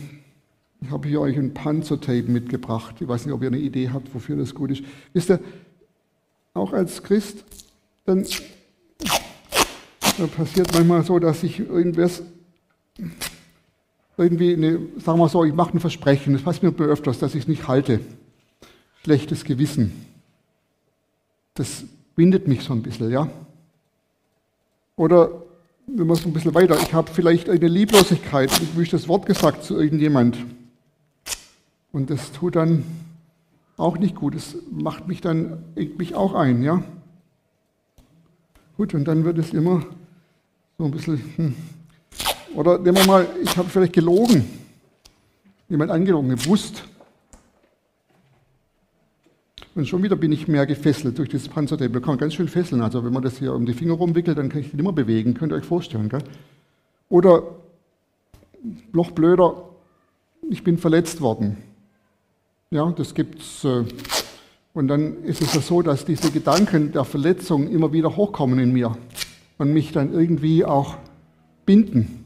ich 0.82 0.91
habe 0.91 1.07
hier 1.07 1.21
euch 1.21 1.38
ein 1.38 1.53
Panzertape 1.53 2.23
mitgebracht. 2.23 2.95
Ich 2.99 3.07
weiß 3.07 3.25
nicht, 3.25 3.34
ob 3.34 3.41
ihr 3.41 3.47
eine 3.47 3.59
Idee 3.59 3.89
habt, 3.89 4.13
wofür 4.13 4.38
das 4.38 4.53
gut 4.53 4.71
ist. 4.71 4.84
Wisst 5.13 5.30
ihr, 5.30 5.39
auch 6.53 6.73
als 6.73 7.03
Christ, 7.03 7.43
dann, 8.05 8.25
dann 10.17 10.30
passiert 10.30 10.73
manchmal 10.73 11.03
so, 11.03 11.19
dass 11.19 11.43
ich 11.43 11.59
irgendwas, 11.59 12.23
irgendwie, 14.17 14.53
eine, 14.53 14.80
sagen 14.97 15.19
wir 15.19 15.30
so, 15.30 15.43
ich 15.43 15.53
mache 15.53 15.77
ein 15.77 15.80
Versprechen, 15.80 16.34
das 16.34 16.41
passiert 16.41 16.80
mir 16.80 16.86
öfters, 16.86 17.19
dass 17.19 17.36
ich 17.36 17.43
es 17.43 17.47
nicht 17.47 17.67
halte. 17.67 17.99
Schlechtes 19.03 19.43
Gewissen. 19.43 20.05
Das 21.53 21.84
bindet 22.15 22.47
mich 22.47 22.63
so 22.63 22.73
ein 22.73 22.82
bisschen, 22.82 23.11
ja. 23.11 23.30
Oder, 24.95 25.43
wenn 25.88 26.07
wir 26.07 26.15
so 26.15 26.27
ein 26.27 26.34
bisschen 26.34 26.53
weiter, 26.53 26.77
ich 26.82 26.93
habe 26.93 27.11
vielleicht 27.11 27.49
eine 27.49 27.67
Lieblosigkeit, 27.67 28.51
ich 28.61 28.75
wünsche 28.75 28.91
das 28.91 29.07
Wort 29.07 29.25
gesagt 29.25 29.63
zu 29.63 29.80
irgendjemand. 29.80 30.38
Und 31.92 32.10
das 32.10 32.32
tut 32.32 32.56
dann 32.56 32.84
auch 33.78 33.98
nicht 33.98 34.16
gut. 34.16 34.36
Es 34.36 34.56
macht 34.72 35.08
mich 35.08 35.22
dann, 35.22 35.64
eckt 35.76 35.98
mich 35.98 36.16
auch 36.16 36.34
ein, 36.34 36.64
ja. 36.64 36.84
Gut, 38.78 38.94
und 38.94 39.06
dann 39.06 39.26
wird 39.26 39.38
es 39.38 39.54
immer 39.54 39.86
so 40.78 40.86
ein 40.86 40.92
bisschen, 40.92 41.22
hm. 41.36 41.56
oder 42.56 42.78
nehmen 42.78 42.98
wir 42.98 43.08
mal, 43.08 43.28
ich 43.44 43.58
habe 43.58 43.70
vielleicht 43.70 43.94
gelogen, 43.94 44.46
jemand 45.68 45.92
angelogen, 45.92 46.30
gewusst. 46.30 46.84
Und 49.76 49.88
schon 49.88 50.04
wieder 50.04 50.16
bin 50.16 50.32
ich 50.32 50.48
mehr 50.48 50.66
gefesselt 50.66 51.18
durch 51.18 51.30
dieses 51.30 51.48
Panzertape. 51.48 52.02
Kann 52.02 52.10
man 52.10 52.18
ganz 52.18 52.34
schön 52.34 52.48
fesseln. 52.48 52.82
Also 52.82 53.04
wenn 53.06 53.14
man 53.14 53.24
das 53.24 53.38
hier 53.38 53.54
um 53.54 53.66
die 53.66 53.74
Finger 53.74 53.94
rumwickelt, 53.94 54.38
dann 54.38 54.50
kann 54.50 54.62
ich 54.62 54.72
den 54.72 54.80
immer 54.80 54.92
bewegen. 54.92 55.36
Könnt 55.36 55.54
ihr 55.54 55.56
euch 55.56 55.66
vorstellen. 55.66 56.10
Gell? 56.10 56.24
Oder 57.08 57.44
noch 58.92 59.12
blöder, 59.12 59.70
ich 60.50 60.64
bin 60.64 60.78
verletzt 60.78 61.22
worden. 61.22 61.58
Ja, 62.72 62.91
das 62.91 63.15
gibt's. 63.15 63.63
Äh, 63.63 63.84
und 64.74 64.88
dann 64.89 65.24
ist 65.24 65.41
es 65.41 65.55
ja 65.55 65.61
so, 65.61 65.82
dass 65.82 66.05
diese 66.05 66.30
Gedanken 66.30 66.91
der 66.91 67.03
Verletzung 67.03 67.67
immer 67.67 67.91
wieder 67.93 68.15
hochkommen 68.15 68.59
in 68.59 68.72
mir 68.74 68.95
und 69.57 69.74
mich 69.74 69.91
dann 69.91 70.13
irgendwie 70.13 70.63
auch 70.63 70.97
binden. 71.65 72.26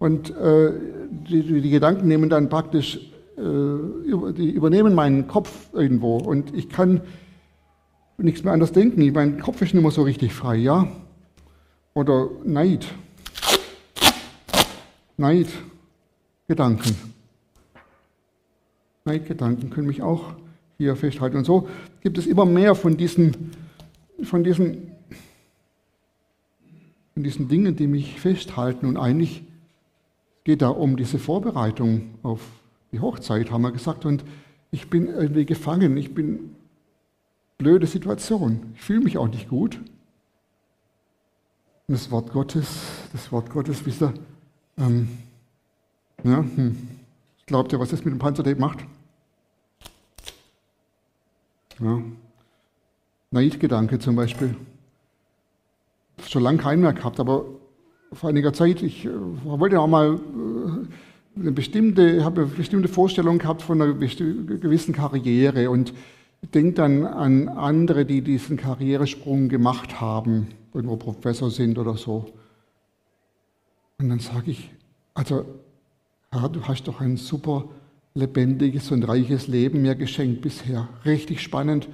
Und 0.00 0.36
äh, 0.36 0.72
die, 1.28 1.60
die, 1.60 1.70
Gedanken 1.70 2.08
nehmen 2.08 2.30
dann 2.30 2.48
praktisch, 2.48 2.96
äh, 3.36 4.32
die 4.32 4.50
übernehmen 4.50 4.96
meinen 4.96 5.28
Kopf 5.28 5.68
irgendwo 5.72 6.16
und 6.16 6.52
ich 6.52 6.68
kann 6.68 7.02
nichts 8.18 8.42
mehr 8.42 8.52
anders 8.52 8.72
denken. 8.72 9.12
Mein 9.12 9.38
Kopf 9.38 9.62
ist 9.62 9.72
nicht 9.72 9.82
mehr 9.82 9.92
so 9.92 10.02
richtig 10.02 10.34
frei, 10.34 10.56
ja? 10.56 10.88
Oder 11.94 12.28
Neid. 12.44 12.86
Neid, 15.16 15.46
Gedanken. 16.48 17.11
Neidgedanken 19.04 19.70
können 19.70 19.88
mich 19.88 20.02
auch 20.02 20.34
hier 20.78 20.96
festhalten. 20.96 21.38
Und 21.38 21.44
so 21.44 21.68
gibt 22.00 22.18
es 22.18 22.26
immer 22.26 22.44
mehr 22.44 22.74
von 22.74 22.96
diesen, 22.96 23.52
von 24.22 24.44
diesen, 24.44 24.92
von 27.14 27.22
diesen 27.22 27.48
Dingen, 27.48 27.76
die 27.76 27.86
mich 27.86 28.20
festhalten. 28.20 28.86
Und 28.86 28.96
eigentlich 28.96 29.42
geht 30.44 30.62
da 30.62 30.68
um 30.68 30.96
diese 30.96 31.18
Vorbereitung 31.18 32.14
auf 32.22 32.40
die 32.92 33.00
Hochzeit, 33.00 33.50
haben 33.50 33.62
wir 33.62 33.72
gesagt. 33.72 34.04
Und 34.04 34.24
ich 34.70 34.88
bin 34.88 35.06
irgendwie 35.06 35.46
gefangen. 35.46 35.96
Ich 35.96 36.14
bin 36.14 36.56
blöde 37.58 37.86
Situation. 37.86 38.72
Ich 38.74 38.82
fühle 38.82 39.00
mich 39.00 39.18
auch 39.18 39.28
nicht 39.28 39.48
gut. 39.48 39.80
Das 41.88 42.10
Wort 42.10 42.32
Gottes, 42.32 42.80
das 43.12 43.30
Wort 43.32 43.50
Gottes, 43.50 43.84
wisst 43.84 44.02
ihr, 44.02 44.14
ähm, 44.78 45.08
ja, 46.24 46.38
hm. 46.38 47.01
Glaubt 47.52 47.70
ihr, 47.70 47.78
was 47.78 47.90
das 47.90 48.02
mit 48.02 48.14
dem 48.14 48.18
Panzertape 48.18 48.58
macht? 48.58 48.78
Ja. 51.80 52.00
Neidgedanke 53.30 53.98
zum 53.98 54.16
Beispiel. 54.16 54.56
Schon 56.26 56.44
lange 56.44 56.56
keinen 56.56 56.80
mehr 56.80 56.94
gehabt, 56.94 57.20
aber 57.20 57.44
vor 58.10 58.30
einiger 58.30 58.54
Zeit, 58.54 58.82
ich 58.82 59.04
äh, 59.04 59.10
wollte 59.44 59.80
auch 59.80 59.86
mal 59.86 60.14
äh, 60.14 61.38
eine 61.40 61.52
bestimmte, 61.52 62.24
habe 62.24 62.40
eine 62.40 62.50
bestimmte 62.50 62.88
Vorstellung 62.88 63.36
gehabt 63.36 63.60
von 63.60 63.82
einer 63.82 63.92
gewissen 63.92 64.94
Karriere 64.94 65.68
und 65.68 65.92
denke 66.54 66.72
dann 66.72 67.04
an 67.04 67.50
andere, 67.50 68.06
die 68.06 68.22
diesen 68.22 68.56
Karrieresprung 68.56 69.50
gemacht 69.50 70.00
haben, 70.00 70.46
irgendwo 70.72 70.96
Professor 70.96 71.50
sind 71.50 71.76
oder 71.76 71.98
so. 71.98 72.32
Und 73.98 74.08
dann 74.08 74.20
sage 74.20 74.52
ich, 74.52 74.70
also 75.12 75.44
Herr, 76.32 76.48
du 76.48 76.62
hast 76.62 76.88
doch 76.88 77.02
ein 77.02 77.18
super 77.18 77.68
lebendiges 78.14 78.90
und 78.90 79.02
reiches 79.04 79.48
Leben 79.48 79.82
mir 79.82 79.94
geschenkt 79.94 80.40
bisher. 80.40 80.88
Richtig 81.04 81.42
spannend. 81.42 81.88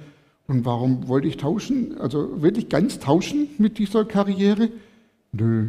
Und 0.47 0.63
warum 0.63 1.09
wollte 1.09 1.27
ich 1.27 1.35
tauschen? 1.35 1.97
Also 1.99 2.41
wirklich 2.41 2.69
ganz 2.69 2.99
tauschen 2.99 3.49
mit 3.57 3.77
dieser 3.77 4.05
Karriere? 4.05 4.69
Nö. 5.33 5.67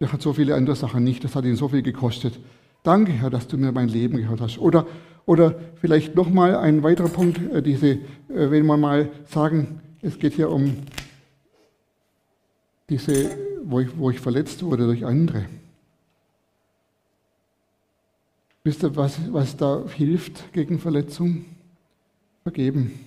Der 0.00 0.12
hat 0.12 0.20
so 0.20 0.32
viele 0.32 0.56
andere 0.56 0.74
Sachen 0.74 1.04
nicht. 1.04 1.22
Das 1.22 1.36
hat 1.36 1.44
ihn 1.44 1.54
so 1.54 1.68
viel 1.68 1.82
gekostet. 1.82 2.40
Danke, 2.82 3.12
Herr, 3.12 3.30
dass 3.30 3.46
du 3.46 3.56
mir 3.56 3.70
mein 3.70 3.88
Leben 3.88 4.16
gehört 4.16 4.40
hast. 4.40 4.58
Oder, 4.58 4.86
oder 5.24 5.54
vielleicht 5.80 6.16
nochmal 6.16 6.56
ein 6.56 6.82
weiterer 6.82 7.08
Punkt, 7.08 7.38
äh, 7.52 7.62
diese, 7.62 7.90
äh, 7.90 7.98
wenn 8.28 8.66
wir 8.66 8.76
mal 8.76 9.10
sagen, 9.26 9.80
es 10.02 10.18
geht 10.18 10.34
hier 10.34 10.50
um 10.50 10.76
diese, 12.88 13.30
wo 13.62 13.78
ich, 13.78 13.96
wo 13.96 14.10
ich 14.10 14.18
verletzt 14.18 14.64
wurde 14.64 14.86
durch 14.86 15.06
andere. 15.06 15.44
Wisst 18.62 18.82
ihr, 18.82 18.94
was, 18.94 19.18
was 19.32 19.56
da 19.56 19.84
hilft 19.96 20.52
gegen 20.52 20.78
Verletzung? 20.78 21.46
Vergeben. 22.42 23.00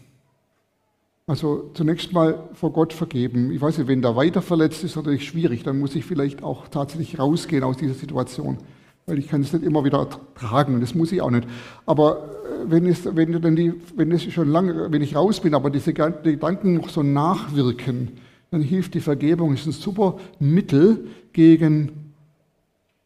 Also 1.27 1.69
zunächst 1.75 2.11
mal 2.11 2.49
vor 2.53 2.73
Gott 2.73 2.91
vergeben. 2.91 3.51
Ich 3.51 3.61
weiß 3.61 3.77
nicht, 3.77 3.87
wenn 3.87 4.01
da 4.01 4.15
weiter 4.15 4.41
verletzt 4.41 4.83
ist, 4.83 4.95
natürlich 4.95 5.27
schwierig. 5.27 5.63
Dann 5.63 5.79
muss 5.79 5.95
ich 5.95 6.05
vielleicht 6.05 6.41
auch 6.41 6.67
tatsächlich 6.69 7.19
rausgehen 7.19 7.63
aus 7.63 7.77
dieser 7.77 7.93
Situation. 7.93 8.57
Weil 9.05 9.19
ich 9.19 9.27
kann 9.27 9.41
es 9.41 9.53
nicht 9.53 9.63
immer 9.63 9.83
wieder 9.83 10.09
tragen. 10.33 10.81
Das 10.81 10.95
muss 10.95 11.11
ich 11.11 11.21
auch 11.21 11.29
nicht. 11.29 11.47
Aber 11.85 12.29
äh, 12.45 12.71
wenn 12.71 12.87
es, 12.87 13.15
wenn, 13.15 13.39
dann 13.39 13.55
die, 13.55 13.73
wenn 13.95 14.11
es 14.11 14.23
schon 14.23 14.49
lange, 14.49 14.91
wenn 14.91 15.03
ich 15.03 15.15
raus 15.15 15.39
bin, 15.39 15.53
aber 15.53 15.69
diese 15.69 15.93
Gedanken 15.93 16.75
noch 16.75 16.89
so 16.89 17.03
nachwirken, 17.03 18.11
dann 18.49 18.61
hilft 18.61 18.95
die 18.95 19.01
Vergebung. 19.01 19.51
Das 19.51 19.61
ist 19.61 19.67
ein 19.67 19.71
super 19.73 20.17
Mittel 20.39 21.07
gegen, 21.31 22.13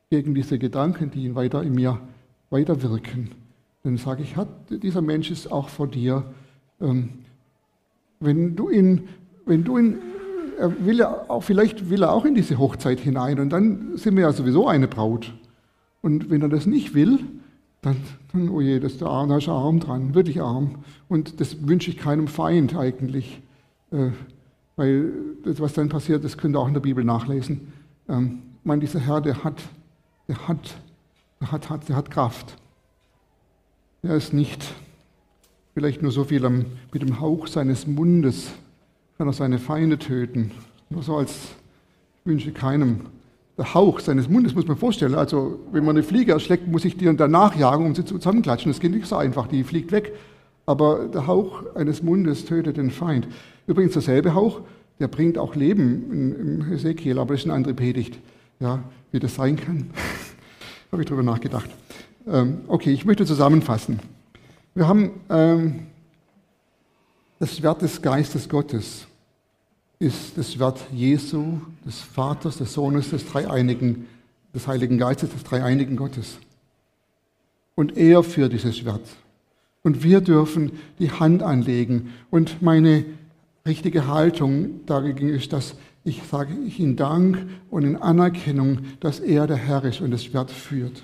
gegen 0.10 0.34
diese 0.34 0.58
Gedanken, 0.58 1.12
die 1.12 1.26
ihn 1.26 1.36
weiter 1.36 1.62
in 1.62 1.74
mir 1.76 2.00
weiterwirken. 2.50 3.32
Dann 3.84 3.98
sage 3.98 4.24
ich, 4.24 4.36
dieser 4.70 5.02
Mensch 5.02 5.32
ist 5.32 5.52
auch 5.52 5.70
vor 5.70 5.88
dir. 5.88 6.24
Ähm, 6.82 7.10
wenn 8.20 8.56
du 8.56 8.70
ihn, 8.70 9.08
wenn 9.46 9.64
du 9.64 9.78
ihn 9.78 10.00
er 10.58 10.86
will 10.86 10.98
ja 10.98 11.26
auch, 11.30 11.44
vielleicht 11.44 11.90
will 11.90 12.04
er 12.04 12.12
auch 12.12 12.26
in 12.26 12.36
diese 12.36 12.58
Hochzeit 12.58 13.00
hinein 13.00 13.40
und 13.40 13.50
dann 13.50 13.96
sind 13.98 14.16
wir 14.16 14.24
ja 14.24 14.32
sowieso 14.32 14.68
eine 14.68 14.88
Braut. 14.88 15.34
Und 16.02 16.30
wenn 16.30 16.42
er 16.42 16.50
das 16.50 16.66
nicht 16.66 16.94
will, 16.94 17.20
dann, 17.82 17.98
dann 18.32 18.50
oh 18.50 18.62
je, 18.62 18.80
das 18.80 18.94
ist 18.94 19.02
der 19.02 19.08
Arm, 19.08 19.30
da 19.30 19.38
ist 19.38 19.48
er 19.48 19.54
arm 19.54 19.80
dran, 19.80 20.16
wirklich 20.16 20.42
arm. 20.42 20.84
Und 21.08 21.40
das 21.40 21.68
wünsche 21.68 21.92
ich 21.92 21.98
keinem 21.98 22.28
Feind 22.28 22.76
eigentlich. 22.76 23.42
Äh, 23.92 24.10
weil 24.76 25.12
das, 25.44 25.60
was 25.60 25.74
dann 25.74 25.90
passiert, 25.90 26.24
das 26.24 26.38
könnt 26.38 26.56
ihr 26.56 26.60
auch 26.60 26.68
in 26.68 26.74
der 26.74 26.82
Bibel 26.82 27.04
nachlesen. 27.04 27.74
Ähm, 28.10 28.40
ich 28.60 28.66
meine, 28.66 28.82
dieser 28.82 29.00
Herr, 29.00 29.22
der 29.22 29.44
hat, 29.44 29.62
der 30.28 30.48
hat, 30.48 30.78
der 31.42 31.52
hat, 31.52 31.70
hat, 31.70 31.90
der 31.90 31.96
hat 31.96 32.12
Kraft. 32.12 32.58
Er 34.02 34.16
ist 34.16 34.34
nicht 34.34 34.64
vielleicht 35.74 36.02
nur 36.02 36.12
so 36.12 36.24
viel 36.24 36.46
am, 36.46 36.66
mit 36.92 37.02
dem 37.02 37.20
Hauch 37.20 37.48
seines 37.48 37.86
Mundes 37.86 38.52
kann 39.18 39.28
er 39.28 39.34
seine 39.34 39.60
Feinde 39.60 39.98
töten. 39.98 40.52
Nur 40.90 41.04
so 41.04 41.18
als 41.18 41.32
ich 41.32 42.26
wünsche 42.26 42.52
keinem. 42.52 43.02
Der 43.58 43.74
Hauch 43.74 44.00
seines 44.00 44.30
Mundes 44.30 44.54
muss 44.54 44.68
man 44.68 44.78
vorstellen. 44.78 45.16
Also, 45.16 45.60
wenn 45.72 45.84
man 45.84 45.96
eine 45.96 46.04
Fliege 46.04 46.34
erschlägt, 46.34 46.68
muss 46.68 46.86
ich 46.86 46.98
die 46.98 47.06
dann 47.16 47.32
nachjagen, 47.32 47.86
um 47.86 47.96
sie 47.96 48.06
zusammenklatschen. 48.06 48.72
Das 48.72 48.80
geht 48.80 48.92
nicht 48.92 49.08
so 49.08 49.16
einfach, 49.16 49.48
die 49.48 49.64
fliegt 49.64 49.92
weg. 49.92 50.14
Aber 50.66 51.08
der 51.08 51.26
Hauch 51.26 51.64
eines 51.76 52.04
Mundes 52.04 52.46
tötet 52.46 52.78
den 52.78 52.92
Feind. 52.92 53.28
Übrigens 53.66 53.94
derselbe 53.94 54.36
Hauch, 54.36 54.62
der 55.00 55.08
bringt 55.08 55.38
auch 55.38 55.56
Leben 55.56 56.62
im 56.70 56.74
Ezekiel, 56.74 57.18
aber 57.18 57.34
das 57.34 57.42
ist 57.42 57.46
eine 57.46 57.54
andere 57.54 57.74
Predigt, 57.74 58.20
ja, 58.60 58.84
wie 59.12 59.20
das 59.20 59.36
sein 59.36 59.56
kann. 59.56 59.92
Habe 60.92 61.02
ich 61.02 61.08
darüber 61.08 61.24
nachgedacht. 61.24 61.70
Ähm, 62.26 62.62
okay, 62.68 62.92
ich 62.92 63.04
möchte 63.04 63.26
zusammenfassen. 63.26 64.00
Wir 64.74 64.88
haben 64.88 65.12
ähm, 65.30 65.88
das 67.40 67.58
Schwert 67.58 67.82
des 67.82 68.02
Geistes 68.02 68.48
Gottes, 68.48 69.06
ist 70.00 70.38
das 70.38 70.54
Schwert 70.54 70.80
Jesu, 70.94 71.60
des 71.86 72.00
Vaters, 72.00 72.58
des 72.58 72.74
Sohnes, 72.74 73.10
des 73.10 73.26
Dreieinigen, 73.28 74.08
des 74.54 74.68
Heiligen 74.68 74.98
Geistes, 74.98 75.32
des 75.32 75.44
Dreieinigen 75.44 75.98
Gottes. 75.98 76.38
Und 77.76 77.98
er 77.98 78.24
führt 78.24 78.54
dieses 78.54 78.78
Schwert. 78.78 79.08
Und 79.84 80.04
wir 80.04 80.22
dürfen 80.22 80.72
die 81.00 81.12
Hand 81.12 81.44
anlegen. 81.44 82.14
Und 82.30 82.62
meine 82.62 83.06
richtige 83.66 84.08
Haltung 84.08 84.86
dagegen 84.86 85.30
ist, 85.30 85.52
dass 85.54 85.76
ich 86.08 86.24
sage 86.24 86.54
ich 86.66 86.80
in 86.80 86.96
Dank 86.96 87.46
und 87.70 87.84
in 87.84 87.98
Anerkennung, 87.98 88.80
dass 89.02 89.20
er 89.20 89.46
der 89.46 89.58
Herr 89.58 89.84
ist 89.84 90.00
und 90.00 90.12
das 90.12 90.24
Schwert 90.24 90.50
führt. 90.50 91.04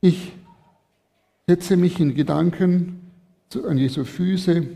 Ich 0.00 0.32
setze 1.48 1.76
mich 1.76 1.98
in 1.98 2.14
Gedanken 2.14 3.10
an 3.66 3.76
Jesu 3.76 4.04
Füße 4.04 4.68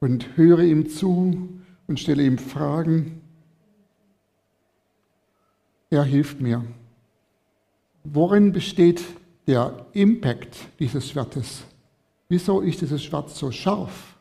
und 0.00 0.38
höre 0.38 0.60
ihm 0.60 0.88
zu 0.88 1.50
und 1.86 2.00
stelle 2.00 2.22
ihm 2.22 2.38
Fragen. 2.38 3.20
Er 5.90 6.04
hilft 6.04 6.40
mir. 6.40 6.64
Worin 8.04 8.52
besteht 8.52 9.04
der 9.46 9.84
Impact 9.92 10.56
dieses 10.78 11.10
Schwertes? 11.10 11.62
Wieso 12.30 12.62
ist 12.62 12.80
dieses 12.80 13.04
Schwert 13.04 13.28
so 13.28 13.50
scharf? 13.52 14.13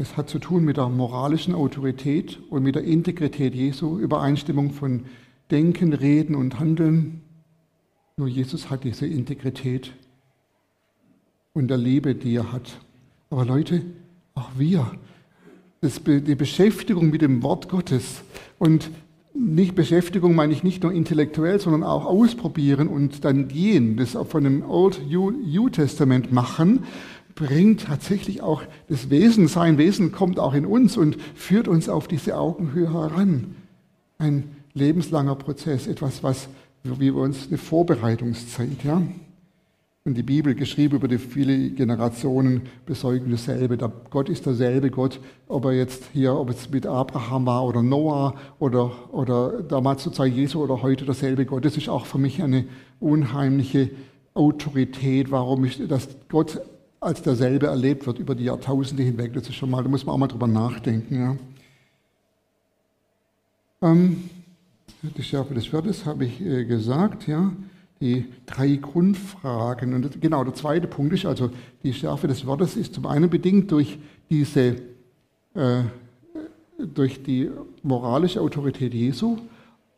Es 0.00 0.16
hat 0.16 0.30
zu 0.30 0.38
tun 0.38 0.64
mit 0.64 0.76
der 0.76 0.88
moralischen 0.88 1.56
Autorität 1.56 2.38
und 2.50 2.62
mit 2.62 2.76
der 2.76 2.84
Integrität 2.84 3.52
Jesu, 3.52 3.98
Übereinstimmung 3.98 4.70
von 4.70 5.06
Denken, 5.50 5.92
Reden 5.92 6.36
und 6.36 6.60
Handeln. 6.60 7.22
Nur 8.16 8.28
Jesus 8.28 8.70
hat 8.70 8.84
diese 8.84 9.08
Integrität 9.08 9.92
und 11.52 11.66
der 11.66 11.78
Liebe, 11.78 12.14
die 12.14 12.36
er 12.36 12.52
hat. 12.52 12.78
Aber 13.28 13.44
Leute, 13.44 13.82
auch 14.34 14.50
wir, 14.56 14.88
das, 15.80 16.00
die 16.04 16.36
Beschäftigung 16.36 17.10
mit 17.10 17.22
dem 17.22 17.42
Wort 17.42 17.68
Gottes 17.68 18.22
und 18.60 18.90
nicht 19.34 19.74
Beschäftigung 19.74 20.36
meine 20.36 20.52
ich 20.52 20.62
nicht 20.62 20.84
nur 20.84 20.92
intellektuell, 20.92 21.58
sondern 21.58 21.82
auch 21.82 22.04
ausprobieren 22.04 22.86
und 22.86 23.24
dann 23.24 23.48
gehen, 23.48 23.96
das 23.96 24.16
von 24.28 24.44
dem 24.44 24.62
Old 24.68 25.00
New 25.10 25.68
Testament 25.70 26.32
machen 26.32 26.84
bringt 27.38 27.84
tatsächlich 27.84 28.42
auch 28.42 28.64
das 28.88 29.10
Wesen, 29.10 29.46
sein 29.46 29.78
Wesen 29.78 30.10
kommt 30.10 30.40
auch 30.40 30.54
in 30.54 30.66
uns 30.66 30.96
und 30.96 31.16
führt 31.36 31.68
uns 31.68 31.88
auf 31.88 32.08
diese 32.08 32.36
Augenhöhe 32.36 32.92
heran. 32.92 33.54
Ein 34.18 34.56
lebenslanger 34.74 35.36
Prozess, 35.36 35.86
etwas, 35.86 36.24
was 36.24 36.48
wie 36.82 37.14
wir 37.14 37.16
uns 37.16 37.46
eine 37.46 37.58
Vorbereitungszeit, 37.58 38.82
ja. 38.82 39.02
Und 40.04 40.14
die 40.14 40.24
Bibel, 40.24 40.54
geschrieben 40.56 40.96
über 40.96 41.06
die 41.06 41.18
viele 41.18 41.70
Generationen, 41.70 42.62
besäugen 42.86 43.30
dasselbe. 43.30 43.76
Der 43.76 43.92
Gott 44.10 44.28
ist 44.28 44.46
derselbe 44.46 44.90
Gott, 44.90 45.20
ob 45.46 45.66
er 45.66 45.72
jetzt 45.72 46.04
hier, 46.12 46.34
ob 46.34 46.50
es 46.50 46.70
mit 46.70 46.86
Abraham 46.86 47.46
war 47.46 47.64
oder 47.64 47.82
Noah 47.82 48.34
oder, 48.58 49.12
oder 49.12 49.62
damals 49.62 50.02
zur 50.02 50.12
Zeit 50.12 50.32
Jesu 50.32 50.60
oder 50.62 50.82
heute 50.82 51.04
derselbe 51.04 51.44
Gott. 51.44 51.64
Das 51.64 51.76
ist 51.76 51.88
auch 51.88 52.06
für 52.06 52.18
mich 52.18 52.42
eine 52.42 52.64
unheimliche 52.98 53.90
Autorität, 54.34 55.30
warum 55.30 55.64
ich, 55.64 55.86
dass 55.86 56.08
Gott 56.28 56.60
als 57.08 57.22
derselbe 57.22 57.66
erlebt 57.66 58.06
wird 58.06 58.18
über 58.18 58.34
die 58.34 58.44
Jahrtausende 58.44 59.02
hinweg. 59.02 59.32
Das 59.32 59.48
ist 59.48 59.54
schon 59.54 59.70
mal, 59.70 59.82
da 59.82 59.88
muss 59.88 60.04
man 60.04 60.14
auch 60.14 60.18
mal 60.18 60.28
drüber 60.28 60.46
nachdenken. 60.46 61.14
Ja. 61.18 61.36
Ähm, 63.88 64.28
die 65.02 65.22
Schärfe 65.22 65.54
des 65.54 65.66
Schwertes 65.66 66.04
habe 66.04 66.26
ich 66.26 66.40
äh, 66.40 66.64
gesagt, 66.64 67.26
ja. 67.26 67.50
Die 68.00 68.26
drei 68.46 68.76
Grundfragen. 68.76 69.92
Und 69.94 70.20
genau, 70.20 70.44
der 70.44 70.54
zweite 70.54 70.86
Punkt 70.86 71.14
ist 71.14 71.26
also, 71.26 71.50
die 71.82 71.92
Schärfe 71.92 72.28
des 72.28 72.46
Wortes 72.46 72.76
ist 72.76 72.94
zum 72.94 73.06
einen 73.06 73.28
bedingt 73.28 73.72
durch 73.72 73.98
diese, 74.30 74.76
äh, 75.54 75.82
durch 76.78 77.22
die 77.24 77.50
moralische 77.82 78.40
Autorität 78.40 78.94
Jesu, 78.94 79.38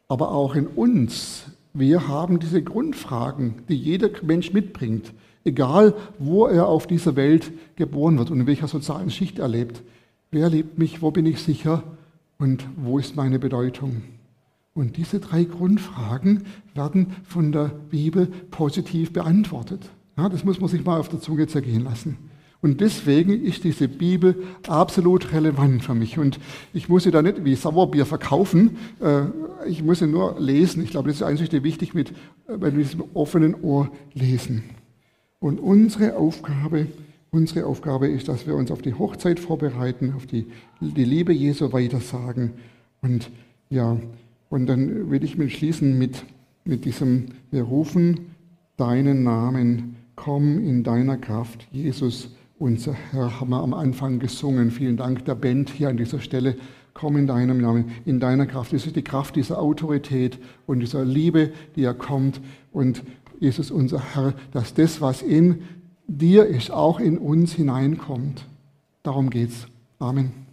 aber 0.09 0.31
auch 0.31 0.55
in 0.55 0.67
uns. 0.67 1.45
Wir 1.75 2.09
haben 2.09 2.39
diese 2.39 2.63
Grundfragen, 2.63 3.63
die 3.69 3.77
jeder 3.77 4.09
Mensch 4.23 4.53
mitbringt 4.53 5.13
egal 5.45 5.95
wo 6.19 6.47
er 6.47 6.67
auf 6.67 6.87
dieser 6.87 7.17
Welt 7.17 7.53
geboren 7.77 8.19
wird 8.19 8.31
und 8.31 8.41
in 8.41 8.47
welcher 8.47 8.69
sozialen 8.69 9.11
Schicht 9.11 9.39
er 9.39 9.49
lebt. 9.49 9.83
Wer 10.31 10.49
liebt 10.49 10.79
mich, 10.79 11.03
wo 11.03 11.11
bin 11.11 11.27
ich 11.27 11.41
sicher 11.41 11.83
und 12.39 12.67
wo 12.77 12.99
ist 12.99 13.17
meine 13.17 13.39
Bedeutung? 13.39 14.03
Und 14.75 14.97
diese 14.97 15.19
drei 15.19 15.45
Grundfragen 15.45 16.45
werden 16.75 17.17
von 17.25 17.53
der 17.53 17.71
Bibel 17.91 18.27
positiv 18.51 19.13
beantwortet. 19.13 19.91
Ja, 20.17 20.29
das 20.29 20.45
muss 20.45 20.61
man 20.61 20.69
sich 20.69 20.85
mal 20.85 21.01
auf 21.01 21.09
der 21.09 21.21
Zunge 21.21 21.47
zergehen 21.49 21.83
lassen. 21.83 22.17
Und 22.63 22.81
deswegen 22.81 23.43
ist 23.43 23.65
diese 23.65 23.89
Bibel 23.89 24.37
absolut 24.69 25.33
relevant 25.33 25.83
für 25.83 25.95
mich. 25.95 26.19
Und 26.19 26.39
ich 26.75 26.89
muss 26.89 27.05
sie 27.05 27.11
da 27.11 27.23
nicht 27.23 27.45
wie 27.45 27.55
Sauerbier 27.55 28.05
verkaufen, 28.05 28.77
äh, 29.01 29.23
ich 29.67 29.83
muss 29.83 30.01
sie 30.01 30.07
nur 30.07 30.39
lesen. 30.39 30.83
Ich 30.83 30.91
glaube, 30.91 31.09
das 31.09 31.17
ist 31.17 31.23
eigentlich 31.23 31.51
wichtig 31.63 31.95
mit, 31.95 32.13
äh, 32.49 32.71
mit 32.71 32.97
offenen 33.15 33.55
Ohr 33.63 33.91
lesen. 34.13 34.63
Und 35.41 35.59
unsere 35.59 36.17
Aufgabe, 36.17 36.87
unsere 37.31 37.67
Aufgabe 37.67 38.09
ist, 38.09 38.29
dass 38.29 38.47
wir 38.47 38.55
uns 38.55 38.71
auf 38.71 38.83
die 38.83 38.95
Hochzeit 38.95 39.41
vorbereiten, 39.41 40.13
auf 40.15 40.27
die, 40.27 40.47
die 40.81 41.05
Liebe 41.05 41.33
Jesu 41.33 41.73
weitersagen. 41.73 42.53
Und 43.01 43.31
ja, 43.71 43.97
und 44.51 44.67
dann 44.67 45.11
will 45.11 45.25
ich 45.25 45.39
mich 45.39 45.57
schließen 45.57 45.99
mit, 45.99 46.25
mit 46.65 46.85
diesem, 46.85 47.27
wir 47.51 47.63
rufen 47.63 48.33
deinen 48.77 49.23
Namen, 49.23 49.97
komm 50.15 50.59
in 50.59 50.85
deiner 50.85 51.17
Kraft, 51.17 51.67
Jesus, 51.73 52.31
unser 52.59 52.93
Herr, 52.93 53.41
haben 53.41 53.51
wir 53.51 53.63
am 53.63 53.73
Anfang 53.73 54.19
gesungen. 54.19 54.71
Vielen 54.71 54.99
Dank 54.99 55.25
der 55.25 55.35
Band 55.35 55.71
hier 55.71 55.89
an 55.89 55.97
dieser 55.97 56.21
Stelle. 56.21 56.57
Komm 56.93 57.17
in 57.17 57.27
deinem 57.27 57.59
Namen, 57.59 57.93
in 58.05 58.21
deiner 58.21 58.45
Kraft. 58.45 58.75
Das 58.75 58.85
ist 58.85 58.97
die 58.97 59.03
Kraft 59.03 59.37
dieser 59.37 59.59
Autorität 59.59 60.39
und 60.67 60.81
dieser 60.81 61.05
Liebe, 61.05 61.53
die 61.77 61.85
er 61.85 61.95
kommt. 61.95 62.41
Und 62.73 63.03
Jesus 63.41 63.71
unser 63.71 64.15
Herr, 64.15 64.35
dass 64.53 64.75
das, 64.75 65.01
was 65.01 65.23
in 65.23 65.63
dir 66.07 66.47
ist, 66.47 66.71
auch 66.71 67.01
in 67.01 67.19
uns 67.19 67.55
hineinkommt. 67.55 68.45
Darum 69.03 69.31
geht's. 69.31 69.67
Amen. 69.99 70.50